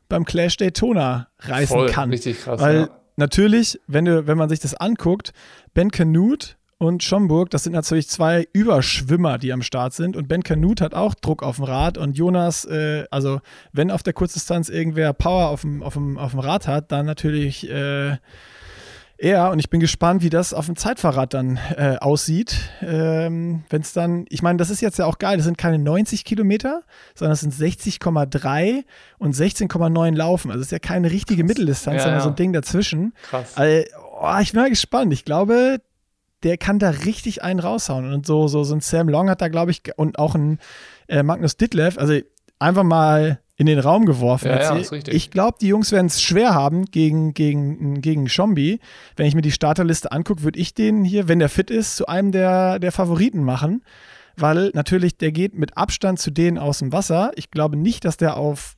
beim 0.09 0.25
Clash 0.25 0.57
Daytona 0.57 1.29
reißen 1.41 1.77
Voll, 1.77 1.89
kann. 1.91 2.11
richtig 2.11 2.41
krass. 2.41 2.61
Weil 2.61 2.81
ja. 2.83 2.89
natürlich, 3.17 3.81
wenn, 3.87 4.05
du, 4.05 4.27
wenn 4.27 4.37
man 4.39 4.49
sich 4.49 4.61
das 4.61 4.75
anguckt, 4.75 5.33
Ben 5.75 5.91
Canute 5.91 6.49
und 6.79 7.03
Schomburg, 7.05 7.51
das 7.51 7.63
sind 7.65 7.73
natürlich 7.73 8.09
zwei 8.09 8.47
Überschwimmer, 8.53 9.39
die 9.39 9.53
am 9.53 9.63
Start 9.63 9.93
sind. 9.95 10.17
Und 10.17 10.29
Ben 10.29 10.43
Canute 10.43 10.85
hat 10.85 10.95
auch 10.95 11.15
Druck 11.15 11.43
auf 11.43 11.57
dem 11.57 11.65
Rad. 11.65 11.99
Und 11.99 12.17
Jonas, 12.19 12.65
äh, 12.65 13.05
also 13.11 13.41
wenn 13.73 13.91
auf 13.91 14.03
der 14.03 14.13
Kurzdistanz 14.13 14.69
irgendwer 14.69 15.13
Power 15.13 15.49
auf 15.49 15.61
dem, 15.63 15.83
auf 15.83 15.95
dem, 15.95 16.19
auf 16.19 16.33
dem 16.33 16.41
Rad 16.41 16.67
hat, 16.69 16.91
dann 16.93 17.07
natürlich 17.07 17.69
äh, 17.71 18.19
er. 19.23 19.51
Und 19.51 19.59
ich 19.59 19.71
bin 19.71 19.81
gespannt, 19.81 20.23
wie 20.23 20.31
das 20.31 20.53
auf 20.53 20.67
dem 20.67 20.77
Zeitfahrrad 20.77 21.33
dann 21.35 21.59
äh, 21.77 21.97
aussieht. 21.99 22.57
Ähm, 22.83 23.65
wenn 23.71 23.83
es 23.83 23.93
dann, 23.93 24.27
ich 24.29 24.43
meine, 24.43 24.59
das 24.59 24.71
ist 24.71 24.81
jetzt 24.81 24.99
ja 24.99 25.07
auch 25.07 25.19
geil, 25.19 25.37
das 25.37 25.45
sind 25.45 25.57
keine 25.59 25.79
90 25.79 26.25
Kilometer, 26.25 26.83
sondern 27.15 27.33
es 27.33 27.41
sind 27.41 27.55
60,3 27.55 28.85
und 29.19 29.35
16,9 29.35 30.15
Laufen. 30.15 30.51
Also 30.51 30.61
es 30.61 30.67
ist 30.67 30.73
ja 30.73 30.79
keine 30.79 31.11
richtige 31.11 31.45
Mitteldistanz, 31.45 31.99
Ja, 31.99 32.03
sondern 32.03 32.21
ja. 32.21 32.25
so 32.25 32.31
ein 32.31 32.37
Ding 32.37 32.53
dazwischen. 32.53 33.15
Krass. 33.31 33.57
Also, 33.57 33.87
oh, 34.21 34.39
ich 34.41 34.53
bin 34.53 34.61
mal 34.61 34.71
gespannt. 34.71 35.13
Ich 35.13 35.25
glaube, 35.25 35.81
der 36.43 36.59
kann 36.59 36.79
da 36.79 36.91
richtig 36.91 37.43
einen 37.43 37.61
raushauen. 37.61 38.13
Und 38.13 38.27
so, 38.27 38.49
so, 38.49 38.65
so 38.65 38.75
ein 38.75 38.81
Sam 38.81 39.09
Long 39.09 39.31
hat 39.31 39.41
da, 39.41 39.49
glaube 39.49 39.71
ich, 39.71 39.83
und 39.97 40.19
auch 40.19 40.35
ein 40.35 40.59
äh, 41.09 41.23
Magnus 41.23 41.57
Ditlev, 41.57 41.99
also 41.99 42.19
einfach 42.59 42.85
mal 42.85 43.42
in 43.62 43.66
den 43.66 43.79
Raum 43.79 44.05
geworfen. 44.05 44.48
Ja, 44.48 44.77
ja. 44.77 44.98
Ich 45.09 45.31
glaube, 45.31 45.57
die 45.61 45.68
Jungs 45.68 45.92
werden 45.92 46.09
es 46.09 46.20
schwer 46.20 46.55
haben 46.55 46.87
gegen, 46.87 47.33
gegen, 47.33 48.01
gegen 48.01 48.29
Schombi. 48.29 48.81
Wenn 49.16 49.27
ich 49.27 49.35
mir 49.35 49.42
die 49.42 49.53
Starterliste 49.53 50.12
angucke, 50.12 50.42
würde 50.42 50.59
ich 50.59 50.75
den 50.75 51.05
hier, 51.05 51.29
wenn 51.29 51.38
der 51.38 51.48
fit 51.48 51.70
ist, 51.70 51.96
zu 51.96 52.07
einem 52.07 52.33
der, 52.33 52.79
der 52.79 52.92
Favoriten 52.92 53.44
machen. 53.44 53.83
Weil 54.37 54.70
natürlich, 54.75 55.16
der 55.16 55.31
geht 55.31 55.55
mit 55.55 55.77
Abstand 55.77 56.18
zu 56.18 56.31
denen 56.31 56.59
aus 56.59 56.81
dem 56.81 56.92
Wasser. 56.92 57.33
Ich 57.37 57.51
glaube 57.51 57.77
nicht, 57.77 58.05
dass 58.05 58.16
der 58.16 58.37
auf 58.37 58.77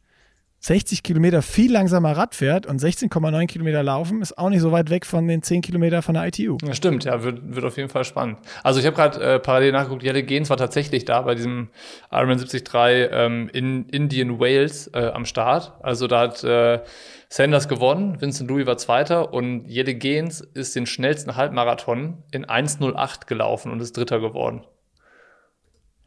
60 0.64 1.02
Kilometer 1.02 1.42
viel 1.42 1.70
langsamer 1.70 2.16
Rad 2.16 2.34
fährt 2.34 2.64
und 2.64 2.80
16,9 2.80 3.46
Kilometer 3.46 3.82
laufen, 3.82 4.22
ist 4.22 4.38
auch 4.38 4.48
nicht 4.48 4.62
so 4.62 4.72
weit 4.72 4.88
weg 4.88 5.04
von 5.04 5.28
den 5.28 5.42
10 5.42 5.60
Kilometer 5.60 6.00
von 6.00 6.14
der 6.14 6.26
ITU. 6.26 6.56
Ja, 6.64 6.72
stimmt, 6.72 7.04
ja, 7.04 7.22
wird, 7.22 7.54
wird 7.54 7.66
auf 7.66 7.76
jeden 7.76 7.90
Fall 7.90 8.04
spannend. 8.04 8.38
Also 8.62 8.80
ich 8.80 8.86
habe 8.86 8.96
gerade 8.96 9.20
äh, 9.20 9.38
parallel 9.38 9.72
nachgeguckt, 9.72 10.02
Jelle 10.02 10.22
Gens 10.22 10.48
war 10.48 10.56
tatsächlich 10.56 11.04
da 11.04 11.20
bei 11.20 11.34
diesem 11.34 11.68
Ironman 12.10 12.38
73 12.38 13.10
ähm, 13.12 13.50
in 13.52 13.90
Indian 13.90 14.40
Wales 14.40 14.86
äh, 14.94 15.10
am 15.12 15.26
Start. 15.26 15.74
Also 15.82 16.06
da 16.06 16.20
hat 16.20 16.42
äh, 16.44 16.80
Sanders 17.28 17.68
gewonnen, 17.68 18.22
Vincent 18.22 18.48
Louis 18.48 18.64
war 18.64 18.78
Zweiter 18.78 19.34
und 19.34 19.66
Jelle 19.66 19.94
Gens 19.94 20.40
ist 20.40 20.74
den 20.74 20.86
schnellsten 20.86 21.36
Halbmarathon 21.36 22.22
in 22.30 22.46
1.08 22.46 23.26
gelaufen 23.26 23.70
und 23.70 23.80
ist 23.80 23.98
Dritter 23.98 24.18
geworden. 24.18 24.64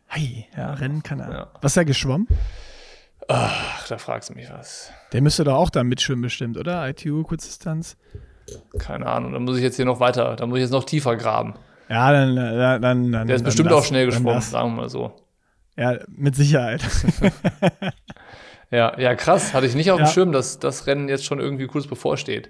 Hey, 0.08 0.48
ja, 0.58 0.74
Rennen 0.74 1.04
kann 1.04 1.20
er. 1.20 1.32
Ja. 1.32 1.48
Was 1.62 1.74
ist 1.74 1.78
er 1.78 1.86
geschwommen? 1.86 2.28
Ach, 3.30 3.88
da 3.88 3.98
fragst 3.98 4.30
du 4.30 4.34
mich 4.34 4.50
was. 4.52 4.92
Der 5.12 5.22
müsste 5.22 5.44
doch 5.44 5.56
auch 5.56 5.70
da 5.70 5.84
mitschwimmen 5.84 6.22
bestimmt, 6.24 6.58
oder? 6.58 6.88
ITU, 6.90 7.24
Kurzdistanz. 7.24 7.98
Keine 8.80 9.06
Ahnung, 9.08 9.34
da 9.34 9.40
muss 9.40 9.58
ich 9.58 9.64
jetzt 9.64 9.76
hier 9.76 9.86
noch 9.86 10.00
weiter, 10.00 10.36
da 10.38 10.46
muss 10.46 10.58
ich 10.58 10.62
jetzt 10.64 10.72
noch 10.72 10.86
tiefer 10.86 11.16
graben. 11.18 11.56
Ja, 11.90 12.12
dann, 12.12 12.36
dann, 12.36 12.82
dann, 12.82 13.12
dann 13.12 13.28
Der 13.28 13.36
ist 13.36 13.42
dann 13.42 13.46
bestimmt 13.46 13.70
lass- 13.72 13.80
auch 13.80 13.86
schnell 13.86 14.08
dann 14.10 14.16
geschwommen, 14.24 14.42
sagen 14.42 14.70
wir 14.76 14.82
mal 14.84 14.90
so. 14.90 15.14
Ja, 15.76 16.00
mit 16.08 16.36
Sicherheit. 16.36 16.82
Ja, 18.70 19.00
ja, 19.00 19.16
krass. 19.16 19.54
Hatte 19.54 19.66
ich 19.66 19.76
nicht 19.76 19.92
auf 19.92 19.98
dem 19.98 20.08
Ja. 20.08 20.12
Schirm, 20.12 20.34
dass 20.34 20.60
das 20.60 20.88
Rennen 20.88 21.08
jetzt 21.08 21.24
schon 21.24 21.40
irgendwie 21.40 21.68
kurz 21.68 21.88
bevorsteht. 21.88 22.50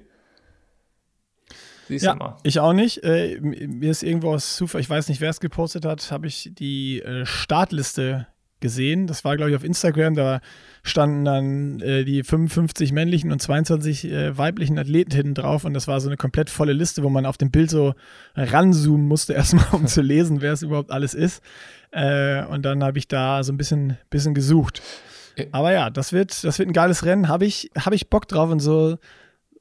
Siehst 1.88 2.06
du 2.06 2.10
Ja, 2.10 2.16
mal. 2.16 2.38
ich 2.42 2.60
auch 2.60 2.74
nicht. 2.74 3.04
Äh, 3.04 3.40
mir 3.40 3.92
ist 3.92 4.02
irgendwo 4.02 4.34
aus 4.34 4.56
Zufall, 4.56 4.82
ich 4.82 4.90
weiß 4.90 5.10
nicht, 5.10 5.22
wer 5.22 5.30
es 5.30 5.40
gepostet 5.40 5.86
hat, 5.86 6.12
habe 6.12 6.26
ich 6.26 6.50
die 6.54 7.02
äh, 7.04 7.24
Startliste 7.28 8.26
gesehen. 8.60 9.08
Das 9.08 9.24
war, 9.24 9.38
glaube 9.38 9.52
ich, 9.52 9.56
auf 9.56 9.64
Instagram. 9.64 10.16
Da 10.16 10.40
standen 10.84 11.26
dann 11.26 11.80
äh, 11.82 12.04
die 12.04 12.24
55 12.24 12.92
männlichen 12.92 13.32
und 13.32 13.42
22 13.42 14.06
äh, 14.06 14.38
weiblichen 14.38 14.80
Athleten 14.80 15.12
hinten 15.12 15.34
drauf. 15.34 15.66
Und 15.66 15.74
das 15.74 15.88
war 15.88 16.00
so 16.00 16.10
eine 16.10 16.18
komplett 16.18 16.50
volle 16.50 16.74
Liste, 16.74 17.04
wo 17.04 17.10
man 17.10 17.26
auf 17.26 17.38
dem 17.38 17.52
Bild 17.52 17.70
so 17.70 17.94
ranzoomen 18.36 19.08
musste, 19.08 19.34
erstmal, 19.34 19.66
um 19.72 19.88
zu 19.88 20.02
lesen, 20.02 20.42
wer 20.42 20.54
es 20.54 20.62
überhaupt 20.62 20.92
alles 20.92 21.14
ist. 21.14 21.44
Äh, 21.92 22.46
und 22.46 22.64
dann 22.64 22.84
habe 22.84 22.98
ich 22.98 23.08
da 23.08 23.44
so 23.44 23.54
ein 23.54 23.58
bisschen, 23.58 23.98
bisschen 24.10 24.34
gesucht. 24.34 24.82
Ja. 25.38 25.46
Aber 25.52 25.72
ja, 25.72 25.90
das 25.90 26.14
wird, 26.14 26.44
das 26.44 26.60
wird 26.60 26.70
ein 26.70 26.74
geiles 26.74 27.06
Rennen. 27.06 27.28
Habe 27.28 27.46
ich, 27.46 27.72
hab 27.78 27.94
ich 27.94 28.10
Bock 28.10 28.28
drauf 28.28 28.50
und 28.50 28.60
so 28.60 28.98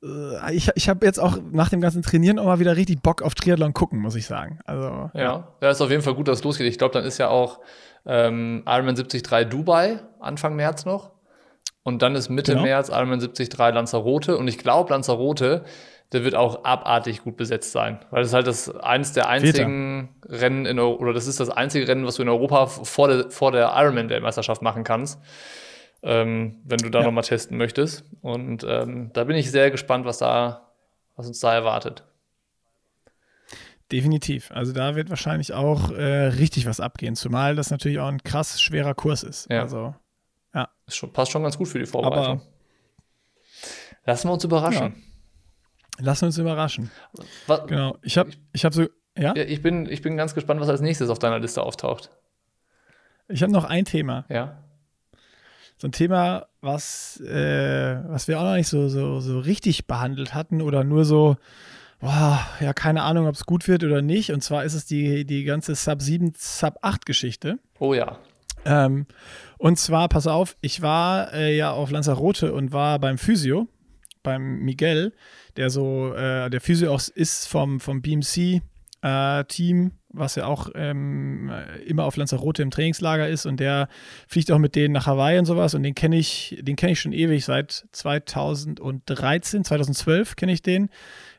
äh, 0.03 0.55
ich, 0.55 0.71
ich 0.75 0.89
habe 0.89 1.05
jetzt 1.07 1.19
auch 1.19 1.39
nach 1.53 1.69
dem 1.69 1.81
ganzen 1.81 2.03
Trainieren 2.03 2.39
auch 2.39 2.47
mal 2.47 2.59
wieder 2.59 2.77
richtig 2.77 3.03
Bock 3.03 3.23
auf 3.23 3.35
Triathlon 3.35 3.73
gucken, 3.73 4.01
muss 4.01 4.15
ich 4.15 4.27
sagen. 4.27 4.59
Also, 4.65 5.11
ja, 5.15 5.49
ja, 5.61 5.71
ist 5.71 5.81
auf 5.81 5.91
jeden 5.91 6.03
Fall 6.03 6.15
gut, 6.15 6.29
dass 6.29 6.39
es 6.39 6.45
losgeht. 6.45 6.67
Ich 6.67 6.79
glaube, 6.79 6.93
dann 6.93 7.05
ist 7.05 7.19
ja 7.19 7.29
auch 7.29 7.61
ähm, 8.07 8.63
Ironman 8.67 8.95
73 8.95 9.49
Dubai 9.49 9.99
Anfang 10.21 10.57
März 10.57 10.85
noch. 10.85 11.11
Und 11.83 12.03
dann 12.03 12.15
ist 12.17 12.29
Mitte 12.29 12.53
genau. 12.53 12.65
März 12.65 12.89
Ironman 12.89 13.21
73 13.21 13.57
Lanzarote. 13.57 14.37
Und 14.37 14.49
ich 14.49 14.59
glaube, 14.59 14.91
Lanzarote, 14.91 15.65
der 16.13 16.25
wird 16.25 16.35
auch 16.35 16.65
abartig 16.65 17.23
gut 17.23 17.37
besetzt 17.37 17.73
sein. 17.73 18.01
Weil 18.11 18.23
das 18.23 18.29
ist 18.31 18.35
halt 18.35 18.47
das 18.47 18.75
eins 18.77 19.13
der 19.13 19.29
einzigen 19.29 20.09
Vita. 20.23 20.37
Rennen 20.37 20.67
in 20.67 20.79
oder 20.79 21.13
das 21.13 21.27
ist 21.27 21.39
das 21.41 21.51
einzige 21.51 21.87
Rennen, 21.87 22.07
was 22.07 22.17
du 22.17 22.23
in 22.23 22.29
Europa 22.29 22.67
vor 22.67 23.09
der, 23.09 23.31
vor 23.31 23.53
der 23.53 23.73
Ironman-Weltmeisterschaft 23.77 24.63
machen 24.63 24.85
kannst 24.85 25.21
ähm, 26.07 26.61
wenn 26.65 26.79
du 26.79 26.91
da 26.91 27.01
ja. 27.01 27.05
nochmal 27.05 27.25
testen 27.25 27.57
möchtest. 27.59 28.05
Und 28.23 28.65
ähm, 28.69 29.11
da 29.13 29.25
bin 29.25 29.37
ich 29.37 29.51
sehr 29.51 29.71
gespannt, 29.71 30.05
was 30.05 30.19
da, 30.19 30.71
was 31.17 31.27
uns 31.27 31.41
da 31.41 31.53
erwartet. 31.53 32.05
Definitiv. 33.93 34.51
Also 34.51 34.73
da 34.73 34.97
wird 34.97 35.11
wahrscheinlich 35.11 35.53
auch 35.53 35.91
äh, 35.91 36.27
richtig 36.27 36.67
was 36.67 36.81
abgehen, 36.81 37.15
zumal 37.15 37.55
das 37.55 37.71
natürlich 37.71 37.99
auch 37.99 38.09
ein 38.09 38.23
krass 38.23 38.61
schwerer 38.61 38.95
Kurs 38.95 39.23
ist. 39.23 39.49
Ja. 39.51 39.63
Also, 39.63 39.95
ja. 40.55 40.69
Schon, 40.89 41.13
passt 41.13 41.31
schon 41.31 41.43
ganz 41.43 41.57
gut 41.57 41.69
für 41.69 41.79
die 41.79 41.87
Vorbereitung. 41.87 42.41
Aber 42.41 42.43
Lassen 44.05 44.29
wir 44.29 44.33
uns 44.33 44.45
überraschen. 44.45 44.95
Ja. 45.99 46.05
Lassen 46.05 46.23
wir 46.23 46.27
uns 46.27 46.39
überraschen. 46.39 46.91
Was, 47.47 47.67
genau. 47.67 47.97
Ich 48.03 48.19
habe 48.19 48.31
ich 48.53 48.65
hab 48.65 48.75
so, 48.75 48.87
ja? 49.17 49.35
ich, 49.35 49.63
bin, 49.63 49.87
ich 49.91 50.03
bin 50.03 50.17
ganz 50.17 50.35
gespannt, 50.35 50.61
was 50.61 50.69
als 50.69 50.81
nächstes 50.81 51.09
auf 51.09 51.19
deiner 51.19 51.39
Liste 51.39 51.63
auftaucht. 51.63 52.11
Ich 53.29 53.43
habe 53.43 53.53
noch 53.53 53.65
ein 53.65 53.85
Thema. 53.85 54.25
Ja 54.29 54.63
so 55.79 55.89
ein 55.89 55.93
Thema, 55.93 56.47
was, 56.61 57.21
äh, 57.21 57.99
was 58.09 58.29
wir 58.29 58.41
auch 58.41 58.45
noch 58.45 58.55
nicht 58.55 58.69
so, 58.69 58.89
so, 58.89 59.21
so 59.21 59.39
richtig 59.39 59.87
behandelt 59.87 60.35
hatten 60.35 60.63
oder 60.63 60.85
nur 60.85 61.05
so, 61.05 61.37
boah, 62.01 62.41
ja, 62.61 62.73
keine 62.73 63.03
Ahnung, 63.03 63.27
ob 63.27 63.35
es 63.35 63.47
gut 63.47 63.69
wird 63.69 63.85
oder 63.85 64.03
nicht. 64.03 64.33
Und 64.33 64.43
zwar 64.43 64.65
ist 64.65 64.75
es 64.75 64.87
die, 64.87 65.25
die 65.25 65.45
ganze 65.45 65.75
Sub 65.75 66.03
7, 66.03 66.33
Sub 66.37 66.79
8 66.83 67.07
Geschichte. 67.07 67.59
Oh 67.79 67.95
ja. 67.95 68.19
Ähm, 68.65 69.07
und 69.59 69.79
zwar, 69.79 70.09
pass 70.09 70.27
auf, 70.27 70.57
ich 70.61 70.83
war 70.83 71.33
äh, 71.33 71.57
ja 71.57 71.71
auf 71.73 71.91
Lanzarote 71.91 72.53
und 72.53 72.73
war 72.73 72.99
beim 72.99 73.17
Physio, 73.17 73.69
beim 74.23 74.59
Miguel, 74.59 75.13
der 75.57 75.71
so, 75.71 76.13
äh, 76.15 76.51
der 76.51 76.61
Physio 76.61 76.93
auch 76.93 77.03
ist 77.15 77.47
vom, 77.47 77.81
vom 77.81 78.03
BMC 78.03 78.61
äh, 79.03 79.45
Team, 79.45 79.93
was 80.09 80.35
ja 80.35 80.47
auch 80.47 80.71
ähm, 80.75 81.53
immer 81.87 82.05
auf 82.05 82.17
Lanzarote 82.17 82.63
im 82.63 82.71
Trainingslager 82.71 83.29
ist 83.29 83.47
und 83.47 83.61
der 83.61 83.89
fliegt 84.27 84.51
auch 84.51 84.59
mit 84.59 84.75
denen 84.75 84.93
nach 84.93 85.07
Hawaii 85.07 85.39
und 85.39 85.45
sowas 85.45 85.75
und 85.75 85.83
den 85.83 85.95
kenne 85.95 86.17
ich, 86.17 86.59
den 86.61 86.75
kenne 86.77 86.93
ich 86.93 87.01
schon 87.01 87.13
ewig 87.13 87.45
seit 87.45 87.87
2013, 87.93 89.65
2012 89.65 90.37
kenne 90.37 90.53
ich 90.53 90.63
den, 90.63 90.89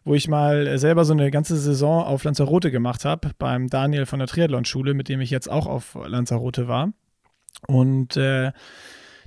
wo 0.08 0.16
ich 0.16 0.28
mal 0.28 0.78
selber 0.78 1.05
so 1.05 1.14
eine 1.14 1.30
ganze 1.32 1.58
Saison 1.58 2.03
auf 2.03 2.24
Lanzarote 2.24 2.72
gemacht 2.72 3.05
habe 3.05 3.32
beim 3.38 3.68
Daniel 3.68 4.05
von 4.05 4.20
der 4.20 4.28
Triathlon-Schule, 4.28 4.93
mit 4.93 5.10
dem 5.10 5.22
ich 5.22 5.30
jetzt 5.30 5.49
auch 5.49 5.68
auf 5.68 5.97
Lanzarote 6.08 6.68
war 6.68 6.93
und 7.66 8.16
äh, 8.18 8.51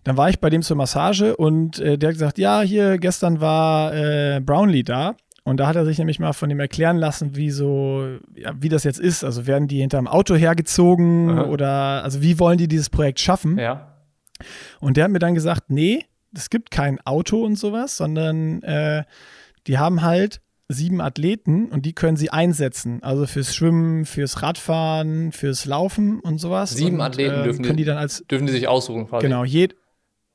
dann 0.05 0.17
war 0.17 0.31
ich 0.31 0.41
bei 0.41 0.51
dem 0.51 0.63
zur 0.63 0.77
Massage 0.77 1.37
und 1.37 1.79
äh, 1.79 1.99
der 1.99 2.09
hat 2.09 2.15
gesagt, 2.15 2.39
ja, 2.39 2.63
hier 2.63 2.99
gestern 2.99 3.41
war 3.41 3.95
äh, 3.95 4.41
Brownlee 4.41 4.83
da 4.83 5.17
und 5.45 5.59
da 5.59 5.67
hat 5.67 5.77
er 5.77 5.85
sich 5.85 5.99
nämlich 5.99 6.19
mal 6.19 6.33
von 6.33 6.51
ihm 6.51 6.61
erklären 6.61 6.97
lassen, 6.97 7.37
wie 7.37 7.51
so, 7.51 8.19
ja, 8.35 8.53
wie 8.59 8.69
das 8.69 8.85
jetzt 8.85 9.01
ist. 9.01 9.25
Also 9.25 9.47
werden 9.47 9.69
die 9.69 9.81
hinterm 9.81 10.07
Auto 10.07 10.35
hergezogen 10.35 11.31
Aha. 11.31 11.45
oder 11.47 12.05
also 12.05 12.23
wie 12.23 12.39
wollen 12.39 12.59
die 12.59 12.69
dieses 12.69 12.89
Projekt 12.89 13.21
schaffen? 13.21 13.59
Ja. 13.59 13.97
Und 14.81 14.97
der 14.97 15.05
hat 15.05 15.11
mir 15.11 15.19
dann 15.19 15.35
gesagt, 15.35 15.65
nee, 15.69 16.05
es 16.35 16.49
gibt 16.49 16.71
kein 16.71 17.01
Auto 17.05 17.45
und 17.45 17.57
sowas, 17.57 17.97
sondern 17.97 18.63
äh, 18.63 19.05
die 19.67 19.79
haben 19.79 20.03
halt 20.03 20.41
sieben 20.73 21.01
Athleten 21.01 21.67
und 21.67 21.85
die 21.85 21.95
können 21.95 22.17
sie 22.17 22.31
einsetzen. 22.31 23.03
Also 23.03 23.27
fürs 23.27 23.55
Schwimmen, 23.55 24.05
fürs 24.05 24.43
Radfahren, 24.43 25.33
fürs 25.33 25.65
Laufen 25.65 26.21
und 26.21 26.39
sowas. 26.39 26.71
Sieben 26.71 26.97
und, 26.97 27.03
Athleten 27.03 27.41
äh, 27.41 27.43
dürfen, 27.45 27.63
die, 27.65 27.77
die, 27.77 27.85
dann 27.85 27.99
als 27.99 28.25
dürfen 28.31 28.47
die 28.47 28.53
sich 28.53 28.69
aussuchen 28.69 29.09
quasi. 29.09 29.27
Genau, 29.27 29.45
jed, 29.45 29.75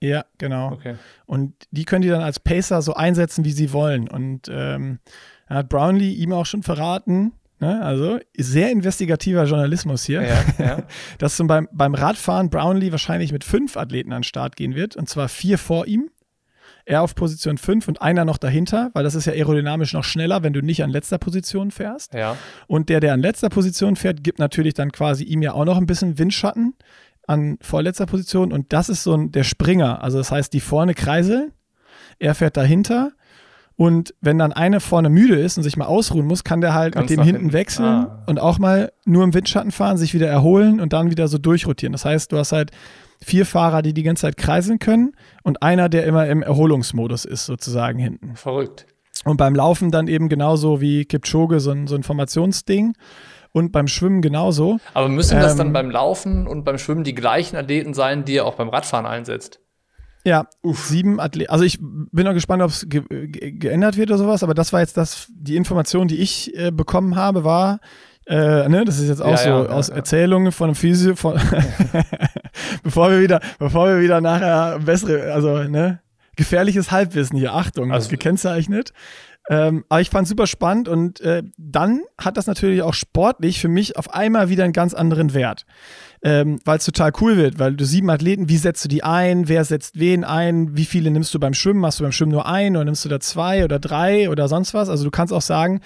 ja, 0.02 0.26
genau. 0.38 0.74
Okay. 0.74 0.96
Und 1.26 1.54
die 1.72 1.86
können 1.86 2.02
die 2.02 2.10
dann 2.10 2.22
als 2.22 2.40
Pacer 2.40 2.82
so 2.82 2.94
einsetzen, 2.94 3.46
wie 3.46 3.52
sie 3.52 3.72
wollen. 3.72 4.10
Und 4.10 4.50
ähm, 4.50 5.00
hat 5.48 5.70
Brownlee 5.70 6.12
ihm 6.12 6.34
auch 6.34 6.46
schon 6.46 6.64
verraten, 6.64 7.32
ne? 7.60 7.82
also 7.82 8.20
sehr 8.36 8.72
investigativer 8.72 9.46
Journalismus 9.46 10.04
hier, 10.04 10.22
ja, 10.22 10.44
ja. 10.58 10.84
dass 11.18 11.38
zum 11.38 11.48
beim, 11.48 11.70
beim 11.72 11.94
Radfahren 11.94 12.50
Brownlee 12.50 12.92
wahrscheinlich 12.92 13.32
mit 13.32 13.44
fünf 13.44 13.78
Athleten 13.78 14.12
an 14.12 14.20
den 14.20 14.24
Start 14.24 14.56
gehen 14.56 14.76
wird, 14.76 14.96
und 14.96 15.08
zwar 15.08 15.30
vier 15.30 15.58
vor 15.58 15.88
ihm. 15.88 16.10
Er 16.88 17.02
auf 17.02 17.16
Position 17.16 17.58
5 17.58 17.88
und 17.88 18.02
einer 18.02 18.26
noch 18.26 18.38
dahinter, 18.38 18.92
weil 18.94 19.04
das 19.04 19.16
ist 19.16 19.26
ja 19.26 19.34
aerodynamisch 19.34 19.94
noch 19.94 20.04
schneller, 20.04 20.44
wenn 20.44 20.54
du 20.54 20.62
nicht 20.62 20.84
an 20.84 20.92
letzter 20.92 21.18
Position 21.18 21.72
fährst. 21.72 22.14
Ja. 22.14 22.38
Und 22.68 22.90
der, 22.90 23.00
der 23.00 23.14
an 23.14 23.22
letzter 23.22 23.50
Position 23.50 23.96
fährt, 23.96 24.24
gibt 24.24 24.38
natürlich 24.38 24.76
dann 24.76 24.92
quasi 24.92 25.24
ihm 25.24 25.42
ja 25.42 25.54
auch 25.54 25.66
noch 25.66 25.78
ein 25.78 25.88
bisschen 25.88 26.20
Windschatten 26.20 26.76
an 27.28 27.58
vorletzter 27.60 28.06
Position 28.06 28.54
und 28.54 28.72
das 28.72 28.90
ist 28.90 29.04
so 29.04 29.16
ein, 29.16 29.32
der 29.32 29.44
Springer. 29.44 30.04
Also 30.04 30.20
das 30.20 30.32
heißt, 30.32 30.54
die 30.54 30.60
vorne 30.60 30.94
kreiseln, 30.94 31.54
er 32.20 32.36
fährt 32.36 32.56
dahinter 32.56 33.14
und 33.78 34.14
wenn 34.22 34.38
dann 34.38 34.54
eine 34.54 34.80
vorne 34.80 35.10
müde 35.10 35.36
ist 35.36 35.58
und 35.58 35.64
sich 35.64 35.76
mal 35.76 35.86
ausruhen 35.86 36.26
muss, 36.26 36.44
kann 36.44 36.62
der 36.62 36.74
halt 36.74 36.94
Ganz 36.94 37.10
mit 37.10 37.18
dem 37.18 37.24
hinten, 37.24 37.42
hinten 37.42 37.54
wechseln 37.54 37.86
ah. 37.86 38.24
und 38.26 38.40
auch 38.40 38.58
mal 38.58 38.92
nur 39.06 39.24
im 39.24 39.34
Windschatten 39.34 39.72
fahren, 39.72 39.98
sich 39.98 40.14
wieder 40.14 40.28
erholen 40.28 40.80
und 40.80 40.94
dann 40.94 41.10
wieder 41.10 41.28
so 41.28 41.38
durchrotieren. 41.38 41.92
Das 41.92 42.06
heißt, 42.06 42.32
du 42.32 42.38
hast 42.38 42.52
halt 42.52 42.72
vier 43.26 43.46
Fahrer, 43.46 43.82
die 43.82 43.94
die 43.94 44.04
ganze 44.04 44.22
Zeit 44.22 44.38
kreiseln 44.38 44.78
können 44.78 45.14
und 45.44 45.64
einer, 45.64 45.90
der 45.90 46.06
immer 46.06 46.28
im 46.28 46.44
Erholungsmodus 46.44 47.26
ist, 47.26 47.46
sozusagen 47.46 47.98
hinten. 47.98 48.36
Verrückt. 48.36 48.86
Und 49.24 49.38
beim 49.38 49.56
Laufen 49.56 49.90
dann 49.90 50.08
eben 50.08 50.30
genauso 50.30 50.80
wie 50.80 51.06
Kipchoge 51.06 51.60
so 51.60 51.72
ein, 51.72 51.88
so 51.88 51.96
ein 51.96 52.04
Formationsding 52.04 52.94
und 53.52 53.72
beim 53.72 53.88
Schwimmen 53.88 54.22
genauso. 54.22 54.78
Aber 54.94 55.10
müssen 55.10 55.40
das 55.40 55.56
dann 55.56 55.68
ähm, 55.68 55.74
beim 55.74 55.90
Laufen 55.90 56.46
und 56.46 56.66
beim 56.66 56.78
Schwimmen 56.78 57.04
die 57.04 57.16
gleichen 57.16 57.56
Athleten 57.56 57.96
sein, 57.96 58.26
die 58.26 58.36
er 58.36 58.46
auch 58.46 58.56
beim 58.56 58.70
Radfahren 58.70 59.08
einsetzt? 59.08 59.60
Ja, 60.24 60.48
Uff. 60.62 60.86
sieben 60.86 61.20
Athleten. 61.20 61.52
Also 61.52 61.66
ich 61.66 61.80
bin 61.80 62.26
noch 62.26 62.34
gespannt, 62.34 62.62
ob 62.62 62.70
es 62.70 62.88
ge 62.88 63.04
ge 63.10 63.52
geändert 63.54 63.98
wird 63.98 64.10
oder 64.10 64.20
sowas, 64.20 64.44
aber 64.44 64.54
das 64.54 64.72
war 64.74 64.82
jetzt 64.82 64.98
das, 64.98 65.32
die 65.34 65.56
Information, 65.56 66.08
die 66.08 66.18
ich 66.18 66.56
äh, 66.56 66.72
bekommen 66.72 67.16
habe, 67.16 67.44
war, 67.44 67.80
äh, 68.28 68.68
ne, 68.70 68.86
das 68.86 69.00
ist 69.00 69.08
jetzt 69.08 69.22
auch 69.22 69.32
ja, 69.32 69.38
so 69.38 69.50
ja, 69.50 69.66
aus 69.68 69.90
ja, 69.90 69.96
Erzählungen 69.96 70.52
von 70.52 70.70
einem 70.70 70.76
Physio, 70.76 71.16
von 71.16 71.40
bevor 72.84 73.12
wir 73.12 73.22
wieder, 73.22 73.40
bevor 73.60 73.88
wir 73.88 74.02
wieder 74.02 74.22
nachher 74.22 74.80
bessere, 74.80 75.34
also 75.34 75.64
ne, 75.64 76.00
gefährliches 76.36 76.92
Halbwissen 76.92 77.38
hier, 77.38 77.54
Achtung, 77.54 77.92
also, 77.92 78.10
gekennzeichnet. 78.10 78.94
Ähm, 79.48 79.86
aber 79.90 80.02
ich 80.02 80.10
fand 80.10 80.24
es 80.24 80.30
super 80.30 80.48
spannend 80.48 80.88
und 80.88 81.22
äh, 81.22 81.44
dann 81.58 82.02
hat 82.20 82.38
das 82.38 82.48
natürlich 82.48 82.82
auch 82.82 82.96
sportlich 82.96 83.60
für 83.60 83.68
mich 83.68 83.96
auf 83.96 84.12
einmal 84.12 84.50
wieder 84.50 84.64
einen 84.64 84.74
ganz 84.74 84.96
anderen 84.96 85.36
Wert. 85.36 85.66
Ähm, 86.24 86.60
weil 86.66 86.80
es 86.80 86.86
total 86.86 87.12
cool 87.22 87.38
wird, 87.38 87.60
weil 87.60 87.76
du 87.76 87.86
sieben 87.86 88.10
Athleten, 88.10 88.50
wie 88.50 88.58
setzt 88.58 88.84
du 88.84 88.90
die 88.90 89.04
ein, 89.04 89.48
wer 89.48 89.64
setzt 89.64 90.00
wen 90.00 90.24
ein, 90.24 90.76
wie 90.76 90.86
viele 90.86 91.12
nimmst 91.12 91.32
du 91.36 91.40
beim 91.40 91.54
Schwimmen, 91.54 91.80
machst 91.80 92.00
du 92.00 92.04
beim 92.04 92.12
Schwimmen 92.12 92.32
nur 92.32 92.48
ein 92.48 92.76
oder 92.76 92.86
nimmst 92.86 93.06
du 93.06 93.10
da 93.10 93.20
zwei 93.20 93.64
oder 93.64 93.78
drei 93.78 94.32
oder 94.32 94.48
sonst 94.48 94.74
was. 94.74 94.90
Also 94.90 95.04
du 95.04 95.12
kannst 95.12 95.32
auch 95.32 95.44
sagen, 95.44 95.82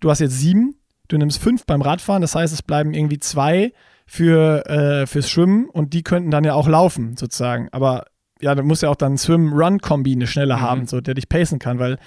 du 0.00 0.10
hast 0.10 0.18
jetzt 0.18 0.36
sieben, 0.36 0.74
du 1.08 1.18
nimmst 1.18 1.42
fünf 1.42 1.66
beim 1.66 1.82
Radfahren, 1.82 2.22
das 2.22 2.34
heißt, 2.34 2.52
es 2.52 2.62
bleiben 2.62 2.94
irgendwie 2.94 3.18
zwei 3.18 3.72
für, 4.06 4.66
äh, 4.68 5.06
fürs 5.06 5.30
Schwimmen 5.30 5.68
und 5.68 5.92
die 5.94 6.02
könnten 6.02 6.30
dann 6.30 6.44
ja 6.44 6.54
auch 6.54 6.68
laufen, 6.68 7.16
sozusagen. 7.16 7.68
Aber 7.72 8.06
ja, 8.40 8.54
da 8.54 8.62
muss 8.62 8.82
ja 8.82 8.90
auch 8.90 8.96
dann 8.96 9.16
Swim-Run-Kombi 9.16 10.12
eine 10.12 10.26
schnelle 10.26 10.56
mhm. 10.56 10.60
haben, 10.60 10.86
so 10.86 11.00
der 11.00 11.14
dich 11.14 11.28
pacen 11.28 11.58
kann, 11.58 11.78
weil 11.78 11.98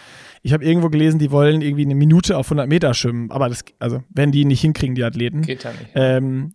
ich 0.43 0.53
habe 0.53 0.63
irgendwo 0.63 0.89
gelesen, 0.89 1.19
die 1.19 1.31
wollen 1.31 1.61
irgendwie 1.61 1.85
eine 1.85 1.95
Minute 1.95 2.37
auf 2.37 2.47
100 2.47 2.67
Meter 2.67 2.93
schwimmen, 2.93 3.31
aber 3.31 3.49
das, 3.49 3.65
also 3.79 4.03
wenn 4.09 4.31
die 4.31 4.45
nicht 4.45 4.61
hinkriegen, 4.61 4.95
die 4.95 5.03
Athleten. 5.03 5.41
Geht 5.41 5.63
ja 5.63 5.71
nicht. 5.71 5.91
Ähm, 5.95 6.53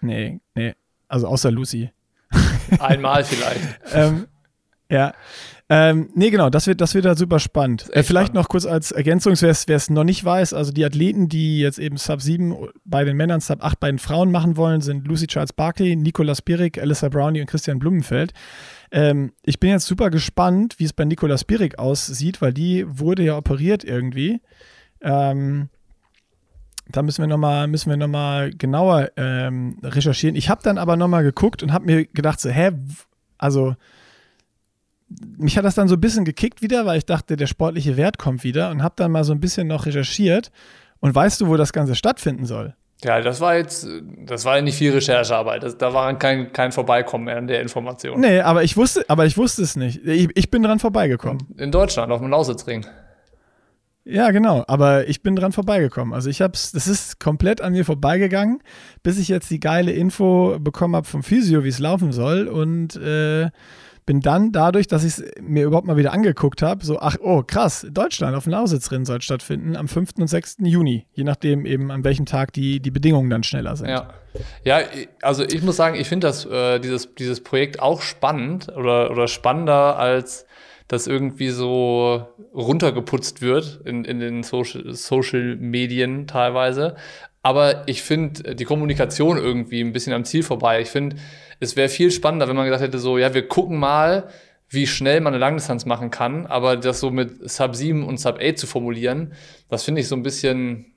nee, 0.00 0.40
nee, 0.54 0.74
also 1.08 1.28
außer 1.28 1.50
Lucy. 1.50 1.90
Einmal 2.78 3.24
vielleicht. 3.24 3.80
ähm, 3.94 4.26
ja. 4.90 5.14
Ähm, 5.68 6.10
nee, 6.14 6.30
genau, 6.30 6.48
das 6.48 6.68
wird, 6.68 6.80
das 6.80 6.94
wird 6.94 7.06
halt 7.06 7.18
super 7.18 7.40
spannend. 7.40 7.88
Äh, 7.92 8.04
vielleicht 8.04 8.28
spannend. 8.28 8.34
noch 8.34 8.48
kurz 8.48 8.66
als 8.66 8.92
Ergänzung, 8.92 9.34
wer 9.40 9.50
es 9.50 9.90
noch 9.90 10.04
nicht 10.04 10.24
weiß, 10.24 10.52
also 10.52 10.70
die 10.70 10.84
Athleten, 10.84 11.28
die 11.28 11.58
jetzt 11.58 11.80
eben 11.80 11.96
Sub 11.96 12.22
7 12.22 12.54
bei 12.84 13.02
den 13.02 13.16
Männern, 13.16 13.40
Sub 13.40 13.64
8 13.64 13.80
bei 13.80 13.90
den 13.90 13.98
Frauen 13.98 14.30
machen 14.30 14.56
wollen, 14.56 14.80
sind 14.80 15.08
Lucy 15.08 15.26
Charles 15.26 15.52
Barkley, 15.52 15.96
Nicolas 15.96 16.40
Birik, 16.40 16.78
Alyssa 16.78 17.08
Brownie 17.08 17.40
und 17.40 17.48
Christian 17.48 17.80
Blumenfeld. 17.80 18.32
Ähm, 18.92 19.32
ich 19.42 19.58
bin 19.58 19.70
jetzt 19.70 19.86
super 19.86 20.10
gespannt, 20.10 20.76
wie 20.78 20.84
es 20.84 20.92
bei 20.92 21.04
Nicolas 21.04 21.42
Birik 21.42 21.80
aussieht, 21.80 22.40
weil 22.40 22.52
die 22.52 22.84
wurde 22.86 23.24
ja 23.24 23.36
operiert 23.36 23.82
irgendwie. 23.82 24.40
Ähm, 25.00 25.68
da 26.88 27.02
müssen 27.02 27.22
wir 27.22 27.26
nochmal 27.26 27.66
noch, 27.66 28.50
genauer 28.56 29.10
ähm, 29.16 29.78
recherchieren. 29.82 30.36
Ich 30.36 30.48
habe 30.48 30.62
dann 30.62 30.78
aber 30.78 30.96
nochmal 30.96 31.24
geguckt 31.24 31.64
und 31.64 31.72
habe 31.72 31.86
mir 31.86 32.04
gedacht, 32.04 32.40
so, 32.40 32.50
hä, 32.50 32.70
also 33.36 33.74
mich 35.08 35.56
hat 35.56 35.64
das 35.64 35.74
dann 35.74 35.88
so 35.88 35.94
ein 35.94 36.00
bisschen 36.00 36.24
gekickt 36.24 36.62
wieder, 36.62 36.86
weil 36.86 36.98
ich 36.98 37.06
dachte, 37.06 37.36
der 37.36 37.46
sportliche 37.46 37.96
Wert 37.96 38.18
kommt 38.18 38.44
wieder 38.44 38.70
und 38.70 38.82
habe 38.82 38.94
dann 38.96 39.12
mal 39.12 39.24
so 39.24 39.32
ein 39.32 39.40
bisschen 39.40 39.68
noch 39.68 39.86
recherchiert. 39.86 40.50
Und 41.00 41.14
weißt 41.14 41.40
du, 41.40 41.48
wo 41.48 41.56
das 41.56 41.72
Ganze 41.72 41.94
stattfinden 41.94 42.46
soll? 42.46 42.74
Ja, 43.04 43.20
das 43.20 43.40
war 43.40 43.56
jetzt, 43.56 43.86
das 44.24 44.44
war 44.46 44.56
ja 44.56 44.62
nicht 44.62 44.76
viel 44.76 44.92
Recherchearbeit. 44.92 45.62
Das, 45.62 45.76
da 45.76 45.92
war 45.92 46.18
kein, 46.18 46.52
kein 46.52 46.72
Vorbeikommen 46.72 47.24
mehr 47.24 47.36
an 47.36 47.46
der 47.46 47.60
Information. 47.60 48.20
Nee, 48.20 48.40
aber 48.40 48.64
ich 48.64 48.76
wusste, 48.76 49.04
aber 49.08 49.26
ich 49.26 49.36
wusste 49.36 49.62
es 49.62 49.76
nicht. 49.76 50.04
Ich, 50.06 50.30
ich 50.34 50.50
bin 50.50 50.62
dran 50.62 50.78
vorbeigekommen. 50.78 51.46
In 51.58 51.70
Deutschland, 51.70 52.10
auf 52.10 52.20
dem 52.20 52.30
Lausitzring. 52.30 52.86
Ja, 54.04 54.30
genau. 54.30 54.64
Aber 54.66 55.08
ich 55.08 55.22
bin 55.22 55.36
dran 55.36 55.52
vorbeigekommen. 55.52 56.14
Also 56.14 56.30
ich 56.30 56.40
hab's, 56.40 56.72
das 56.72 56.86
ist 56.86 57.20
komplett 57.20 57.60
an 57.60 57.72
mir 57.72 57.84
vorbeigegangen, 57.84 58.62
bis 59.02 59.18
ich 59.18 59.28
jetzt 59.28 59.50
die 59.50 59.60
geile 59.60 59.92
Info 59.92 60.58
bekommen 60.58 60.96
habe 60.96 61.06
vom 61.06 61.22
Physio, 61.22 61.64
wie 61.64 61.68
es 61.68 61.80
laufen 61.80 62.12
soll. 62.12 62.46
Und 62.48 62.96
äh, 62.96 63.50
bin 64.06 64.20
dann 64.20 64.52
dadurch, 64.52 64.86
dass 64.86 65.04
ich 65.04 65.18
es 65.18 65.24
mir 65.40 65.64
überhaupt 65.64 65.86
mal 65.86 65.96
wieder 65.96 66.12
angeguckt 66.12 66.62
habe, 66.62 66.84
so, 66.84 67.00
ach, 67.00 67.16
oh, 67.20 67.42
krass, 67.42 67.86
Deutschland 67.90 68.36
auf 68.36 68.44
dem 68.44 68.52
Lausitzrennen 68.52 69.04
soll 69.04 69.20
stattfinden 69.20 69.76
am 69.76 69.88
5. 69.88 70.10
und 70.18 70.28
6. 70.28 70.58
Juni, 70.60 71.06
je 71.12 71.24
nachdem 71.24 71.66
eben 71.66 71.90
an 71.90 72.04
welchem 72.04 72.24
Tag 72.24 72.52
die, 72.52 72.80
die 72.80 72.92
Bedingungen 72.92 73.28
dann 73.28 73.42
schneller 73.42 73.76
sind. 73.76 73.88
Ja, 73.88 74.08
ja 74.62 74.80
also 75.22 75.44
ich 75.44 75.62
muss 75.62 75.76
sagen, 75.76 75.96
ich 75.96 76.08
finde 76.08 76.28
das, 76.28 76.46
äh, 76.46 76.78
dieses, 76.78 77.14
dieses 77.16 77.42
Projekt 77.42 77.80
auch 77.80 78.00
spannend 78.00 78.68
oder, 78.74 79.10
oder 79.10 79.26
spannender 79.26 79.98
als 79.98 80.46
das 80.88 81.08
irgendwie 81.08 81.48
so 81.48 82.28
runtergeputzt 82.54 83.42
wird 83.42 83.80
in, 83.84 84.04
in 84.04 84.20
den 84.20 84.44
Social, 84.44 84.94
Social 84.94 85.56
Medien 85.56 86.28
teilweise. 86.28 86.94
Aber 87.46 87.84
ich 87.86 88.02
finde 88.02 88.56
die 88.56 88.64
Kommunikation 88.64 89.36
irgendwie 89.36 89.80
ein 89.80 89.92
bisschen 89.92 90.12
am 90.12 90.24
Ziel 90.24 90.42
vorbei. 90.42 90.80
Ich 90.80 90.88
finde, 90.88 91.14
es 91.60 91.76
wäre 91.76 91.88
viel 91.88 92.10
spannender, 92.10 92.48
wenn 92.48 92.56
man 92.56 92.64
gesagt 92.64 92.82
hätte, 92.82 92.98
so, 92.98 93.18
ja, 93.18 93.34
wir 93.34 93.46
gucken 93.46 93.78
mal, 93.78 94.24
wie 94.76 94.86
schnell 94.86 95.20
man 95.20 95.34
eine 95.34 95.40
Langdistanz 95.40 95.86
machen 95.86 96.12
kann, 96.12 96.46
aber 96.46 96.76
das 96.76 97.00
so 97.00 97.10
mit 97.10 97.50
Sub 97.50 97.74
7 97.74 98.06
und 98.06 98.20
Sub 98.20 98.38
8 98.40 98.56
zu 98.56 98.68
formulieren, 98.68 99.32
das 99.68 99.82
finde 99.82 100.00
ich 100.00 100.06
so 100.06 100.14
ein 100.14 100.22
bisschen, 100.22 100.92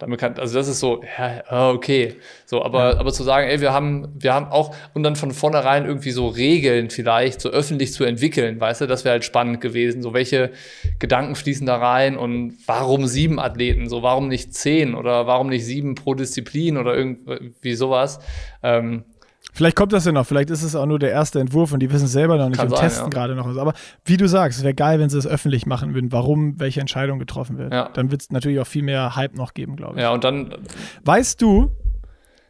damit 0.00 0.18
kann, 0.18 0.36
also 0.38 0.58
das 0.58 0.66
ist 0.66 0.80
so, 0.80 1.02
ja, 1.16 1.70
okay. 1.70 2.16
So, 2.46 2.64
aber, 2.64 2.94
ja. 2.94 2.98
aber 2.98 3.12
zu 3.12 3.22
sagen, 3.22 3.46
ey, 3.48 3.60
wir 3.60 3.72
haben, 3.72 4.08
wir 4.18 4.34
haben 4.34 4.46
auch, 4.46 4.74
und 4.94 5.04
dann 5.04 5.14
von 5.14 5.30
vornherein 5.30 5.84
irgendwie 5.84 6.10
so 6.10 6.26
Regeln 6.26 6.90
vielleicht 6.90 7.40
so 7.40 7.50
öffentlich 7.50 7.92
zu 7.92 8.02
entwickeln, 8.02 8.60
weißt 8.60 8.80
du, 8.80 8.86
das 8.86 9.04
wäre 9.04 9.12
halt 9.12 9.24
spannend 9.24 9.60
gewesen. 9.60 10.02
So, 10.02 10.14
welche 10.14 10.50
Gedanken 10.98 11.36
fließen 11.36 11.66
da 11.66 11.76
rein 11.76 12.16
und 12.16 12.56
warum 12.66 13.06
sieben 13.06 13.38
Athleten? 13.38 13.88
So, 13.88 14.02
warum 14.02 14.26
nicht 14.26 14.52
zehn 14.52 14.96
oder 14.96 15.28
warum 15.28 15.48
nicht 15.48 15.64
sieben 15.64 15.94
pro 15.94 16.14
Disziplin 16.14 16.76
oder 16.76 16.96
irgendwie 16.96 17.74
sowas? 17.74 18.18
Ähm, 18.64 19.04
Vielleicht 19.52 19.76
kommt 19.76 19.92
das 19.92 20.04
ja 20.04 20.12
noch, 20.12 20.26
vielleicht 20.26 20.50
ist 20.50 20.62
es 20.62 20.76
auch 20.76 20.86
nur 20.86 20.98
der 20.98 21.10
erste 21.10 21.40
Entwurf 21.40 21.72
und 21.72 21.80
die 21.80 21.90
wissen 21.90 22.06
selber 22.06 22.36
noch 22.36 22.48
nicht 22.48 22.58
Kann 22.58 22.68
und 22.68 22.76
sein, 22.76 22.88
testen 22.88 23.06
ja. 23.06 23.10
gerade 23.10 23.34
noch 23.34 23.46
was. 23.48 23.56
Aber 23.56 23.72
wie 24.04 24.16
du 24.16 24.28
sagst, 24.28 24.58
es 24.58 24.64
wäre 24.64 24.74
geil, 24.74 25.00
wenn 25.00 25.08
sie 25.08 25.18
es 25.18 25.26
öffentlich 25.26 25.66
machen 25.66 25.94
würden, 25.94 26.12
warum 26.12 26.60
welche 26.60 26.80
Entscheidung 26.80 27.18
getroffen 27.18 27.58
wird. 27.58 27.72
Ja. 27.72 27.88
Dann 27.92 28.10
wird 28.10 28.22
es 28.22 28.30
natürlich 28.30 28.60
auch 28.60 28.66
viel 28.66 28.82
mehr 28.82 29.16
Hype 29.16 29.34
noch 29.34 29.54
geben, 29.54 29.76
glaube 29.76 29.96
ich. 29.96 30.02
Ja, 30.02 30.12
und 30.12 30.22
dann. 30.24 30.54
Weißt 31.04 31.40
du, 31.40 31.70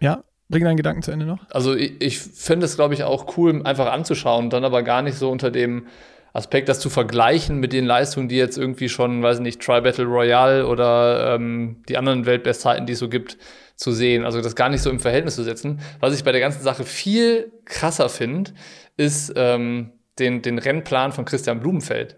ja, 0.01 0.25
bring 0.49 0.65
deinen 0.65 0.77
Gedanken 0.77 1.03
zu 1.03 1.11
Ende 1.11 1.27
noch. 1.27 1.39
Also 1.51 1.75
ich, 1.75 2.01
ich 2.01 2.19
finde 2.19 2.67
es, 2.67 2.77
glaube 2.77 2.95
ich, 2.95 3.05
auch 3.05 3.37
cool, 3.37 3.63
einfach 3.65 3.93
anzuschauen, 3.93 4.51
dann 4.51 4.65
aber 4.65 4.83
gar 4.83 5.03
nicht 5.03 5.17
so 5.17 5.31
unter 5.31 5.51
dem 5.51 5.87
Aspekt, 6.33 6.69
das 6.69 6.81
zu 6.81 6.91
vergleichen 6.91 7.59
mit 7.59 7.73
den 7.73 7.87
Leistungen, 7.87 8.29
die 8.29 8.37
jetzt 8.37 8.59
irgendwie 8.59 8.89
schon, 8.89 9.23
weiß 9.23 9.41
nicht, 9.41 9.61
Tri 9.61 9.81
Battle 9.81 10.05
Royale 10.05 10.67
oder 10.67 11.35
ähm, 11.35 11.83
die 11.89 11.97
anderen 11.97 12.27
Weltbestzeiten, 12.27 12.87
die 12.87 12.93
es 12.93 12.99
so 12.99 13.09
gibt, 13.09 13.39
zu 13.79 13.93
sehen. 13.93 14.25
Also 14.25 14.43
das 14.43 14.57
gar 14.57 14.69
nicht 14.69 14.83
so 14.83 14.91
im 14.91 15.01
Verhältnis 15.01 15.37
zu 15.37 15.45
setzen. 15.45 15.81
Was 16.01 16.13
ich 16.13 16.25
bei 16.25 16.33
der 16.33 16.41
ganzen 16.41 16.63
Sache 16.63 16.85
viel 16.85 17.53
krasser 17.65 18.09
finde, 18.09 18.51
ist 18.97 19.33
ähm, 19.37 19.93
den, 20.19 20.43
den 20.43 20.59
Rennplan 20.59 21.13
von 21.13 21.25
Christian 21.25 21.61
Blumenfeld. 21.61 22.17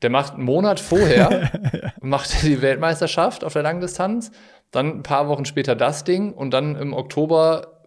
Der 0.00 0.08
macht 0.10 0.34
einen 0.34 0.44
Monat 0.44 0.80
vorher, 0.80 1.92
macht 2.00 2.42
die 2.42 2.62
Weltmeisterschaft 2.62 3.44
auf 3.44 3.52
der 3.52 3.62
Langdistanz, 3.62 4.32
dann 4.70 4.98
ein 4.98 5.02
paar 5.02 5.28
Wochen 5.28 5.44
später 5.44 5.76
das 5.76 6.04
Ding 6.04 6.32
und 6.32 6.50
dann 6.50 6.74
im 6.74 6.94
Oktober 6.94 7.82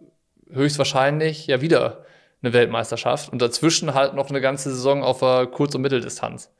höchstwahrscheinlich 0.50 1.48
ja 1.48 1.60
wieder 1.60 2.04
eine 2.40 2.52
Weltmeisterschaft 2.52 3.32
und 3.32 3.42
dazwischen 3.42 3.94
halt 3.94 4.14
noch 4.14 4.30
eine 4.30 4.40
ganze 4.40 4.70
Saison 4.70 5.02
auf 5.02 5.18
der 5.18 5.48
Kurz- 5.48 5.74
und 5.74 5.82
Mitteldistanz. 5.82 6.52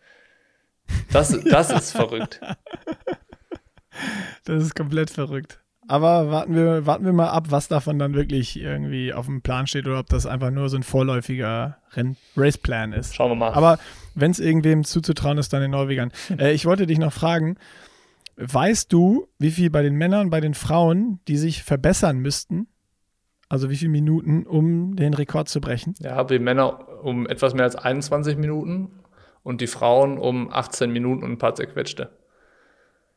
Das, 1.13 1.39
das 1.45 1.71
ist 1.71 1.93
verrückt. 1.93 2.41
Das 4.45 4.63
ist 4.63 4.77
komplett 4.77 5.11
verrückt. 5.11 5.61
Aber 5.89 6.31
warten 6.31 6.55
wir, 6.55 6.85
warten 6.85 7.07
wir 7.07 7.15
mal 7.15 7.31
ab, 7.31 7.47
was 7.49 7.67
davon 7.67 7.99
dann 7.99 8.13
wirklich 8.15 8.61
irgendwie 8.61 9.15
auf 9.15 9.25
dem 9.25 9.41
Plan 9.41 9.67
steht 9.67 9.87
oder 9.87 9.99
ob 9.99 10.09
das 10.09 10.27
einfach 10.27 10.51
nur 10.51 10.69
so 10.69 10.77
ein 10.77 10.83
vorläufiger 10.83 11.79
Raceplan 12.37 12.93
ist. 12.93 13.15
Schauen 13.15 13.31
wir 13.31 13.37
mal. 13.37 13.55
Aber 13.55 13.79
wenn 14.15 14.31
es 14.31 14.39
irgendwem 14.39 14.85
zuzutrauen 14.85 15.39
ist, 15.39 15.51
dann 15.53 15.63
den 15.63 15.71
Norwegern. 15.71 16.13
Äh, 16.39 16.53
ich 16.53 16.67
wollte 16.67 16.87
dich 16.87 16.99
noch 16.99 17.13
fragen, 17.13 17.57
weißt 18.37 18.93
du, 18.93 19.29
wie 19.39 19.51
viel 19.51 19.71
bei 19.71 19.83
den 19.83 19.95
Männern 19.95 20.27
und 20.27 20.31
bei 20.31 20.43
den 20.43 20.53
Frauen, 20.53 21.21
die 21.27 21.39
sich 21.39 21.63
verbessern 21.63 22.19
müssten, 22.19 22.69
also 23.49 23.71
wie 23.71 23.77
viele 23.77 23.91
Minuten, 23.91 24.47
um 24.47 24.95
den 24.95 25.15
Rekord 25.15 25.49
zu 25.49 25.61
brechen? 25.63 25.95
Ja, 26.01 26.23
die 26.23 26.39
Männer 26.39 27.03
um 27.03 27.27
etwas 27.27 27.55
mehr 27.55 27.65
als 27.65 27.77
21 27.77 28.37
Minuten 28.37 28.91
und 29.43 29.63
die 29.63 29.67
Frauen 29.67 30.19
um 30.19 30.53
18 30.53 30.91
Minuten 30.93 31.23
und 31.23 31.33
ein 31.33 31.39
paar 31.39 31.55
zerquetschte. 31.55 32.11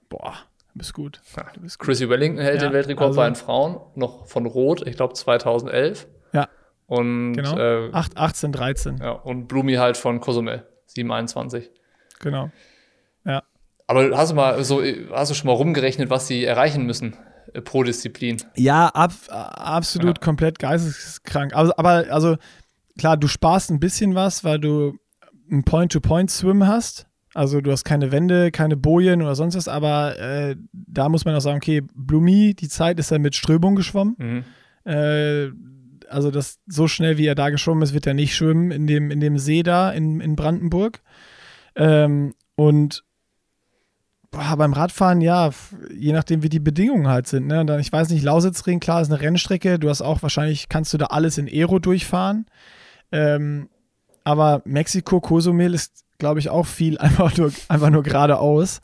Boah. 0.08 0.36
Du 0.74 0.80
bist 0.80 0.94
gut. 0.94 1.22
Ja, 1.36 1.46
du 1.54 1.62
bist 1.62 1.80
Chrissy 1.80 2.10
Wellington 2.10 2.42
hält 2.42 2.62
ja, 2.62 2.70
den 2.70 2.74
Weltrekord 2.74 3.08
also, 3.08 3.20
bei 3.20 3.26
den 3.30 3.36
Frauen, 3.36 3.80
noch 3.96 4.28
von 4.28 4.46
Rot, 4.46 4.88
ich 4.88 4.96
glaube 4.96 5.14
2011. 5.14 6.08
Ja. 6.32 6.48
Und 6.88 7.34
genau. 7.34 7.58
Äh, 7.58 7.90
8, 7.92 8.18
18, 8.18 8.52
13. 8.52 8.98
Ja, 8.98 9.12
und 9.12 9.48
Blumi 9.48 9.76
halt 9.76 9.98
von 9.98 10.22
Cozumel, 10.22 10.66
721. 10.86 11.72
Genau. 12.20 12.52
Ja. 13.26 13.44
Aber 13.88 14.18
hast 14.18 14.32
du 14.32 14.36
mal 14.36 14.64
so, 14.64 14.82
hast 15.12 15.32
du 15.32 15.36
schon 15.36 15.48
mal 15.48 15.54
rumgerechnet, 15.54 16.10
was 16.10 16.28
sie 16.28 16.46
erreichen 16.46 16.86
müssen 16.86 17.18
äh, 17.54 17.62
pro 17.62 17.84
Disziplin? 17.84 18.38
Ja, 18.56 18.88
ab, 18.88 19.12
absolut 19.30 20.20
ja. 20.20 20.24
komplett 20.24 20.60
geisteskrank. 20.60 21.54
Also, 21.54 21.74
aber 21.76 22.06
also 22.10 22.38
klar, 22.98 23.18
du 23.18 23.28
sparst 23.28 23.72
ein 23.72 23.82
bisschen 23.82 24.16
was, 24.16 24.46
weil 24.46 24.60
du 24.60 24.98
ein 25.52 25.64
Point-to-Point-Swim 25.64 26.66
hast. 26.66 27.08
Also 27.34 27.62
du 27.62 27.72
hast 27.72 27.86
keine 27.86 28.12
Wände, 28.12 28.52
keine 28.52 28.76
Bojen 28.76 29.22
oder 29.22 29.36
sonst 29.36 29.56
was, 29.56 29.68
aber 29.68 30.20
äh, 30.20 30.56
da 30.74 31.08
muss 31.08 31.24
man 31.24 31.36
auch 31.36 31.42
sagen, 31.42 31.58
okay, 31.58 31.82
Blumi, 31.94 32.54
die 32.54 32.68
Zeit 32.68 33.00
ist 33.00 33.12
er 33.12 33.20
mit 33.20 33.36
Strömung 33.36 33.76
geschwommen. 33.76 34.16
Mhm. 34.18 34.92
Äh, 34.92 35.52
also 36.10 36.30
das 36.30 36.60
so 36.68 36.88
schnell 36.88 37.18
wie 37.18 37.26
er 37.26 37.36
da 37.36 37.50
geschwommen 37.50 37.84
ist, 37.84 37.94
wird 37.94 38.06
er 38.06 38.14
nicht 38.14 38.36
schwimmen 38.36 38.72
in 38.72 38.86
dem, 38.86 39.12
in 39.12 39.22
dem 39.22 39.38
See 39.38 39.64
da 39.64 39.92
in, 39.92 40.20
in 40.20 40.36
Brandenburg. 40.36 41.02
Ähm, 41.76 42.34
und 42.56 43.06
boah, 44.30 44.58
beim 44.58 44.74
Radfahren, 44.74 45.22
ja, 45.22 45.52
je 45.94 46.12
nachdem, 46.12 46.44
wie 46.44 46.50
die 46.50 46.60
Bedingungen 46.60 47.08
halt 47.08 47.28
sind. 47.28 47.48
Ne? 47.48 47.66
Dann, 47.66 47.80
ich 47.80 47.92
weiß 47.92 48.10
nicht, 48.10 48.24
Lausitzring, 48.24 48.80
klar, 48.80 49.02
ist 49.02 49.12
eine 49.12 49.22
Rennstrecke. 49.22 49.80
Du 49.80 49.90
hast 49.90 50.02
auch 50.02 50.22
wahrscheinlich, 50.22 50.68
kannst 50.70 50.94
du 50.94 50.98
da 50.98 51.08
alles 51.08 51.38
in 51.38 51.48
Aero 51.48 51.80
durchfahren. 51.80 52.46
Ähm, 53.12 53.70
aber 54.24 54.62
Mexiko, 54.66 55.20
Cozumel 55.20 55.74
ist 55.74 56.01
glaube 56.22 56.40
ich, 56.40 56.50
auch 56.50 56.66
viel 56.66 56.98
einfach 57.00 57.36
nur, 57.36 57.52
einfach 57.68 57.90
nur 57.90 58.04
geradeaus. 58.04 58.80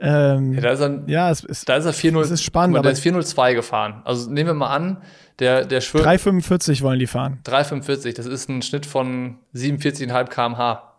Ähm, 0.00 0.54
ja, 0.54 0.60
da 0.60 0.70
ist 0.70 0.80
er, 0.80 1.02
ja, 1.08 1.30
es 1.30 1.44
ist, 1.44 1.68
da 1.68 1.76
ist 1.76 1.84
er 1.84 1.92
4-0. 1.92 2.20
Es 2.20 2.30
ist 2.30 2.44
spannend. 2.44 2.76
Aber 2.76 2.84
der 2.84 2.92
ist 2.92 3.04
4-0-2 3.04 3.54
gefahren. 3.54 4.00
Also 4.04 4.30
nehmen 4.30 4.50
wir 4.50 4.54
mal 4.54 4.74
an, 4.74 5.02
der, 5.40 5.66
der 5.66 5.80
schwimmt. 5.80 6.06
3,45 6.06 6.82
wollen 6.82 7.00
die 7.00 7.08
fahren. 7.08 7.40
3,45, 7.44 8.14
das 8.14 8.26
ist 8.26 8.48
ein 8.48 8.62
Schnitt 8.62 8.86
von 8.86 9.38
47,5 9.54 10.28
km/h. 10.28 10.94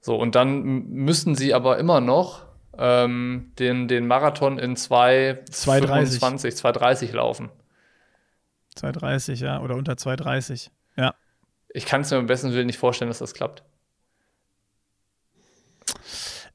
So, 0.00 0.16
und 0.16 0.34
dann 0.34 0.62
müssen 0.88 1.36
sie 1.36 1.54
aber 1.54 1.78
immer 1.78 2.00
noch 2.00 2.42
ähm, 2.76 3.52
den, 3.58 3.86
den 3.86 4.06
Marathon 4.08 4.58
in 4.58 4.74
2,25, 4.74 6.60
2,30 6.60 7.12
laufen. 7.14 7.50
2,30, 8.76 9.44
ja, 9.44 9.60
oder 9.60 9.76
unter 9.76 9.92
2,30, 9.92 10.70
ja. 10.96 11.14
Ich 11.72 11.86
kann 11.86 12.00
es 12.00 12.10
mir 12.10 12.16
am 12.16 12.26
besten 12.26 12.52
Willen 12.52 12.66
nicht 12.66 12.78
vorstellen, 12.78 13.10
dass 13.10 13.18
das 13.18 13.34
klappt. 13.34 13.62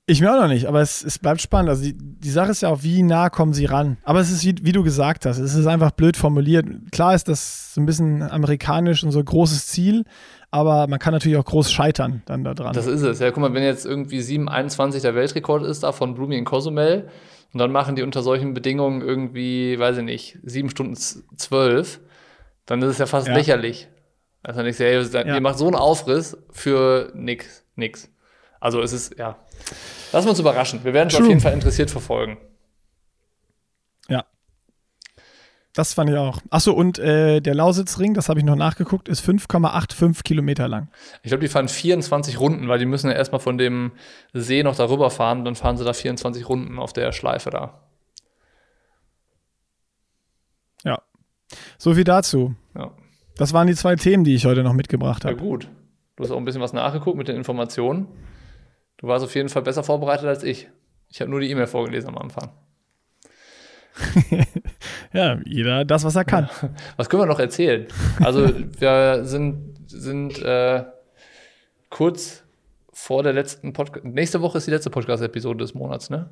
Ich 0.08 0.22
mir 0.22 0.32
auch 0.32 0.40
noch 0.40 0.48
nicht, 0.48 0.68
aber 0.68 0.82
es, 0.82 1.04
es 1.04 1.18
bleibt 1.18 1.42
spannend. 1.42 1.70
Also 1.70 1.84
die, 1.84 1.96
die 1.98 2.30
Sache 2.30 2.52
ist 2.52 2.62
ja 2.62 2.70
auch, 2.70 2.84
wie 2.84 3.02
nah 3.02 3.30
kommen 3.30 3.54
sie 3.54 3.66
ran. 3.66 3.98
Aber 4.04 4.20
es 4.20 4.30
ist, 4.30 4.46
wie, 4.46 4.56
wie 4.62 4.72
du 4.72 4.84
gesagt 4.84 5.26
hast, 5.26 5.40
es 5.40 5.56
ist 5.56 5.66
einfach 5.66 5.92
blöd 5.92 6.16
formuliert. 6.16 6.68
Klar 6.92 7.16
ist 7.16 7.28
das 7.28 7.74
so 7.74 7.82
ein 7.82 7.88
bisschen 7.88 8.22
amerikanisch 8.22 9.04
und 9.04 9.12
so 9.12 9.20
ein 9.20 9.26
großes 9.26 9.66
Ziel, 9.66 10.06
aber 10.52 10.86
man 10.88 11.00
kann 11.00 11.12
natürlich 11.12 11.40
auch 11.40 11.46
groß 11.46 11.72
scheitern 11.72 12.22
dann 12.28 12.44
da 12.44 12.54
dran. 12.54 12.74
Das 12.74 12.86
ist 12.86 13.02
es. 13.02 13.20
Ja, 13.20 13.32
guck 13.32 13.42
mal, 13.42 13.54
wenn 13.56 13.64
jetzt 13.64 13.86
irgendwie 13.86 14.20
7,21 14.20 15.02
der 15.02 15.16
Weltrekord 15.16 15.64
ist 15.64 15.82
da 15.82 15.92
von 15.92 16.14
Blumi 16.14 16.38
in 16.38 16.46
Cozumel 16.46 17.10
und 17.52 17.60
dann 17.60 17.72
machen 17.72 17.96
die 17.96 18.04
unter 18.04 18.22
solchen 18.22 18.54
Bedingungen 18.54 19.02
irgendwie, 19.02 19.80
weiß 19.80 19.98
ich 19.98 20.04
nicht, 20.04 20.38
7 20.44 20.70
Stunden 20.70 20.96
12, 20.96 22.00
dann 22.68 22.80
ist 22.84 22.90
es 22.90 22.98
ja 23.00 23.08
fast 23.08 23.28
ja. 23.28 23.34
lächerlich. 23.34 23.88
Also 24.44 24.62
nicht 24.62 24.78
sehr, 24.78 25.02
ja. 25.02 25.34
ihr 25.34 25.42
macht 25.42 25.58
so 25.58 25.66
einen 25.66 25.76
Aufriss 25.76 26.38
für 26.52 27.12
nix, 27.16 27.66
nix. 27.76 28.12
Also 28.60 28.82
es 28.82 28.94
ist, 28.94 29.18
ja. 29.18 29.38
Lassen 30.12 30.26
wir 30.26 30.32
uns 30.32 30.40
überraschen. 30.40 30.84
Wir 30.84 30.94
werden 30.94 31.10
es 31.10 31.16
auf 31.16 31.28
jeden 31.28 31.40
Fall 31.40 31.54
interessiert 31.54 31.92
verfolgen. 31.92 32.38
Ja. 34.08 34.26
Das 35.74 35.94
fand 35.94 36.10
ich 36.10 36.16
auch. 36.16 36.40
Achso, 36.50 36.72
und 36.72 37.00
äh, 37.00 37.42
der 37.42 37.54
Lausitzring, 37.54 38.14
das 38.14 38.30
habe 38.30 38.40
ich 38.40 38.46
noch 38.46 38.56
nachgeguckt, 38.56 39.10
ist 39.10 39.28
5,85 39.28 40.24
Kilometer 40.24 40.68
lang. 40.68 40.90
Ich 41.22 41.30
glaube, 41.30 41.42
die 41.42 41.50
fahren 41.50 41.68
24 41.68 42.40
Runden, 42.40 42.68
weil 42.70 42.80
die 42.80 42.86
müssen 42.86 43.10
ja 43.10 43.16
erstmal 43.16 43.42
von 43.42 43.58
dem 43.58 43.92
See 44.34 44.64
noch 44.64 44.76
darüber 44.76 45.10
fahren, 45.10 45.44
dann 45.44 45.56
fahren 45.56 45.78
sie 45.78 45.84
da 45.84 45.94
24 45.94 46.48
Runden 46.48 46.80
auf 46.80 46.94
der 46.94 47.12
Schleife 47.12 47.50
da. 47.50 47.82
Ja. 50.86 51.02
So 51.78 51.94
viel 51.94 52.06
dazu. 52.06 52.56
Ja. 52.76 52.92
Das 53.38 53.52
waren 53.52 53.68
die 53.68 53.76
zwei 53.76 53.96
Themen, 53.98 54.24
die 54.24 54.36
ich 54.36 54.46
heute 54.46 54.64
noch 54.64 54.74
mitgebracht 54.74 55.26
habe. 55.26 55.36
Ja, 55.36 55.42
gut. 55.42 55.68
Du 56.16 56.24
hast 56.24 56.32
auch 56.32 56.38
ein 56.38 56.46
bisschen 56.46 56.62
was 56.62 56.72
nachgeguckt 56.72 57.18
mit 57.18 57.28
den 57.28 57.36
Informationen. 57.36 58.08
Du 59.06 59.10
warst 59.10 59.24
auf 59.24 59.36
jeden 59.36 59.50
Fall 59.50 59.62
besser 59.62 59.84
vorbereitet 59.84 60.26
als 60.26 60.42
ich. 60.42 60.68
Ich 61.12 61.22
habe 61.22 61.30
nur 61.30 61.40
die 61.40 61.52
E-Mail 61.52 61.68
vorgelesen 61.68 62.10
am 62.10 62.18
Anfang. 62.18 62.50
ja, 65.14 65.38
jeder 65.46 65.86
das, 65.86 66.04
was 66.04 66.16
er 66.16 66.26
kann. 66.26 66.50
Was 66.98 67.08
können 67.08 67.22
wir 67.22 67.28
noch 67.28 67.40
erzählen? 67.40 67.86
Also, 68.24 68.50
wir 68.80 69.24
sind, 69.24 69.76
sind 69.86 70.42
äh, 70.42 70.86
kurz 71.92 72.46
vor 72.94 73.22
der 73.22 73.34
letzten 73.34 73.74
Podcast. 73.74 74.08
Nächste 74.08 74.42
Woche 74.42 74.58
ist 74.58 74.66
die 74.66 74.72
letzte 74.72 74.90
Podcast-Episode 74.90 75.60
des 75.60 75.76
Monats, 75.76 76.10
ne? 76.10 76.32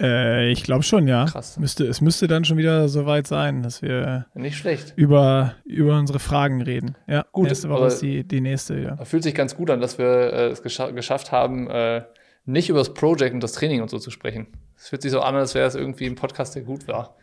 Äh, 0.00 0.50
ich 0.50 0.62
glaube 0.62 0.82
schon, 0.82 1.08
ja. 1.08 1.24
Krass. 1.24 1.58
Müsste, 1.58 1.86
es 1.86 2.00
müsste 2.02 2.26
dann 2.26 2.44
schon 2.44 2.58
wieder 2.58 2.88
soweit 2.88 3.26
sein, 3.26 3.62
dass 3.62 3.80
wir 3.80 4.26
Nicht 4.34 4.58
schlecht. 4.58 4.92
über, 4.96 5.54
über 5.64 5.98
unsere 5.98 6.18
Fragen 6.18 6.60
reden. 6.60 6.96
Ja, 7.06 7.24
Gut, 7.32 7.48
nächste 7.48 7.68
Woche 7.70 7.78
aber- 7.78 7.86
ist 7.88 8.02
die, 8.02 8.22
die 8.22 8.40
nächste, 8.42 8.78
ja. 8.78 8.96
Fühlt 9.04 9.22
sich 9.22 9.34
ganz 9.34 9.56
gut 9.56 9.70
an, 9.70 9.80
dass 9.80 9.96
wir 9.96 10.06
äh, 10.06 10.46
es 10.48 10.62
gescha 10.62 10.90
geschafft 10.90 11.32
haben, 11.32 11.70
äh, 11.70 12.02
nicht 12.44 12.68
über 12.68 12.78
das 12.78 12.92
Project 12.94 13.32
und 13.34 13.42
das 13.42 13.52
Training 13.52 13.80
und 13.80 13.88
so 13.90 13.98
zu 13.98 14.10
sprechen. 14.10 14.48
Es 14.76 14.88
fühlt 14.88 15.00
sich 15.02 15.10
so 15.10 15.20
an, 15.22 15.34
als 15.34 15.54
wäre 15.54 15.66
es 15.66 15.74
irgendwie 15.74 16.04
ein 16.06 16.14
Podcast, 16.14 16.54
der 16.54 16.62
gut 16.62 16.86
war. 16.86 17.16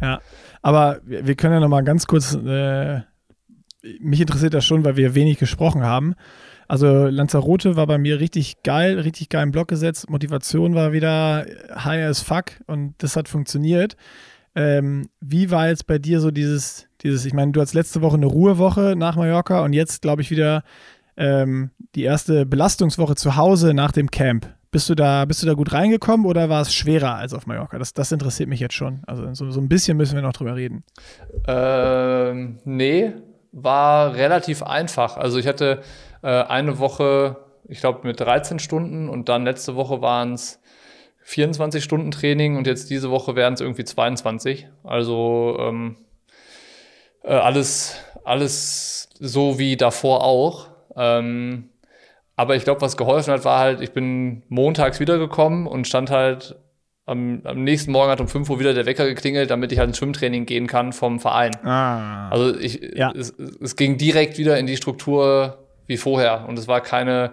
Ja, 0.00 0.20
aber 0.62 1.00
wir, 1.04 1.26
wir 1.26 1.34
können 1.36 1.54
ja 1.54 1.60
noch 1.60 1.68
mal 1.68 1.82
ganz 1.84 2.06
kurz, 2.06 2.34
äh, 2.34 3.00
mich 4.00 4.20
interessiert 4.20 4.54
das 4.54 4.64
schon, 4.66 4.84
weil 4.84 4.96
wir 4.96 5.14
wenig 5.14 5.38
gesprochen 5.38 5.84
haben. 5.84 6.14
Also 6.68 7.06
Lanzarote 7.06 7.76
war 7.76 7.86
bei 7.86 7.96
mir 7.96 8.20
richtig 8.20 8.62
geil, 8.62 9.00
richtig 9.00 9.30
geil 9.30 9.42
im 9.42 9.52
Block 9.52 9.68
gesetzt. 9.68 10.10
Motivation 10.10 10.74
war 10.74 10.92
wieder 10.92 11.46
high 11.74 12.06
as 12.06 12.20
fuck 12.20 12.52
und 12.66 12.94
das 12.98 13.16
hat 13.16 13.26
funktioniert. 13.26 13.96
Ähm, 14.54 15.08
wie 15.20 15.50
war 15.50 15.68
jetzt 15.68 15.86
bei 15.86 15.98
dir 15.98 16.20
so 16.20 16.30
dieses, 16.30 16.86
dieses, 17.00 17.24
ich 17.24 17.32
meine, 17.32 17.52
du 17.52 17.60
hattest 17.60 17.74
letzte 17.74 18.02
Woche 18.02 18.16
eine 18.16 18.26
Ruhewoche 18.26 18.94
nach 18.96 19.16
Mallorca 19.16 19.64
und 19.64 19.72
jetzt, 19.72 20.02
glaube 20.02 20.20
ich, 20.20 20.30
wieder 20.30 20.62
ähm, 21.16 21.70
die 21.94 22.02
erste 22.02 22.44
Belastungswoche 22.44 23.14
zu 23.14 23.36
Hause 23.36 23.72
nach 23.72 23.92
dem 23.92 24.10
Camp. 24.10 24.54
Bist 24.70 24.90
du 24.90 24.94
da, 24.94 25.24
bist 25.24 25.42
du 25.42 25.46
da 25.46 25.54
gut 25.54 25.72
reingekommen 25.72 26.26
oder 26.26 26.50
war 26.50 26.60
es 26.60 26.74
schwerer 26.74 27.14
als 27.14 27.32
auf 27.32 27.46
Mallorca? 27.46 27.78
Das, 27.78 27.94
das 27.94 28.12
interessiert 28.12 28.50
mich 28.50 28.60
jetzt 28.60 28.74
schon. 28.74 29.00
Also 29.06 29.32
so, 29.32 29.50
so 29.50 29.60
ein 29.60 29.68
bisschen 29.68 29.96
müssen 29.96 30.16
wir 30.16 30.22
noch 30.22 30.34
drüber 30.34 30.56
reden. 30.56 30.84
Ähm, 31.46 32.58
nee, 32.64 33.12
war 33.52 34.14
relativ 34.14 34.62
einfach. 34.62 35.16
Also 35.16 35.38
ich 35.38 35.46
hatte 35.46 35.80
äh, 36.22 36.28
eine 36.44 36.78
Woche, 36.78 37.36
ich 37.68 37.80
glaube, 37.80 38.06
mit 38.06 38.20
13 38.20 38.58
Stunden 38.58 39.08
und 39.08 39.28
dann 39.28 39.44
letzte 39.44 39.76
Woche 39.76 40.00
waren 40.00 40.34
es 40.34 40.60
24 41.22 41.84
Stunden 41.84 42.10
Training 42.10 42.56
und 42.56 42.66
jetzt 42.66 42.88
diese 42.90 43.10
Woche 43.10 43.36
wären 43.36 43.54
es 43.54 43.60
irgendwie 43.60 43.84
22. 43.84 44.68
Also 44.82 45.56
ähm, 45.60 45.96
äh, 47.22 47.34
alles, 47.34 47.96
alles 48.24 49.10
so 49.18 49.58
wie 49.58 49.76
davor 49.76 50.24
auch. 50.24 50.68
Ähm, 50.96 51.68
aber 52.36 52.56
ich 52.56 52.64
glaube, 52.64 52.80
was 52.80 52.96
geholfen 52.96 53.32
hat, 53.32 53.44
war 53.44 53.58
halt, 53.58 53.80
ich 53.80 53.92
bin 53.92 54.42
montags 54.48 55.00
wiedergekommen 55.00 55.66
und 55.66 55.86
stand 55.86 56.10
halt 56.10 56.56
am, 57.04 57.40
am 57.44 57.64
nächsten 57.64 57.90
Morgen 57.90 58.10
hat 58.10 58.20
um 58.20 58.28
5 58.28 58.48
Uhr 58.50 58.60
wieder 58.60 58.74
der 58.74 58.86
Wecker 58.86 59.06
geklingelt, 59.06 59.50
damit 59.50 59.72
ich 59.72 59.78
halt 59.78 59.88
ins 59.88 59.98
Schwimmtraining 59.98 60.46
gehen 60.46 60.66
kann 60.66 60.92
vom 60.92 61.20
Verein. 61.20 61.56
Ah. 61.64 62.28
Also 62.28 62.56
ich, 62.58 62.80
Ja. 62.94 63.12
es, 63.12 63.30
es 63.30 63.76
ging 63.76 63.96
direkt 63.98 64.38
wieder 64.38 64.58
in 64.58 64.66
die 64.66 64.76
Struktur 64.76 65.67
wie 65.88 65.96
vorher 65.96 66.46
und 66.46 66.56
es 66.58 66.68
war 66.68 66.80
keine, 66.80 67.32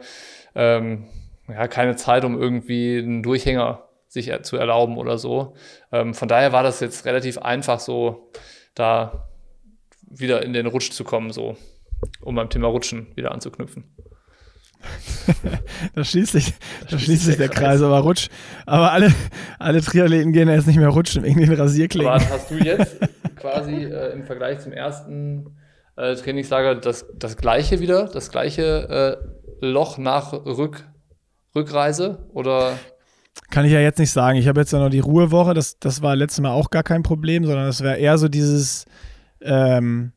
ähm, 0.55 1.05
ja, 1.47 1.67
keine 1.67 1.95
Zeit, 1.95 2.25
um 2.25 2.41
irgendwie 2.41 2.97
einen 2.97 3.21
Durchhänger 3.21 3.83
sich 4.07 4.31
zu 4.41 4.57
erlauben 4.57 4.97
oder 4.97 5.19
so. 5.19 5.53
Ähm, 5.91 6.15
von 6.15 6.27
daher 6.27 6.51
war 6.53 6.63
das 6.63 6.79
jetzt 6.79 7.05
relativ 7.05 7.37
einfach, 7.37 7.79
so 7.79 8.31
da 8.73 9.29
wieder 10.01 10.41
in 10.41 10.53
den 10.53 10.65
Rutsch 10.65 10.91
zu 10.91 11.03
kommen, 11.03 11.31
so 11.31 11.57
um 12.21 12.35
beim 12.35 12.49
Thema 12.49 12.67
Rutschen 12.67 13.07
wieder 13.15 13.31
anzuknüpfen. 13.31 13.83
Da 15.95 16.03
schließt 16.03 16.33
sich, 16.33 16.53
da 16.89 16.99
schließt 16.99 17.25
sich 17.25 17.37
der 17.37 17.49
Kreis, 17.49 17.81
aber 17.81 17.99
rutsch. 17.99 18.29
Aber 18.65 18.91
alle, 18.91 19.13
alle 19.59 19.81
Triathleten 19.81 20.31
gehen 20.31 20.49
jetzt 20.49 20.67
nicht 20.67 20.77
mehr 20.77 20.89
rutschen 20.89 21.23
wegen 21.23 21.39
den 21.39 21.53
Rasierklingen. 21.53 22.07
Aber 22.07 22.29
hast 22.29 22.51
du 22.51 22.55
jetzt 22.55 22.97
quasi 23.35 23.85
äh, 23.85 24.13
im 24.13 24.25
Vergleich 24.25 24.59
zum 24.59 24.73
ersten 24.73 25.57
äh, 25.97 26.15
Trainingslager 26.15 26.75
das, 26.75 27.05
das 27.15 27.37
gleiche 27.37 27.79
wieder, 27.79 28.07
das 28.07 28.31
gleiche 28.31 29.19
äh, 29.61 29.65
Loch 29.65 29.97
nach 29.97 30.33
Rück, 30.33 30.87
Rückreise? 31.55 32.27
Oder 32.33 32.77
Kann 33.49 33.65
ich 33.65 33.71
ja 33.71 33.79
jetzt 33.79 33.99
nicht 33.99 34.11
sagen. 34.11 34.37
Ich 34.37 34.47
habe 34.47 34.59
jetzt 34.59 34.73
ja 34.73 34.79
noch 34.79 34.89
die 34.89 34.99
Ruhewoche. 34.99 35.53
Das, 35.53 35.79
das 35.79 36.01
war 36.01 36.15
letztes 36.15 36.41
Mal 36.41 36.51
auch 36.51 36.69
gar 36.69 36.83
kein 36.83 37.03
Problem, 37.03 37.45
sondern 37.45 37.67
es 37.67 37.81
wäre 37.81 37.97
eher 37.97 38.17
so 38.17 38.27
dieses, 38.27 38.85
ähm, 39.41 40.11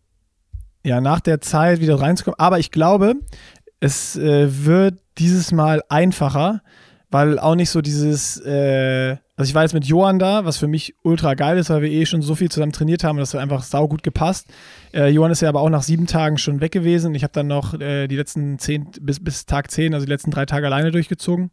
ja, 0.84 1.00
nach 1.00 1.20
der 1.20 1.40
Zeit 1.40 1.80
wieder 1.80 2.00
reinzukommen. 2.00 2.38
Aber 2.38 2.58
ich 2.58 2.70
glaube, 2.70 3.14
es 3.80 4.16
äh, 4.16 4.64
wird 4.64 4.98
dieses 5.18 5.52
Mal 5.52 5.82
einfacher, 5.88 6.62
weil 7.10 7.38
auch 7.38 7.54
nicht 7.54 7.70
so 7.70 7.80
dieses, 7.80 8.40
äh, 8.40 9.16
also 9.38 9.48
ich 9.48 9.54
war 9.54 9.62
jetzt 9.62 9.72
mit 9.72 9.84
Johann 9.84 10.18
da, 10.18 10.44
was 10.44 10.58
für 10.58 10.66
mich 10.66 10.96
ultra 11.02 11.34
geil 11.34 11.58
ist, 11.58 11.70
weil 11.70 11.82
wir 11.82 11.90
eh 11.90 12.06
schon 12.06 12.22
so 12.22 12.34
viel 12.34 12.50
zusammen 12.50 12.72
trainiert 12.72 13.04
haben 13.04 13.16
und 13.16 13.20
das 13.20 13.34
hat 13.34 13.40
einfach 13.40 13.62
saugut 13.62 14.02
gepasst. 14.02 14.48
Äh, 14.92 15.10
Johann 15.10 15.30
ist 15.30 15.42
ja 15.42 15.48
aber 15.48 15.60
auch 15.60 15.70
nach 15.70 15.84
sieben 15.84 16.08
Tagen 16.08 16.38
schon 16.38 16.60
weg 16.60 16.72
gewesen. 16.72 17.14
Ich 17.14 17.22
habe 17.22 17.32
dann 17.32 17.46
noch 17.46 17.78
äh, 17.78 18.08
die 18.08 18.16
letzten 18.16 18.58
zehn, 18.58 18.88
bis, 19.00 19.22
bis 19.22 19.46
Tag 19.46 19.70
zehn, 19.70 19.94
also 19.94 20.06
die 20.06 20.10
letzten 20.10 20.32
drei 20.32 20.44
Tage 20.44 20.66
alleine 20.66 20.90
durchgezogen 20.90 21.52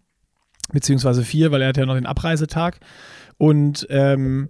beziehungsweise 0.73 1.23
vier, 1.23 1.51
weil 1.51 1.61
er 1.61 1.69
hat 1.69 1.77
ja 1.77 1.86
noch 1.86 1.93
den 1.93 2.07
Abreisetag. 2.07 2.79
Und 3.38 3.86
ähm, 3.91 4.49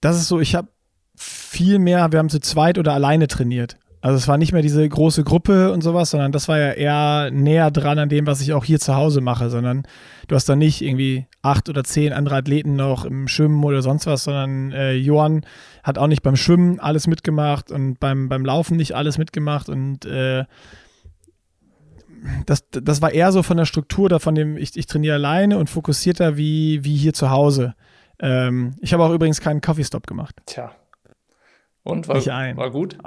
das 0.00 0.16
ist 0.16 0.28
so, 0.28 0.40
ich 0.40 0.56
habe 0.56 0.68
viel 1.14 1.78
mehr, 1.78 2.10
wir 2.10 2.18
haben 2.18 2.28
zu 2.28 2.40
zweit 2.40 2.76
oder 2.76 2.92
alleine 2.92 3.28
trainiert. 3.28 3.78
Also 4.06 4.18
es 4.18 4.28
war 4.28 4.38
nicht 4.38 4.52
mehr 4.52 4.62
diese 4.62 4.88
große 4.88 5.24
Gruppe 5.24 5.72
und 5.72 5.80
sowas, 5.80 6.10
sondern 6.10 6.30
das 6.30 6.46
war 6.46 6.60
ja 6.60 6.70
eher 6.70 7.32
näher 7.32 7.72
dran 7.72 7.98
an 7.98 8.08
dem, 8.08 8.24
was 8.24 8.40
ich 8.40 8.52
auch 8.52 8.64
hier 8.64 8.78
zu 8.78 8.94
Hause 8.94 9.20
mache, 9.20 9.50
sondern 9.50 9.82
du 10.28 10.36
hast 10.36 10.48
da 10.48 10.54
nicht 10.54 10.80
irgendwie 10.80 11.26
acht 11.42 11.68
oder 11.68 11.82
zehn 11.82 12.12
andere 12.12 12.36
Athleten 12.36 12.76
noch 12.76 13.04
im 13.04 13.26
Schwimmen 13.26 13.64
oder 13.64 13.82
sonst 13.82 14.06
was, 14.06 14.22
sondern 14.22 14.70
äh, 14.70 14.92
Johann 14.92 15.44
hat 15.82 15.98
auch 15.98 16.06
nicht 16.06 16.22
beim 16.22 16.36
Schwimmen 16.36 16.78
alles 16.78 17.08
mitgemacht 17.08 17.72
und 17.72 17.98
beim, 17.98 18.28
beim 18.28 18.44
Laufen 18.44 18.76
nicht 18.76 18.94
alles 18.94 19.18
mitgemacht 19.18 19.68
und 19.68 20.04
äh, 20.04 20.44
das, 22.46 22.64
das 22.70 23.02
war 23.02 23.10
eher 23.10 23.32
so 23.32 23.42
von 23.42 23.56
der 23.56 23.64
Struktur, 23.64 24.08
da 24.08 24.20
von 24.20 24.36
dem, 24.36 24.56
ich, 24.56 24.76
ich 24.76 24.86
trainiere 24.86 25.16
alleine 25.16 25.58
und 25.58 25.68
fokussierter 25.68 26.36
wie, 26.36 26.84
wie 26.84 26.94
hier 26.94 27.12
zu 27.12 27.30
Hause. 27.30 27.74
Ähm, 28.20 28.76
ich 28.80 28.92
habe 28.92 29.02
auch 29.02 29.10
übrigens 29.10 29.40
keinen 29.40 29.60
Coffee 29.60 29.82
Stop 29.82 30.06
gemacht. 30.06 30.36
tja. 30.46 30.70
Und 31.82 32.06
war, 32.06 32.24
war 32.56 32.70
gut? 32.70 32.98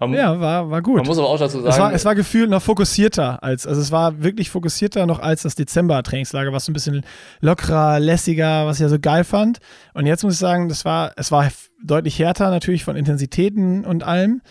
Man, 0.00 0.14
Ja, 0.14 0.40
war, 0.40 0.70
war 0.70 0.82
gut. 0.82 0.96
man 0.96 1.06
muss 1.06 1.18
aber 1.18 1.28
auch 1.28 1.38
dazu 1.38 1.58
sagen, 1.60 1.68
Es 1.68 1.78
war, 1.78 1.92
es 1.92 2.04
war 2.04 2.14
gefühlt 2.14 2.50
noch 2.50 2.62
fokussierter 2.62 3.42
als, 3.42 3.66
also 3.66 3.80
es 3.80 3.90
war 3.92 4.22
wirklich 4.22 4.50
fokussierter 4.50 5.06
noch 5.06 5.18
als 5.20 5.42
das 5.42 5.54
Dezember-Trainingslager, 5.54 6.52
was 6.52 6.64
so 6.64 6.72
ein 6.72 6.74
bisschen 6.74 7.02
lockerer, 7.40 8.00
lässiger, 8.00 8.66
was 8.66 8.76
ich 8.78 8.82
ja 8.82 8.88
so 8.88 8.98
geil 8.98 9.24
fand. 9.24 9.58
Und 9.94 10.06
jetzt 10.06 10.24
muss 10.24 10.34
ich 10.34 10.38
sagen, 10.38 10.68
das 10.68 10.84
war, 10.84 11.12
es 11.16 11.30
war 11.32 11.48
deutlich 11.82 12.18
härter 12.18 12.50
natürlich 12.50 12.84
von 12.84 12.96
Intensitäten 12.96 13.84
und 13.84 14.02
allem. 14.04 14.42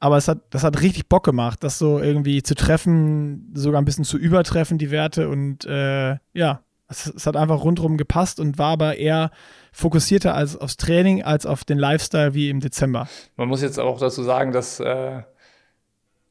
Aber 0.00 0.16
es 0.16 0.28
hat, 0.28 0.38
das 0.50 0.62
hat 0.62 0.80
richtig 0.80 1.08
Bock 1.08 1.24
gemacht, 1.24 1.64
das 1.64 1.76
so 1.78 1.98
irgendwie 1.98 2.44
zu 2.44 2.54
treffen, 2.54 3.50
sogar 3.54 3.82
ein 3.82 3.84
bisschen 3.84 4.04
zu 4.04 4.16
übertreffen, 4.16 4.78
die 4.78 4.92
Werte. 4.92 5.28
Und 5.28 5.64
äh, 5.66 6.16
ja, 6.34 6.60
es, 6.88 7.06
es 7.06 7.26
hat 7.26 7.36
einfach 7.36 7.62
rundherum 7.62 7.96
gepasst 7.96 8.40
und 8.40 8.58
war 8.58 8.72
aber 8.72 8.96
eher 8.96 9.30
fokussierter 9.72 10.34
als 10.34 10.56
aufs 10.56 10.76
Training, 10.76 11.22
als 11.22 11.46
auf 11.46 11.64
den 11.64 11.78
Lifestyle 11.78 12.34
wie 12.34 12.50
im 12.50 12.60
Dezember. 12.60 13.08
man 13.36 13.48
muss 13.48 13.62
jetzt 13.62 13.78
auch 13.78 13.98
dazu 14.00 14.22
sagen, 14.22 14.52
dass 14.52 14.80
äh, 14.80 15.22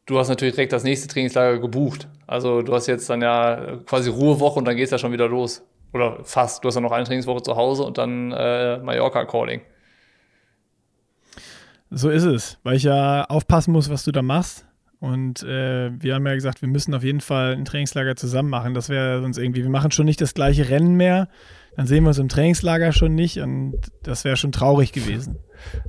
du 0.06 0.18
hast 0.18 0.30
natürlich 0.30 0.56
direkt 0.56 0.74
das 0.74 0.84
nächste 0.84 1.08
Trainingslager 1.08 1.60
gebucht. 1.60 2.08
Also 2.26 2.62
du 2.62 2.74
hast 2.74 2.88
jetzt 2.88 3.10
dann 3.10 3.22
ja 3.22 3.78
quasi 3.86 4.10
Ruhewoche 4.10 4.60
und 4.60 4.66
dann 4.66 4.76
geht 4.76 4.86
es 4.86 4.92
ja 4.92 4.98
schon 4.98 5.12
wieder 5.12 5.28
los. 5.28 5.64
Oder 5.94 6.24
fast. 6.24 6.64
Du 6.64 6.68
hast 6.68 6.76
dann 6.76 6.84
noch 6.84 6.92
eine 6.92 7.06
Trainingswoche 7.06 7.42
zu 7.42 7.56
Hause 7.56 7.84
und 7.84 7.98
dann 7.98 8.32
äh, 8.32 8.78
Mallorca-Calling. 8.80 9.62
So 11.90 12.10
ist 12.10 12.24
es, 12.24 12.60
weil 12.64 12.76
ich 12.76 12.84
ja 12.84 13.24
aufpassen 13.26 13.72
muss, 13.72 13.90
was 13.90 14.04
du 14.04 14.12
da 14.12 14.22
machst. 14.22 14.67
Und 15.00 15.44
äh, 15.44 15.92
wir 16.02 16.16
haben 16.16 16.26
ja 16.26 16.34
gesagt, 16.34 16.62
wir 16.62 16.70
müssen 16.70 16.94
auf 16.96 17.04
jeden 17.04 17.22
Fall 17.22 17.54
ein 17.54 17.66
Trainingslager 17.66 18.16
zusammen 18.16 18.50
machen. 18.50 18.74
Das 18.74 18.90
wäre 18.90 19.22
sonst 19.22 19.38
irgendwie, 19.38 19.62
wir 19.64 19.70
machen 19.70 19.92
schon 19.92 20.06
nicht 20.06 20.22
das 20.22 20.34
gleiche 20.34 20.70
Rennen 20.70 20.96
mehr. 20.96 21.28
Dann 21.76 21.86
sehen 21.86 22.04
wir 22.04 22.08
uns 22.10 22.18
im 22.18 22.30
Trainingslager 22.30 22.92
schon 22.92 23.14
nicht 23.14 23.40
und 23.40 23.80
das 24.02 24.24
wäre 24.24 24.36
schon 24.38 24.52
traurig 24.52 24.92
gewesen. 24.94 25.38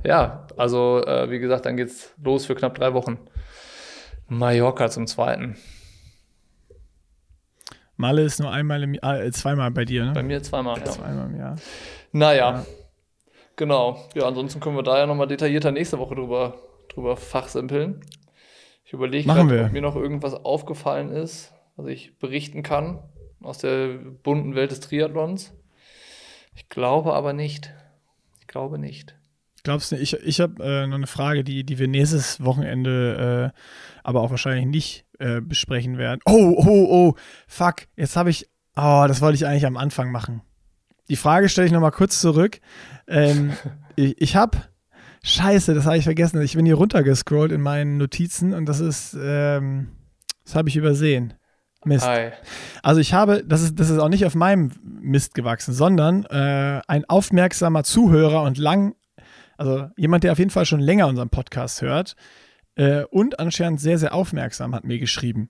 Ja, 0.03 0.45
also 0.57 1.03
äh, 1.03 1.31
wie 1.31 1.39
gesagt, 1.39 1.65
dann 1.65 1.77
geht's 1.77 2.13
los 2.23 2.45
für 2.45 2.53
knapp 2.53 2.75
drei 2.75 2.93
Wochen. 2.93 3.17
Mallorca 4.27 4.89
zum 4.91 5.07
zweiten. 5.07 5.55
Malle 7.97 8.21
ist 8.21 8.39
nur 8.39 8.51
einmal 8.51 8.83
im 8.83 8.93
Jahr, 8.93 9.21
äh, 9.21 9.31
zweimal 9.31 9.71
bei 9.71 9.83
dir, 9.85 10.11
Bei 10.13 10.21
ne? 10.21 10.27
mir 10.27 10.43
zweimal. 10.43 10.77
Ja. 10.77 10.85
Zweimal 10.85 11.25
im 11.27 11.35
Jahr. 11.37 11.55
Naja, 12.11 12.51
Ja. 12.51 12.65
genau. 13.55 13.99
Ja, 14.13 14.27
ansonsten 14.27 14.59
können 14.59 14.75
wir 14.75 14.83
da 14.83 14.99
ja 14.99 15.05
nochmal 15.07 15.27
detaillierter 15.27 15.71
nächste 15.71 15.97
Woche 15.99 16.15
drüber, 16.15 16.55
drüber 16.93 17.17
fachsimpeln. 17.17 18.01
Ich 18.89 18.93
überlege 18.93 19.27
gerade, 19.27 19.65
ob 19.65 19.71
mir 19.71 19.83
noch 19.83 19.95
irgendwas 19.95 20.33
aufgefallen 20.33 21.11
ist, 21.11 21.53
was 21.75 21.85
ich 21.85 22.17
berichten 22.17 22.63
kann 22.63 22.97
aus 23.39 23.59
der 23.59 23.99
bunten 23.99 24.55
Welt 24.55 24.71
des 24.71 24.79
Triathlons. 24.79 25.53
Ich 26.55 26.69
glaube 26.69 27.13
aber 27.13 27.33
nicht. 27.33 27.71
Ich 28.39 28.47
glaube 28.47 28.79
nicht. 28.79 29.15
Glaubst 29.61 29.91
du, 29.91 29.95
ich, 29.95 30.13
ich 30.13 30.41
habe 30.41 30.63
äh, 30.63 30.87
noch 30.87 30.95
eine 30.95 31.05
Frage, 31.05 31.43
die, 31.43 31.63
die 31.63 31.77
wir 31.77 31.87
nächstes 31.87 32.43
Wochenende 32.43 33.53
äh, 33.53 33.59
aber 34.03 34.21
auch 34.21 34.31
wahrscheinlich 34.31 34.65
nicht 34.65 35.05
äh, 35.19 35.39
besprechen 35.39 35.99
werden. 35.99 36.21
Oh, 36.25 36.55
oh, 36.57 36.87
oh, 36.89 37.15
fuck, 37.47 37.85
jetzt 37.95 38.15
habe 38.15 38.31
ich, 38.31 38.47
oh, 38.75 39.05
das 39.07 39.21
wollte 39.21 39.35
ich 39.35 39.45
eigentlich 39.45 39.67
am 39.67 39.77
Anfang 39.77 40.11
machen. 40.11 40.41
Die 41.09 41.15
Frage 41.15 41.47
stelle 41.47 41.67
ich 41.67 41.73
nochmal 41.73 41.91
kurz 41.91 42.19
zurück. 42.19 42.59
Ähm, 43.07 43.53
ich 43.95 44.19
ich 44.19 44.35
habe, 44.35 44.57
scheiße, 45.23 45.73
das 45.73 45.85
habe 45.85 45.97
ich 45.97 46.03
vergessen. 46.03 46.41
Ich 46.41 46.55
bin 46.55 46.65
hier 46.65 46.75
runtergescrollt 46.75 47.51
in 47.51 47.61
meinen 47.61 47.97
Notizen 47.97 48.53
und 48.53 48.65
das 48.65 48.79
ist, 48.79 49.17
ähm, 49.21 49.89
das 50.45 50.55
habe 50.55 50.69
ich 50.69 50.75
übersehen. 50.75 51.33
Mist. 51.85 52.05
Hi. 52.05 52.31
Also 52.83 52.99
ich 52.99 53.13
habe, 53.13 53.43
das 53.45 53.61
ist, 53.61 53.79
das 53.79 53.89
ist 53.89 53.99
auch 53.99 54.09
nicht 54.09 54.25
auf 54.25 54.35
meinem 54.35 54.71
Mist 54.83 55.33
gewachsen, 55.33 55.73
sondern 55.73 56.25
äh, 56.25 56.81
ein 56.87 57.05
aufmerksamer 57.05 57.83
Zuhörer 57.83 58.43
und 58.43 58.57
lang, 58.57 58.95
also 59.57 59.87
jemand, 59.95 60.23
der 60.23 60.33
auf 60.33 60.39
jeden 60.39 60.51
Fall 60.51 60.65
schon 60.65 60.81
länger 60.81 61.07
unseren 61.07 61.29
Podcast 61.29 61.81
hört 61.81 62.15
äh, 62.75 63.03
und 63.03 63.39
anscheinend 63.39 63.79
sehr, 63.79 63.97
sehr 63.97 64.13
aufmerksam 64.13 64.75
hat 64.75 64.83
mir 64.83 64.99
geschrieben. 64.99 65.49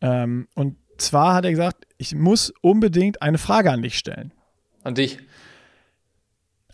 Ähm, 0.00 0.48
und 0.54 0.76
zwar 0.98 1.34
hat 1.34 1.44
er 1.44 1.52
gesagt, 1.52 1.86
ich 1.96 2.14
muss 2.14 2.52
unbedingt 2.60 3.22
eine 3.22 3.38
Frage 3.38 3.70
an 3.70 3.82
dich 3.82 3.98
stellen. 3.98 4.32
An 4.82 4.94
dich. 4.94 5.18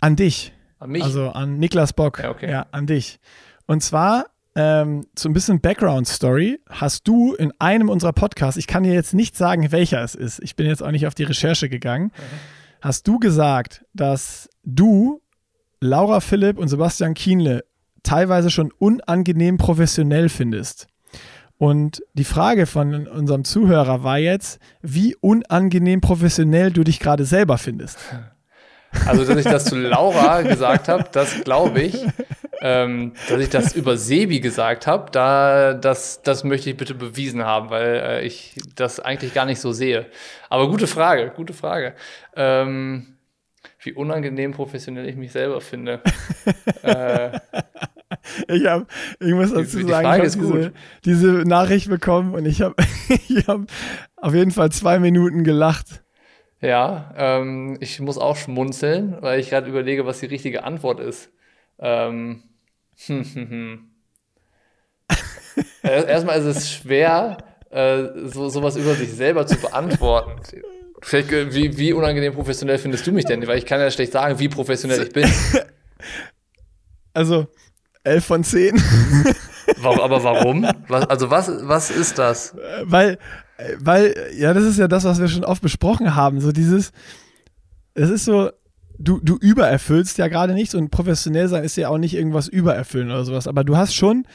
An 0.00 0.16
dich. 0.16 0.52
An 0.84 0.90
mich. 0.90 1.02
Also 1.02 1.30
an 1.30 1.58
Niklas 1.58 1.94
Bock. 1.94 2.18
Ja, 2.22 2.30
okay. 2.30 2.50
Ja, 2.50 2.66
an 2.70 2.86
dich. 2.86 3.18
Und 3.64 3.82
zwar 3.82 4.26
ähm, 4.54 5.06
so 5.18 5.30
ein 5.30 5.32
bisschen 5.32 5.62
Background-Story. 5.62 6.60
Hast 6.68 7.08
du 7.08 7.32
in 7.32 7.52
einem 7.58 7.88
unserer 7.88 8.12
Podcasts, 8.12 8.58
ich 8.58 8.66
kann 8.66 8.82
dir 8.82 8.92
jetzt 8.92 9.14
nicht 9.14 9.34
sagen, 9.34 9.72
welcher 9.72 10.02
es 10.02 10.14
ist, 10.14 10.40
ich 10.42 10.56
bin 10.56 10.66
jetzt 10.66 10.82
auch 10.82 10.90
nicht 10.90 11.06
auf 11.06 11.14
die 11.14 11.22
Recherche 11.22 11.70
gegangen, 11.70 12.12
hast 12.82 13.08
du 13.08 13.18
gesagt, 13.18 13.86
dass 13.94 14.50
du 14.62 15.22
Laura 15.80 16.20
Philipp 16.20 16.58
und 16.58 16.68
Sebastian 16.68 17.14
Kienle 17.14 17.64
teilweise 18.02 18.50
schon 18.50 18.70
unangenehm 18.72 19.56
professionell 19.56 20.28
findest. 20.28 20.86
Und 21.56 22.02
die 22.12 22.24
Frage 22.24 22.66
von 22.66 23.06
unserem 23.06 23.44
Zuhörer 23.44 24.02
war 24.02 24.18
jetzt, 24.18 24.58
wie 24.82 25.16
unangenehm 25.16 26.02
professionell 26.02 26.72
du 26.72 26.84
dich 26.84 27.00
gerade 27.00 27.24
selber 27.24 27.56
findest. 27.56 27.98
Also, 29.06 29.24
dass 29.24 29.36
ich 29.38 29.44
das 29.44 29.64
zu 29.64 29.76
Laura 29.76 30.42
gesagt 30.42 30.88
habe, 30.88 31.04
das 31.12 31.42
glaube 31.44 31.80
ich. 31.82 32.04
Ähm, 32.66 33.12
dass 33.28 33.40
ich 33.40 33.50
das 33.50 33.74
über 33.74 33.98
Sebi 33.98 34.40
gesagt 34.40 34.86
habe, 34.86 35.10
da, 35.10 35.74
das, 35.74 36.22
das 36.22 36.44
möchte 36.44 36.70
ich 36.70 36.76
bitte 36.78 36.94
bewiesen 36.94 37.44
haben, 37.44 37.68
weil 37.68 37.94
äh, 37.96 38.24
ich 38.26 38.56
das 38.74 39.00
eigentlich 39.00 39.34
gar 39.34 39.44
nicht 39.44 39.60
so 39.60 39.72
sehe. 39.72 40.06
Aber 40.48 40.68
gute 40.70 40.86
Frage, 40.86 41.30
gute 41.36 41.52
Frage. 41.52 41.94
Ähm, 42.34 43.16
wie 43.80 43.92
unangenehm 43.92 44.52
professionell 44.52 45.06
ich 45.06 45.16
mich 45.16 45.32
selber 45.32 45.60
finde. 45.60 46.00
äh, 46.82 47.38
Ich 48.48 48.64
habe, 48.66 48.86
ich 49.20 49.32
muss 49.34 49.50
Die- 49.50 49.56
dazu 49.56 49.78
die 49.78 49.88
sagen, 49.90 50.06
Frage 50.06 50.26
ich 50.26 50.32
diese, 50.34 50.46
gut. 50.46 50.72
diese 51.04 51.26
Nachricht 51.46 51.90
bekommen 51.90 52.34
und 52.34 52.46
ich 52.46 52.62
habe 52.62 52.76
ich 53.28 53.46
hab 53.46 53.60
auf 54.16 54.34
jeden 54.34 54.52
Fall 54.52 54.70
zwei 54.70 54.98
Minuten 54.98 55.44
gelacht. 55.44 56.02
Ja, 56.64 57.12
ähm, 57.16 57.76
ich 57.80 58.00
muss 58.00 58.18
auch 58.18 58.36
schmunzeln, 58.36 59.16
weil 59.20 59.40
ich 59.40 59.50
gerade 59.50 59.68
überlege, 59.68 60.06
was 60.06 60.20
die 60.20 60.26
richtige 60.26 60.64
Antwort 60.64 61.00
ist. 61.00 61.30
Ähm, 61.78 62.42
hm, 63.06 63.24
hm, 63.34 63.50
hm. 63.50 63.90
Erst- 65.82 66.08
Erstmal 66.08 66.38
ist 66.38 66.44
es 66.46 66.70
schwer, 66.72 67.38
äh, 67.70 68.04
so, 68.24 68.48
sowas 68.48 68.76
über 68.76 68.94
sich 68.94 69.12
selber 69.12 69.46
zu 69.46 69.56
beantworten. 69.56 70.40
Vielleicht, 71.02 71.32
äh, 71.32 71.52
wie, 71.54 71.76
wie 71.76 71.92
unangenehm 71.92 72.32
professionell 72.32 72.78
findest 72.78 73.06
du 73.06 73.12
mich 73.12 73.26
denn? 73.26 73.46
Weil 73.46 73.58
ich 73.58 73.66
kann 73.66 73.80
ja 73.80 73.90
schlecht 73.90 74.12
sagen, 74.12 74.38
wie 74.38 74.48
professionell 74.48 75.02
ich 75.02 75.12
bin. 75.12 75.30
Also 77.16 77.46
11 78.02 78.24
von 78.24 78.42
10, 78.42 78.74
Warum, 79.76 80.00
aber 80.00 80.24
warum? 80.24 80.66
Was, 80.88 81.06
also 81.08 81.30
was, 81.30 81.48
was 81.68 81.90
ist 81.90 82.18
das? 82.18 82.56
weil, 82.82 83.18
weil, 83.78 84.14
ja, 84.36 84.52
das 84.54 84.64
ist 84.64 84.78
ja 84.78 84.88
das, 84.88 85.04
was 85.04 85.20
wir 85.20 85.28
schon 85.28 85.44
oft 85.44 85.62
besprochen 85.62 86.14
haben. 86.14 86.40
So 86.40 86.52
dieses, 86.52 86.92
es 87.94 88.10
ist 88.10 88.24
so, 88.24 88.50
du, 88.98 89.20
du 89.20 89.36
übererfüllst 89.36 90.18
ja 90.18 90.28
gerade 90.28 90.54
nichts 90.54 90.74
und 90.74 90.90
professionell 90.90 91.48
sein 91.48 91.64
ist 91.64 91.76
ja 91.76 91.88
auch 91.88 91.98
nicht 91.98 92.14
irgendwas 92.14 92.48
übererfüllen 92.48 93.08
oder 93.10 93.24
sowas, 93.24 93.46
aber 93.46 93.64
du 93.64 93.76
hast 93.76 93.94
schon 93.94 94.26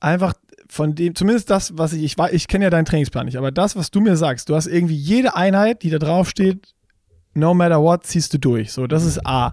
einfach 0.00 0.34
von 0.68 0.94
dem, 0.94 1.14
zumindest 1.14 1.50
das, 1.50 1.76
was 1.78 1.92
ich, 1.92 2.02
ich, 2.02 2.18
war- 2.18 2.32
ich 2.32 2.48
kenne 2.48 2.64
ja 2.64 2.70
deinen 2.70 2.84
Trainingsplan 2.84 3.26
nicht, 3.26 3.36
aber 3.36 3.52
das, 3.52 3.76
was 3.76 3.90
du 3.90 4.00
mir 4.00 4.16
sagst, 4.16 4.48
du 4.48 4.54
hast 4.54 4.66
irgendwie 4.66 4.96
jede 4.96 5.36
Einheit, 5.36 5.82
die 5.82 5.90
da 5.90 5.98
drauf 5.98 6.28
steht, 6.28 6.74
no 7.34 7.54
matter 7.54 7.80
what, 7.82 8.04
ziehst 8.06 8.32
du 8.34 8.38
durch. 8.38 8.72
So, 8.72 8.86
das 8.86 9.04
ist 9.04 9.24
A. 9.26 9.52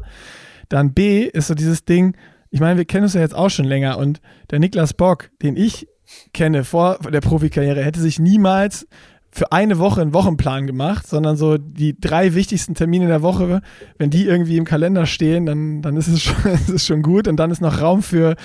Dann 0.70 0.94
B 0.94 1.24
ist 1.26 1.48
so 1.48 1.54
dieses 1.54 1.86
Ding, 1.86 2.16
ich 2.50 2.60
meine, 2.60 2.78
wir 2.78 2.86
kennen 2.86 3.04
uns 3.04 3.14
ja 3.14 3.22
jetzt 3.22 3.36
auch 3.36 3.50
schon 3.50 3.66
länger 3.66 3.98
und 3.98 4.22
der 4.52 4.60
Niklas 4.60 4.94
Bock, 4.94 5.30
den 5.42 5.56
ich 5.58 5.88
kenne 6.34 6.64
vor 6.64 7.00
der 7.00 7.22
Profikarriere, 7.22 7.84
hätte 7.84 8.00
sich 8.02 8.20
niemals 8.20 8.88
für 9.36 9.52
eine 9.52 9.80
Woche 9.80 10.00
einen 10.00 10.14
Wochenplan 10.14 10.68
gemacht, 10.68 11.08
sondern 11.08 11.38
so 11.38 11.58
die 11.58 12.00
drei 12.00 12.36
wichtigsten 12.36 12.76
Termine 12.76 13.08
der 13.08 13.24
Woche, 13.24 13.62
wenn 13.98 14.12
die 14.12 14.28
irgendwie 14.28 14.58
im 14.58 14.64
Kalender 14.66 15.08
stehen, 15.08 15.48
dann, 15.48 15.82
dann 15.82 15.98
ist, 15.98 16.08
es 16.08 16.22
schon, 16.22 16.36
ist 16.54 16.70
es 16.70 16.86
schon 16.86 17.02
gut 17.02 17.28
und 17.28 17.38
dann 17.38 17.50
ist 17.50 17.60
noch 17.60 17.82
Raum 17.82 18.04
für, 18.04 18.36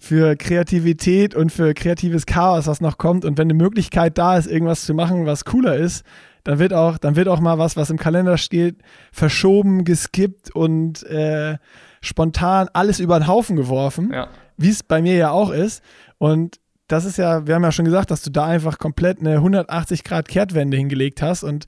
für 0.00 0.34
Kreativität 0.34 1.36
und 1.36 1.52
für 1.52 1.74
kreatives 1.74 2.26
Chaos, 2.26 2.66
was 2.66 2.80
noch 2.80 2.98
kommt. 2.98 3.24
Und 3.24 3.38
wenn 3.38 3.46
eine 3.46 3.54
Möglichkeit 3.54 4.18
da 4.18 4.36
ist, 4.36 4.48
irgendwas 4.50 4.84
zu 4.84 4.94
machen, 4.94 5.26
was 5.26 5.44
cooler 5.44 5.76
ist, 5.76 6.04
dann 6.42 6.58
wird 6.58 6.72
auch, 6.74 6.98
dann 6.98 7.14
wird 7.14 7.28
auch 7.28 7.38
mal 7.38 7.58
was, 7.58 7.76
was 7.76 7.90
im 7.90 7.98
Kalender 7.98 8.36
steht, 8.36 8.78
verschoben, 9.12 9.84
geskippt 9.84 10.52
und 10.52 11.04
äh, 11.04 11.56
spontan 12.00 12.68
alles 12.72 12.98
über 12.98 13.16
den 13.20 13.28
Haufen 13.28 13.54
geworfen 13.54 14.10
Ja. 14.12 14.26
wie 14.56 14.70
es 14.70 14.82
bei 14.82 15.00
mir 15.02 15.14
ja 15.14 15.30
auch 15.30 15.50
ist. 15.50 15.84
Und 16.18 16.56
das 16.92 17.06
ist 17.06 17.16
ja, 17.16 17.46
wir 17.46 17.54
haben 17.54 17.62
ja 17.62 17.72
schon 17.72 17.86
gesagt, 17.86 18.10
dass 18.10 18.20
du 18.20 18.30
da 18.30 18.44
einfach 18.44 18.78
komplett 18.78 19.20
eine 19.20 19.36
180 19.36 20.04
Grad 20.04 20.28
Kehrtwende 20.28 20.76
hingelegt 20.76 21.22
hast 21.22 21.42
und 21.42 21.64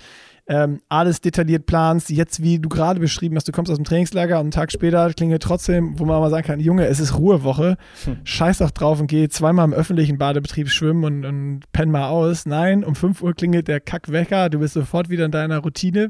ähm, 0.47 0.83
alles 0.91 1.23
detailliert 1.23 1.65
planst. 1.65 2.11
Jetzt, 2.11 2.43
wie 2.43 2.59
du 2.59 2.69
gerade 2.69 3.01
beschrieben 3.01 3.35
hast, 3.37 3.49
du 3.49 3.53
kommst 3.53 3.73
aus 3.73 3.79
dem 3.79 3.87
Trainingslager 3.87 4.35
und 4.35 4.43
einen 4.43 4.51
Tag 4.51 4.71
später 4.71 5.11
klingelt 5.15 5.43
trotzdem, 5.43 5.99
wo 5.99 6.05
man 6.05 6.21
mal 6.21 6.29
sagen 6.29 6.47
kann, 6.47 6.61
Junge, 6.61 6.87
es 6.89 7.01
ist 7.01 7.17
Ruhewoche, 7.17 7.79
scheiß 8.25 8.59
doch 8.59 8.71
drauf 8.71 9.01
und 9.01 9.07
geh 9.07 9.27
zweimal 9.31 9.65
im 9.65 9.73
öffentlichen 9.73 10.19
Badebetrieb 10.19 10.69
schwimmen 10.69 11.05
und, 11.05 11.25
und 11.25 11.61
penn 11.73 11.91
mal 11.91 12.09
aus. 12.09 12.45
Nein, 12.45 12.85
um 12.85 12.95
5 12.95 13.23
Uhr 13.23 13.33
klingelt 13.33 13.67
der 13.67 13.81
Kackwecker, 13.81 14.51
du 14.51 14.59
bist 14.59 14.75
sofort 14.75 15.09
wieder 15.09 15.25
in 15.25 15.31
deiner 15.31 15.61
Routine 15.61 16.09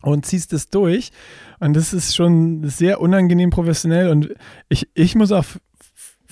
und 0.00 0.24
ziehst 0.24 0.54
es 0.54 0.70
durch. 0.70 1.10
Und 1.60 1.74
das 1.74 1.92
ist 1.92 2.16
schon 2.16 2.64
sehr 2.64 3.00
unangenehm 3.00 3.50
professionell. 3.50 4.08
Und 4.08 4.34
ich, 4.70 4.88
ich 4.94 5.14
muss 5.14 5.32
auch 5.32 5.44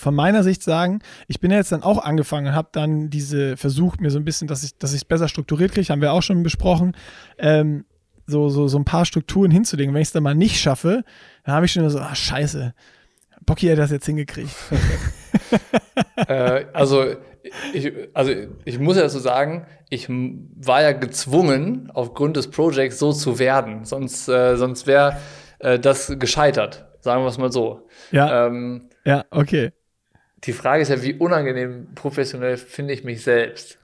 von 0.01 0.15
meiner 0.15 0.43
Sicht 0.43 0.63
sagen, 0.63 1.01
ich 1.29 1.41
bin 1.41 1.51
ja 1.51 1.59
jetzt 1.59 1.73
dann 1.73 1.83
auch 1.83 1.99
angefangen 2.03 2.49
und 2.49 2.55
habe 2.55 2.69
dann 2.73 3.11
diese 3.11 3.57
versucht, 3.57 4.01
mir 4.01 4.11
so 4.11 4.19
ein 4.19 4.25
bisschen, 4.25 4.49
dass 4.49 4.65
ich 4.65 4.77
dass 4.79 4.93
ich 4.93 5.03
es 5.03 5.05
besser 5.05 5.29
strukturiert 5.29 5.73
kriege, 5.73 5.89
haben 5.89 6.01
wir 6.01 6.13
auch 6.13 6.23
schon 6.23 6.43
besprochen, 6.43 6.97
ähm, 7.39 7.85
so, 8.27 8.49
so, 8.49 8.69
so 8.69 8.79
ein 8.79 8.85
paar 8.85 9.05
Strukturen 9.05 9.51
hinzulegen. 9.51 9.93
Wenn 9.95 10.03
ich 10.03 10.09
es 10.09 10.13
dann 10.13 10.23
mal 10.23 10.35
nicht 10.35 10.61
schaffe, 10.61 11.05
dann 11.45 11.55
habe 11.55 11.67
ich 11.67 11.73
schon 11.73 11.89
so, 11.91 11.99
ah, 11.99 12.15
scheiße, 12.15 12.75
Bocky 13.45 13.69
hat 13.69 13.79
das 13.79 13.91
jetzt 13.91 14.07
hingekriegt. 14.07 14.55
äh, 16.29 16.67
also, 16.73 17.15
ich, 17.73 17.93
also 18.15 18.33
ich 18.65 18.79
muss 18.79 18.97
ja 18.97 19.03
dazu 19.03 19.19
sagen, 19.19 19.67
ich 19.89 20.09
war 20.09 20.83
ja 20.83 20.93
gezwungen, 20.93 21.91
aufgrund 21.93 22.37
des 22.37 22.51
Projects 22.51 22.99
so 22.99 23.13
zu 23.13 23.39
werden. 23.39 23.85
Sonst, 23.85 24.29
äh, 24.29 24.57
sonst 24.57 24.87
wäre 24.87 25.17
äh, 25.59 25.79
das 25.79 26.15
gescheitert, 26.19 26.87
sagen 27.01 27.23
wir 27.23 27.29
es 27.29 27.39
mal 27.39 27.51
so. 27.51 27.89
Ja, 28.13 28.47
Ähm, 28.47 28.91
ja, 29.05 29.25
okay. 29.31 29.73
Die 30.45 30.53
Frage 30.53 30.83
ist 30.83 30.89
ja, 30.89 31.03
wie 31.03 31.15
unangenehm 31.15 31.89
professionell 31.95 32.57
finde 32.57 32.95
ich 32.95 33.05
mich 33.05 33.23
selbst? 33.23 33.79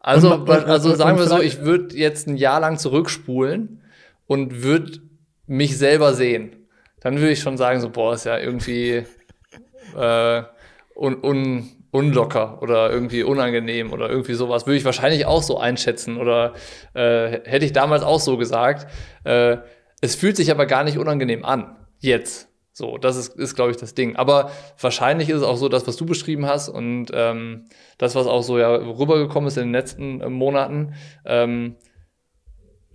Also, 0.00 0.34
Und- 0.34 0.48
und- 0.48 0.64
also 0.66 0.94
sagen 0.94 1.18
wir 1.18 1.26
so, 1.26 1.40
ich 1.40 1.60
würde 1.62 1.96
jetzt 1.96 2.26
ein 2.28 2.36
Jahr 2.36 2.60
lang 2.60 2.78
zurückspulen 2.78 3.82
und 4.26 4.62
würde 4.62 5.00
mich 5.46 5.76
selber 5.78 6.14
sehen. 6.14 6.66
Dann 7.00 7.16
würde 7.18 7.30
ich 7.32 7.40
schon 7.40 7.56
sagen, 7.56 7.80
so, 7.80 7.90
boah, 7.90 8.14
ist 8.14 8.24
ja 8.24 8.38
irgendwie 8.38 9.04
äh, 9.96 10.42
un, 10.94 11.22
un, 11.22 11.68
unlocker 11.90 12.62
oder 12.62 12.90
irgendwie 12.90 13.22
unangenehm 13.22 13.92
oder 13.92 14.08
irgendwie 14.10 14.34
sowas. 14.34 14.66
Würde 14.66 14.76
ich 14.76 14.84
wahrscheinlich 14.84 15.26
auch 15.26 15.42
so 15.42 15.58
einschätzen 15.58 16.18
oder 16.18 16.54
äh, 16.94 17.40
hätte 17.44 17.64
ich 17.64 17.72
damals 17.72 18.02
auch 18.02 18.20
so 18.20 18.36
gesagt. 18.36 18.86
Äh, 19.24 19.58
es 20.00 20.14
fühlt 20.14 20.36
sich 20.36 20.50
aber 20.50 20.66
gar 20.66 20.84
nicht 20.84 20.98
unangenehm 20.98 21.44
an. 21.44 21.76
Jetzt. 22.00 22.48
So, 22.78 22.98
das 22.98 23.16
ist, 23.16 23.38
ist 23.38 23.54
glaube 23.54 23.70
ich, 23.70 23.78
das 23.78 23.94
Ding. 23.94 24.16
Aber 24.16 24.50
wahrscheinlich 24.78 25.30
ist 25.30 25.36
es 25.36 25.42
auch 25.42 25.56
so, 25.56 25.70
das, 25.70 25.86
was 25.86 25.96
du 25.96 26.04
beschrieben 26.04 26.44
hast 26.44 26.68
und 26.68 27.06
ähm, 27.14 27.64
das, 27.96 28.14
was 28.14 28.26
auch 28.26 28.42
so 28.42 28.58
ja 28.58 28.68
rübergekommen 28.70 29.48
ist 29.48 29.56
in 29.56 29.68
den 29.68 29.72
letzten 29.72 30.20
äh, 30.20 30.28
Monaten, 30.28 30.92
ähm, 31.24 31.76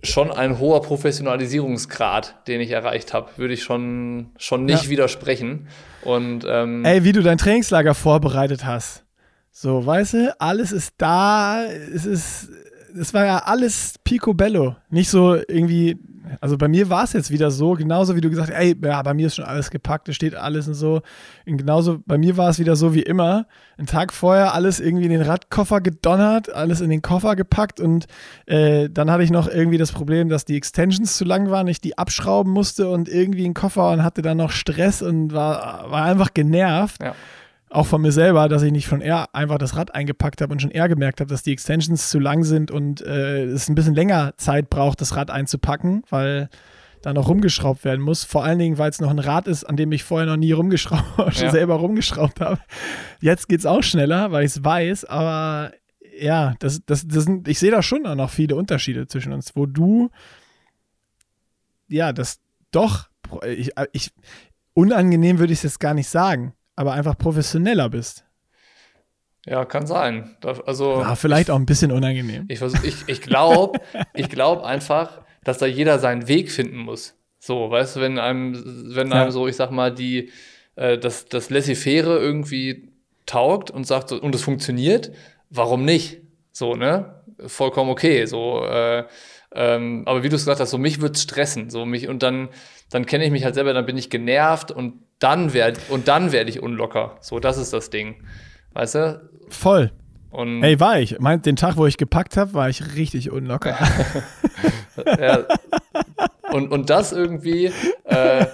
schon 0.04 0.30
ein 0.30 0.60
hoher 0.60 0.82
Professionalisierungsgrad, 0.82 2.46
den 2.46 2.60
ich 2.60 2.70
erreicht 2.70 3.12
habe, 3.12 3.30
würde 3.38 3.54
ich 3.54 3.64
schon, 3.64 4.30
schon 4.36 4.66
nicht 4.66 4.84
Ja. 4.84 4.90
widersprechen. 4.90 5.66
Und 6.04 6.44
ähm, 6.48 6.84
Ey, 6.84 7.02
wie 7.02 7.10
du 7.10 7.20
dein 7.20 7.38
Trainingslager 7.38 7.94
vorbereitet 7.94 8.64
hast. 8.64 9.04
So, 9.50 9.84
weißt 9.84 10.14
du, 10.14 10.36
alles 10.40 10.70
ist 10.70 10.94
da. 10.98 11.64
Es 11.64 12.06
ist, 12.06 12.50
es 12.96 13.12
war 13.14 13.24
ja 13.26 13.38
alles 13.38 13.96
picobello. 14.04 14.76
Nicht 14.90 15.10
so 15.10 15.34
irgendwie, 15.34 15.98
Also 16.40 16.56
bei 16.58 16.68
mir 16.68 16.90
war 16.90 17.04
es 17.04 17.12
jetzt 17.12 17.30
wieder 17.30 17.50
so, 17.50 17.72
genauso 17.72 18.16
wie 18.16 18.20
du 18.20 18.30
gesagt 18.30 18.50
hast, 18.50 18.56
ey, 18.56 18.76
ja, 18.82 19.02
bei 19.02 19.14
mir 19.14 19.26
ist 19.26 19.36
schon 19.36 19.44
alles 19.44 19.70
gepackt, 19.70 20.08
es 20.08 20.16
steht 20.16 20.34
alles 20.34 20.68
und 20.68 20.74
so. 20.74 21.02
Und 21.46 21.58
genauso, 21.58 22.00
bei 22.06 22.18
mir 22.18 22.36
war 22.36 22.48
es 22.48 22.58
wieder 22.58 22.76
so 22.76 22.94
wie 22.94 23.02
immer. 23.02 23.46
Einen 23.78 23.86
Tag 23.86 24.12
vorher 24.12 24.54
alles 24.54 24.80
irgendwie 24.80 25.04
in 25.04 25.10
den 25.10 25.22
Radkoffer 25.22 25.80
gedonnert, 25.80 26.52
alles 26.52 26.80
in 26.80 26.90
den 26.90 27.02
Koffer 27.02 27.36
gepackt 27.36 27.80
und 27.80 28.06
äh, 28.46 28.88
dann 28.90 29.10
hatte 29.10 29.24
ich 29.24 29.30
noch 29.30 29.48
irgendwie 29.48 29.78
das 29.78 29.92
Problem, 29.92 30.28
dass 30.28 30.44
die 30.44 30.56
Extensions 30.56 31.16
zu 31.16 31.24
lang 31.24 31.50
waren, 31.50 31.66
ich 31.68 31.80
die 31.80 31.98
abschrauben 31.98 32.52
musste 32.52 32.88
und 32.88 33.08
irgendwie 33.08 33.44
einen 33.44 33.54
Koffer 33.54 33.90
und 33.90 34.02
hatte 34.02 34.22
dann 34.22 34.38
noch 34.38 34.50
Stress 34.50 35.02
und 35.02 35.32
war, 35.32 35.90
war 35.90 36.04
einfach 36.04 36.34
genervt. 36.34 37.02
Ja 37.02 37.14
auch 37.72 37.86
von 37.86 38.02
mir 38.02 38.12
selber, 38.12 38.48
dass 38.48 38.62
ich 38.62 38.72
nicht 38.72 38.86
schon 38.86 39.00
eher 39.00 39.34
einfach 39.34 39.58
das 39.58 39.76
Rad 39.76 39.94
eingepackt 39.94 40.40
habe 40.40 40.52
und 40.52 40.60
schon 40.60 40.70
eher 40.70 40.88
gemerkt 40.88 41.20
habe, 41.20 41.30
dass 41.30 41.42
die 41.42 41.52
Extensions 41.52 42.10
zu 42.10 42.18
lang 42.18 42.44
sind 42.44 42.70
und 42.70 43.00
äh, 43.00 43.44
es 43.44 43.68
ein 43.68 43.74
bisschen 43.74 43.94
länger 43.94 44.34
Zeit 44.36 44.70
braucht, 44.70 45.00
das 45.00 45.16
Rad 45.16 45.30
einzupacken, 45.30 46.02
weil 46.10 46.48
da 47.00 47.12
noch 47.12 47.28
rumgeschraubt 47.28 47.84
werden 47.84 48.00
muss. 48.00 48.24
Vor 48.24 48.44
allen 48.44 48.58
Dingen, 48.58 48.78
weil 48.78 48.90
es 48.90 49.00
noch 49.00 49.10
ein 49.10 49.18
Rad 49.18 49.48
ist, 49.48 49.64
an 49.64 49.76
dem 49.76 49.90
ich 49.92 50.04
vorher 50.04 50.26
noch 50.26 50.36
nie 50.36 50.52
rumgeschraubt, 50.52 51.40
ja. 51.40 51.50
selber 51.50 51.76
rumgeschraubt 51.76 52.40
habe. 52.40 52.60
Jetzt 53.20 53.48
geht 53.48 53.60
es 53.60 53.66
auch 53.66 53.82
schneller, 53.82 54.30
weil 54.32 54.44
ich 54.44 54.52
es 54.52 54.64
weiß, 54.64 55.06
aber 55.06 55.72
ja, 56.20 56.54
das, 56.60 56.84
das, 56.84 57.06
das 57.08 57.24
sind, 57.24 57.48
ich 57.48 57.58
sehe 57.58 57.70
da 57.70 57.82
schon 57.82 58.02
noch 58.02 58.30
viele 58.30 58.54
Unterschiede 58.54 59.06
zwischen 59.06 59.32
uns, 59.32 59.56
wo 59.56 59.66
du 59.66 60.10
ja, 61.88 62.12
das 62.12 62.40
doch, 62.70 63.08
ich, 63.46 63.72
ich 63.92 64.10
unangenehm 64.74 65.38
würde 65.38 65.52
ich 65.52 65.58
es 65.58 65.64
jetzt 65.64 65.80
gar 65.80 65.94
nicht 65.94 66.08
sagen 66.08 66.54
aber 66.76 66.92
einfach 66.92 67.16
professioneller 67.16 67.88
bist. 67.88 68.24
Ja, 69.46 69.64
kann 69.64 69.86
sein. 69.86 70.36
Also, 70.66 71.00
ja, 71.00 71.16
vielleicht 71.16 71.50
auch 71.50 71.56
ein 71.56 71.66
bisschen 71.66 71.90
unangenehm. 71.90 72.44
Ich, 72.48 72.62
ich, 72.62 73.08
ich 73.08 73.20
glaube 73.22 73.80
ich 74.14 74.28
glaub 74.28 74.62
einfach, 74.62 75.22
dass 75.42 75.58
da 75.58 75.66
jeder 75.66 75.98
seinen 75.98 76.28
Weg 76.28 76.52
finden 76.52 76.76
muss. 76.76 77.16
So, 77.40 77.70
weißt 77.70 77.96
du, 77.96 78.00
wenn 78.00 78.18
einem, 78.20 78.94
wenn 78.94 79.10
ja. 79.10 79.22
einem 79.22 79.32
so, 79.32 79.48
ich 79.48 79.56
sag 79.56 79.72
mal, 79.72 79.92
die, 79.92 80.30
äh, 80.76 80.96
das, 80.96 81.26
das 81.26 81.50
Laissez-faire 81.50 82.20
irgendwie 82.20 82.92
taugt 83.26 83.72
und 83.72 83.84
sagt 83.84 84.10
so, 84.10 84.20
und 84.20 84.34
es 84.34 84.42
funktioniert, 84.42 85.10
warum 85.50 85.84
nicht? 85.84 86.20
So, 86.52 86.76
ne? 86.76 87.22
Vollkommen 87.46 87.90
okay. 87.90 88.26
So, 88.26 88.64
äh, 88.64 89.04
ähm, 89.54 90.04
aber 90.06 90.22
wie 90.22 90.28
du 90.28 90.36
es 90.36 90.42
gesagt 90.42 90.60
hast, 90.60 90.70
so 90.70 90.78
mich 90.78 91.00
wird 91.00 91.18
stressen. 91.18 91.68
So 91.68 91.84
mich, 91.84 92.08
und 92.08 92.22
dann, 92.22 92.48
dann 92.92 93.06
kenne 93.06 93.24
ich 93.24 93.30
mich 93.30 93.44
halt 93.44 93.54
selber, 93.54 93.72
dann 93.72 93.86
bin 93.86 93.96
ich 93.96 94.10
genervt 94.10 94.70
und 94.70 95.00
dann 95.18 95.54
werd, 95.54 95.78
und 95.88 96.08
dann 96.08 96.30
werde 96.30 96.50
ich 96.50 96.62
unlocker. 96.62 97.16
So, 97.20 97.40
das 97.40 97.56
ist 97.56 97.72
das 97.72 97.88
Ding. 97.88 98.16
Weißt 98.74 98.96
du? 98.96 99.30
Voll. 99.48 99.92
Und 100.30 100.62
Ey, 100.62 100.78
war 100.78 101.00
ich. 101.00 101.18
Meint, 101.18 101.46
den 101.46 101.56
Tag, 101.56 101.76
wo 101.78 101.86
ich 101.86 101.96
gepackt 101.96 102.36
habe, 102.36 102.52
war 102.52 102.68
ich 102.68 102.94
richtig 102.94 103.30
unlocker. 103.30 103.76
ja. 105.06 105.44
und, 106.52 106.70
und 106.70 106.90
das 106.90 107.12
irgendwie, 107.12 107.72
äh, 108.04 108.46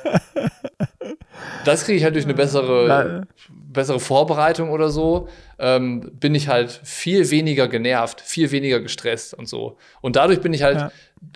das 1.65 1.85
kriege 1.85 1.99
ich 1.99 2.05
halt 2.05 2.15
durch 2.15 2.25
eine 2.25 2.35
bessere, 2.35 3.27
bessere 3.49 3.99
Vorbereitung 3.99 4.71
oder 4.71 4.91
so, 4.91 5.29
ähm, 5.59 6.13
bin 6.15 6.37
ich 6.37 6.47
halt 6.47 6.81
viel 6.85 7.29
weniger 7.33 7.67
genervt, 7.67 8.21
viel 8.21 8.53
weniger 8.53 8.81
gestresst 8.81 9.35
und 9.35 9.49
so. 9.49 9.79
Und 10.01 10.15
dadurch 10.15 10.41
bin 10.41 10.53
ich 10.53 10.63
halt, 10.63 10.79
ja. 10.79 10.93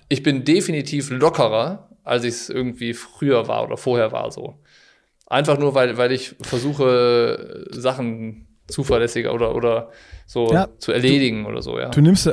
ich 0.09 0.23
bin 0.23 0.45
definitiv 0.45 1.11
lockerer, 1.11 1.89
als 2.05 2.25
ich 2.25 2.35
es 2.35 2.49
irgendwie 2.49 2.95
früher 2.95 3.49
war 3.49 3.65
oder 3.65 3.77
vorher 3.77 4.13
war 4.13 4.31
so. 4.31 4.59
Einfach 5.27 5.59
nur, 5.59 5.75
weil, 5.75 5.97
weil 5.97 6.13
ich 6.13 6.37
versuche, 6.43 7.67
Sachen 7.71 8.49
zuverlässiger 8.67 9.33
oder, 9.33 9.55
oder 9.55 9.91
so 10.27 10.53
ja, 10.53 10.69
zu 10.79 10.93
erledigen 10.93 11.45
du, 11.45 11.51
oder 11.51 11.63
so, 11.63 11.79
ja. 11.79 11.91
Du 11.91 12.01
nimmst, 12.01 12.31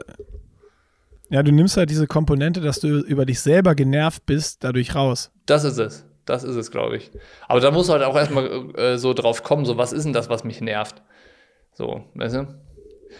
ja, 1.29 1.43
du 1.43 1.51
nimmst 1.51 1.77
halt 1.77 1.89
diese 1.89 2.07
Komponente, 2.07 2.61
dass 2.61 2.79
du 2.79 2.99
über 2.99 3.25
dich 3.25 3.39
selber 3.39 3.75
genervt 3.75 4.25
bist, 4.25 4.63
dadurch 4.63 4.95
raus. 4.95 5.31
Das 5.45 5.63
ist 5.63 5.77
es. 5.77 6.05
Das 6.25 6.43
ist 6.43 6.55
es, 6.55 6.69
glaube 6.69 6.97
ich. 6.97 7.09
Aber 7.47 7.59
da 7.59 7.71
muss 7.71 7.89
halt 7.89 8.03
auch 8.03 8.15
erstmal 8.15 8.75
äh, 8.77 8.97
so 8.97 9.13
drauf 9.13 9.43
kommen, 9.43 9.65
so 9.65 9.77
was 9.77 9.93
ist 9.93 10.03
denn 10.03 10.13
das, 10.13 10.29
was 10.29 10.43
mich 10.43 10.61
nervt? 10.61 11.01
So, 11.73 12.03
weißt 12.13 12.35
du? 12.35 12.47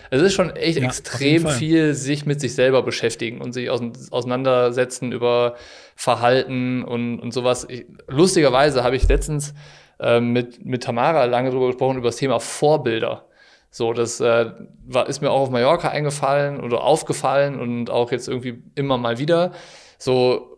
Es 0.09 0.21
ist 0.21 0.33
schon 0.33 0.55
echt 0.55 0.79
ja, 0.79 0.85
extrem 0.85 1.47
viel 1.47 1.93
sich 1.93 2.25
mit 2.25 2.39
sich 2.39 2.55
selber 2.55 2.81
beschäftigen 2.81 3.41
und 3.41 3.53
sich 3.53 3.69
auseinandersetzen 3.69 5.11
über 5.11 5.55
Verhalten 5.95 6.83
und, 6.83 7.19
und 7.19 7.33
sowas. 7.33 7.65
Ich, 7.69 7.85
lustigerweise 8.07 8.83
habe 8.83 8.95
ich 8.95 9.07
letztens 9.07 9.53
äh, 9.99 10.19
mit, 10.19 10.65
mit 10.65 10.83
Tamara 10.83 11.25
lange 11.25 11.49
darüber 11.49 11.67
gesprochen, 11.67 11.97
über 11.97 12.09
das 12.09 12.17
Thema 12.17 12.39
Vorbilder. 12.39 13.25
So, 13.71 13.93
das 13.93 14.19
äh, 14.19 14.51
war, 14.87 15.07
ist 15.07 15.21
mir 15.21 15.29
auch 15.29 15.41
auf 15.41 15.49
Mallorca 15.51 15.89
eingefallen 15.89 16.59
oder 16.59 16.83
aufgefallen 16.83 17.59
und 17.59 17.89
auch 17.89 18.11
jetzt 18.11 18.27
irgendwie 18.27 18.63
immer 18.75 18.97
mal 18.97 19.19
wieder. 19.19 19.51
So 19.97 20.57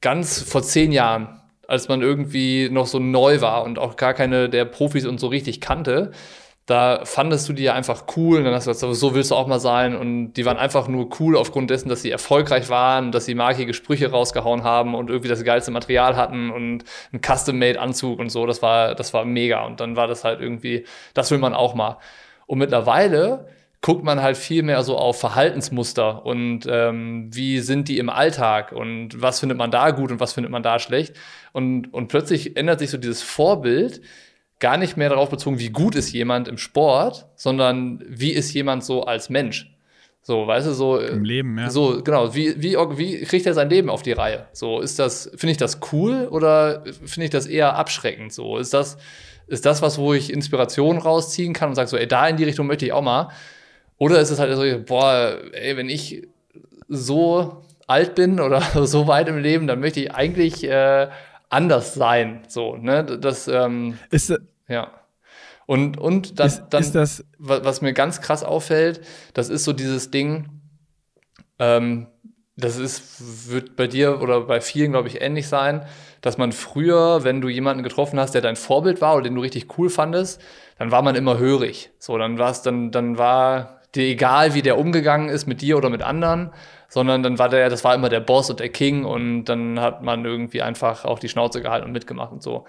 ganz 0.00 0.42
vor 0.42 0.62
zehn 0.62 0.92
Jahren, 0.92 1.40
als 1.66 1.88
man 1.88 2.02
irgendwie 2.02 2.68
noch 2.70 2.86
so 2.86 2.98
neu 2.98 3.40
war 3.40 3.62
und 3.62 3.78
auch 3.78 3.96
gar 3.96 4.12
keine 4.12 4.50
der 4.50 4.66
Profis 4.66 5.06
und 5.06 5.18
so 5.18 5.28
richtig 5.28 5.60
kannte, 5.60 6.10
da 6.66 7.04
fandest 7.04 7.48
du 7.48 7.52
die 7.52 7.64
ja 7.64 7.74
einfach 7.74 8.04
cool 8.16 8.38
und 8.38 8.44
dann 8.44 8.54
hast 8.54 8.66
du 8.66 8.70
gesagt, 8.70 8.94
so 8.94 9.14
willst 9.14 9.32
du 9.32 9.34
auch 9.34 9.48
mal 9.48 9.58
sein 9.58 9.96
und 9.96 10.34
die 10.34 10.44
waren 10.44 10.58
einfach 10.58 10.86
nur 10.86 11.08
cool 11.18 11.36
aufgrund 11.36 11.70
dessen, 11.70 11.88
dass 11.88 12.02
sie 12.02 12.10
erfolgreich 12.10 12.68
waren, 12.68 13.10
dass 13.10 13.24
sie 13.24 13.34
markige 13.34 13.74
Sprüche 13.74 14.10
rausgehauen 14.10 14.62
haben 14.62 14.94
und 14.94 15.10
irgendwie 15.10 15.28
das 15.28 15.42
geilste 15.42 15.72
Material 15.72 16.16
hatten 16.16 16.50
und 16.50 16.84
einen 17.12 17.20
Custom-Made-Anzug 17.20 18.18
und 18.20 18.30
so, 18.30 18.46
das 18.46 18.62
war, 18.62 18.94
das 18.94 19.12
war 19.12 19.24
mega 19.24 19.64
und 19.64 19.80
dann 19.80 19.96
war 19.96 20.06
das 20.06 20.22
halt 20.22 20.40
irgendwie, 20.40 20.84
das 21.14 21.30
will 21.32 21.38
man 21.38 21.52
auch 21.52 21.74
mal. 21.74 21.98
Und 22.46 22.58
mittlerweile 22.58 23.48
guckt 23.80 24.04
man 24.04 24.22
halt 24.22 24.36
viel 24.36 24.62
mehr 24.62 24.84
so 24.84 24.96
auf 24.96 25.18
Verhaltensmuster 25.18 26.24
und 26.24 26.60
ähm, 26.70 27.28
wie 27.32 27.58
sind 27.58 27.88
die 27.88 27.98
im 27.98 28.08
Alltag 28.08 28.70
und 28.70 29.20
was 29.20 29.40
findet 29.40 29.58
man 29.58 29.72
da 29.72 29.90
gut 29.90 30.12
und 30.12 30.20
was 30.20 30.32
findet 30.32 30.52
man 30.52 30.62
da 30.62 30.78
schlecht. 30.78 31.16
Und, 31.52 31.92
und 31.92 32.06
plötzlich 32.06 32.56
ändert 32.56 32.78
sich 32.78 32.90
so 32.90 32.98
dieses 32.98 33.22
Vorbild, 33.22 34.00
gar 34.62 34.76
nicht 34.76 34.96
mehr 34.96 35.08
darauf 35.10 35.28
bezogen, 35.28 35.58
wie 35.58 35.70
gut 35.70 35.96
ist 35.96 36.12
jemand 36.12 36.46
im 36.46 36.56
Sport, 36.56 37.26
sondern 37.34 38.02
wie 38.06 38.30
ist 38.30 38.54
jemand 38.54 38.84
so 38.84 39.02
als 39.02 39.28
Mensch. 39.28 39.76
So, 40.22 40.46
weißt 40.46 40.68
du, 40.68 40.72
so. 40.72 41.00
Im 41.00 41.24
Leben, 41.24 41.58
ja. 41.58 41.68
So, 41.68 42.00
genau. 42.02 42.32
Wie, 42.32 42.54
wie, 42.62 42.76
wie 42.96 43.22
kriegt 43.22 43.44
er 43.44 43.54
sein 43.54 43.68
Leben 43.68 43.90
auf 43.90 44.02
die 44.02 44.12
Reihe? 44.12 44.46
So, 44.52 44.80
ist 44.80 45.00
das, 45.00 45.28
finde 45.34 45.50
ich 45.50 45.56
das 45.56 45.80
cool 45.92 46.28
oder 46.30 46.84
finde 46.84 47.24
ich 47.24 47.30
das 47.30 47.46
eher 47.46 47.74
abschreckend? 47.74 48.32
So, 48.32 48.56
ist 48.56 48.72
das, 48.72 48.98
ist 49.48 49.66
das 49.66 49.82
was, 49.82 49.98
wo 49.98 50.14
ich 50.14 50.32
Inspiration 50.32 50.98
rausziehen 50.98 51.54
kann 51.54 51.70
und 51.70 51.74
sage 51.74 51.88
so, 51.88 51.96
ey, 51.96 52.06
da 52.06 52.28
in 52.28 52.36
die 52.36 52.44
Richtung 52.44 52.68
möchte 52.68 52.86
ich 52.86 52.92
auch 52.92 53.02
mal? 53.02 53.30
Oder 53.98 54.20
ist 54.20 54.30
es 54.30 54.38
halt 54.38 54.54
so, 54.54 54.62
boah, 54.86 55.38
ey, 55.54 55.76
wenn 55.76 55.88
ich 55.88 56.28
so 56.88 57.64
alt 57.88 58.14
bin 58.14 58.38
oder 58.38 58.60
so 58.86 59.08
weit 59.08 59.26
im 59.26 59.38
Leben, 59.38 59.66
dann 59.66 59.80
möchte 59.80 59.98
ich 59.98 60.14
eigentlich 60.14 60.62
äh, 60.62 61.08
anders 61.48 61.94
sein. 61.94 62.44
So, 62.46 62.76
ne? 62.76 63.04
Das, 63.04 63.48
ähm, 63.48 63.98
ist, 64.10 64.32
ja. 64.68 64.90
Und, 65.66 65.98
und 65.98 66.38
dann, 66.40 66.48
ist, 66.48 66.64
dann 66.70 66.82
ist 66.82 66.94
das 66.94 67.24
was 67.38 67.80
mir 67.82 67.92
ganz 67.92 68.20
krass 68.20 68.44
auffällt, 68.44 69.00
das 69.34 69.48
ist 69.48 69.64
so 69.64 69.72
dieses 69.72 70.10
Ding, 70.10 70.48
ähm, 71.58 72.08
das 72.56 72.76
ist, 72.76 73.50
wird 73.50 73.76
bei 73.76 73.86
dir 73.86 74.20
oder 74.20 74.42
bei 74.42 74.60
vielen, 74.60 74.92
glaube 74.92 75.08
ich, 75.08 75.22
ähnlich 75.22 75.48
sein, 75.48 75.86
dass 76.20 76.38
man 76.38 76.52
früher, 76.52 77.24
wenn 77.24 77.40
du 77.40 77.48
jemanden 77.48 77.82
getroffen 77.82 78.20
hast, 78.20 78.32
der 78.34 78.42
dein 78.42 78.56
Vorbild 78.56 79.00
war 79.00 79.14
oder 79.14 79.24
den 79.24 79.34
du 79.34 79.40
richtig 79.40 79.78
cool 79.78 79.88
fandest, 79.88 80.40
dann 80.78 80.90
war 80.90 81.02
man 81.02 81.14
immer 81.14 81.38
hörig. 81.38 81.90
So, 81.98 82.18
dann 82.18 82.38
war 82.38 82.50
es, 82.50 82.62
dann, 82.62 82.90
dann 82.90 83.18
war 83.18 83.80
dir 83.94 84.04
egal, 84.04 84.54
wie 84.54 84.62
der 84.62 84.78
umgegangen 84.78 85.28
ist 85.28 85.46
mit 85.46 85.62
dir 85.62 85.76
oder 85.76 85.90
mit 85.90 86.02
anderen, 86.02 86.52
sondern 86.88 87.22
dann 87.22 87.38
war 87.38 87.48
der, 87.48 87.70
das 87.70 87.84
war 87.84 87.94
immer 87.94 88.08
der 88.08 88.20
Boss 88.20 88.50
und 88.50 88.60
der 88.60 88.68
King 88.68 89.04
und 89.04 89.46
dann 89.46 89.80
hat 89.80 90.02
man 90.02 90.24
irgendwie 90.24 90.62
einfach 90.62 91.04
auch 91.04 91.18
die 91.18 91.28
Schnauze 91.28 91.62
gehalten 91.62 91.86
und 91.86 91.92
mitgemacht 91.92 92.32
und 92.32 92.42
so. 92.42 92.66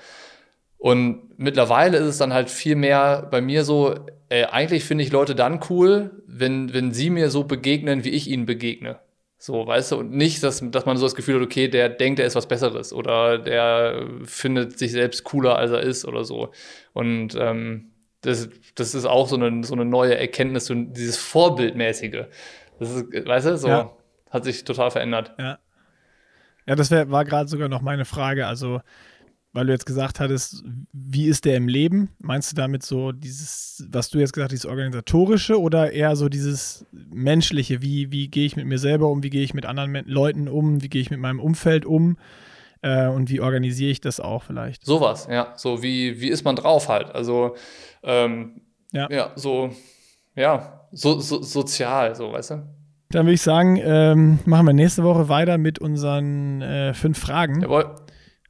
Und 0.83 1.39
mittlerweile 1.39 1.95
ist 1.95 2.07
es 2.07 2.17
dann 2.17 2.33
halt 2.33 2.49
viel 2.49 2.75
mehr 2.75 3.25
bei 3.31 3.39
mir 3.39 3.63
so, 3.63 3.95
äh, 4.27 4.43
eigentlich 4.47 4.83
finde 4.83 5.05
ich 5.05 5.13
Leute 5.13 5.33
dann 5.33 5.61
cool, 5.69 6.11
wenn, 6.27 6.73
wenn 6.73 6.91
sie 6.91 7.09
mir 7.09 7.29
so 7.29 7.45
begegnen, 7.45 8.03
wie 8.03 8.09
ich 8.09 8.29
ihnen 8.29 8.45
begegne. 8.45 8.99
So, 9.37 9.65
weißt 9.65 9.93
du, 9.93 9.99
und 9.99 10.11
nicht, 10.11 10.43
dass, 10.43 10.61
dass 10.61 10.85
man 10.85 10.97
so 10.97 11.05
das 11.05 11.15
Gefühl 11.15 11.35
hat, 11.35 11.41
okay, 11.41 11.69
der 11.69 11.87
denkt, 11.87 12.19
er 12.19 12.25
ist 12.25 12.35
was 12.35 12.49
Besseres 12.49 12.91
oder 12.91 13.37
der 13.37 14.07
findet 14.25 14.77
sich 14.77 14.91
selbst 14.91 15.23
cooler, 15.23 15.55
als 15.55 15.71
er 15.71 15.79
ist 15.79 16.03
oder 16.03 16.25
so. 16.25 16.51
Und 16.91 17.33
ähm, 17.39 17.93
das, 18.19 18.49
das 18.75 18.93
ist 18.93 19.05
auch 19.05 19.29
so 19.29 19.37
eine, 19.37 19.63
so 19.63 19.75
eine 19.75 19.85
neue 19.85 20.17
Erkenntnis, 20.17 20.65
so 20.65 20.73
dieses 20.75 21.15
Vorbildmäßige. 21.15 22.25
Das 22.79 22.91
ist, 22.91 23.05
weißt 23.25 23.47
du, 23.47 23.57
so 23.57 23.67
ja. 23.69 23.97
hat 24.31 24.43
sich 24.43 24.65
total 24.65 24.91
verändert. 24.91 25.33
Ja. 25.39 25.59
Ja, 26.65 26.75
das 26.75 26.91
wär, 26.91 27.09
war 27.09 27.23
gerade 27.25 27.49
sogar 27.49 27.67
noch 27.67 27.81
meine 27.81 28.05
Frage. 28.05 28.47
Also, 28.47 28.81
weil 29.53 29.67
du 29.67 29.71
jetzt 29.71 29.85
gesagt 29.85 30.19
hattest, 30.19 30.63
wie 30.91 31.27
ist 31.27 31.45
der 31.45 31.55
im 31.55 31.67
Leben? 31.67 32.09
Meinst 32.19 32.51
du 32.51 32.55
damit 32.55 32.83
so 32.83 33.11
dieses, 33.11 33.87
was 33.89 34.09
du 34.09 34.17
jetzt 34.17 34.33
gesagt 34.33 34.51
hast, 34.51 34.51
dieses 34.51 34.65
organisatorische 34.65 35.61
oder 35.61 35.91
eher 35.91 36.15
so 36.15 36.27
dieses 36.27 36.85
menschliche? 36.91 37.81
Wie, 37.83 38.11
wie 38.11 38.29
gehe 38.29 38.45
ich 38.45 38.55
mit 38.55 38.65
mir 38.65 38.79
selber 38.79 39.09
um? 39.09 39.21
Wie 39.21 39.29
gehe 39.29 39.43
ich 39.43 39.53
mit 39.53 39.65
anderen 39.65 39.93
Leuten 40.07 40.47
um? 40.47 40.81
Wie 40.81 40.89
gehe 40.89 41.01
ich 41.01 41.11
mit 41.11 41.19
meinem 41.19 41.39
Umfeld 41.39 41.85
um? 41.85 42.17
Äh, 42.81 43.07
und 43.07 43.29
wie 43.29 43.39
organisiere 43.39 43.91
ich 43.91 44.01
das 44.01 44.19
auch 44.19 44.43
vielleicht? 44.43 44.83
Sowas, 44.83 45.27
ja. 45.29 45.53
So 45.55 45.83
wie, 45.83 46.19
wie 46.19 46.29
ist 46.29 46.43
man 46.43 46.55
drauf 46.55 46.89
halt? 46.89 47.13
Also, 47.13 47.55
ähm, 48.01 48.61
ja. 48.91 49.07
ja, 49.11 49.31
so, 49.35 49.69
ja, 50.35 50.87
so, 50.91 51.19
so, 51.19 51.43
sozial, 51.43 52.15
so, 52.15 52.33
weißt 52.33 52.51
du? 52.51 52.63
Dann 53.11 53.27
würde 53.27 53.35
ich 53.35 53.41
sagen, 53.43 53.79
ähm, 53.83 54.39
machen 54.45 54.65
wir 54.65 54.73
nächste 54.73 55.03
Woche 55.03 55.29
weiter 55.29 55.59
mit 55.59 55.77
unseren 55.77 56.63
äh, 56.63 56.95
fünf 56.95 57.19
Fragen. 57.19 57.61
Jawohl. 57.61 57.95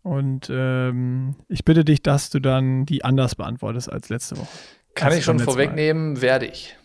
Und 0.03 0.49
ähm, 0.53 1.35
ich 1.47 1.63
bitte 1.65 1.83
dich, 1.85 2.03
dass 2.03 2.29
du 2.29 2.39
dann 2.39 2.85
die 2.85 3.03
anders 3.05 3.35
beantwortest 3.35 3.91
als 3.91 4.09
letzte 4.09 4.37
Woche. 4.37 4.47
Kann 4.95 5.07
als 5.07 5.17
ich 5.19 5.23
schon 5.23 5.39
vorwegnehmen, 5.39 6.21
werde 6.21 6.45
ich. 6.45 6.75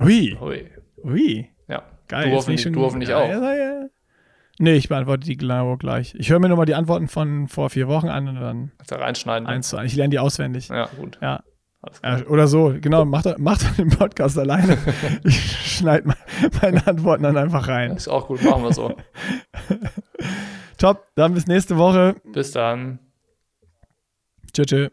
Ui, 0.00 0.36
Ui. 0.40 0.70
ui. 1.04 1.48
Ja. 1.68 1.82
Geil. 2.08 2.30
Du 2.30 2.36
hoffentlich, 2.36 2.62
du 2.64 2.80
hoffentlich 2.80 3.12
auch. 3.12 3.28
Ja. 3.28 3.82
Nee, 4.58 4.74
ich 4.74 4.88
beantworte 4.88 5.24
die 5.26 5.36
genau 5.36 5.76
gleich. 5.76 6.14
Ich 6.16 6.30
höre 6.30 6.38
mir 6.38 6.48
nochmal 6.48 6.66
die 6.66 6.74
Antworten 6.74 7.08
von 7.08 7.48
vor 7.48 7.68
vier 7.70 7.88
Wochen 7.88 8.08
an 8.08 8.28
und 8.28 8.36
dann 8.36 8.70
du 8.88 8.94
reinschneiden. 8.94 9.48
eins 9.48 9.68
zu 9.68 9.76
eins. 9.76 9.90
Ich 9.92 9.96
lerne 9.96 10.10
die 10.10 10.18
auswendig. 10.18 10.68
Ja, 10.68 10.88
gut. 10.98 11.18
Ja. 11.20 11.42
Oder 12.28 12.46
so, 12.46 12.74
genau, 12.80 13.04
mach 13.04 13.22
doch, 13.22 13.38
mach 13.38 13.58
doch 13.58 13.74
den 13.74 13.88
Podcast 13.88 14.38
alleine. 14.38 14.78
Ich 15.24 15.76
schneide 15.78 16.06
me- 16.06 16.14
meine 16.62 16.86
Antworten 16.86 17.24
dann 17.24 17.36
einfach 17.36 17.66
rein. 17.66 17.90
Ist 17.96 18.06
auch 18.08 18.28
gut, 18.28 18.44
machen 18.44 18.62
wir 18.62 18.72
so. 18.72 18.94
Top, 20.82 21.06
dann 21.14 21.32
bis 21.32 21.46
nächste 21.46 21.76
Woche. 21.78 22.16
Bis 22.24 22.50
dann. 22.50 22.98
Tschüss. 24.52 24.66
tschüss. 24.66 24.90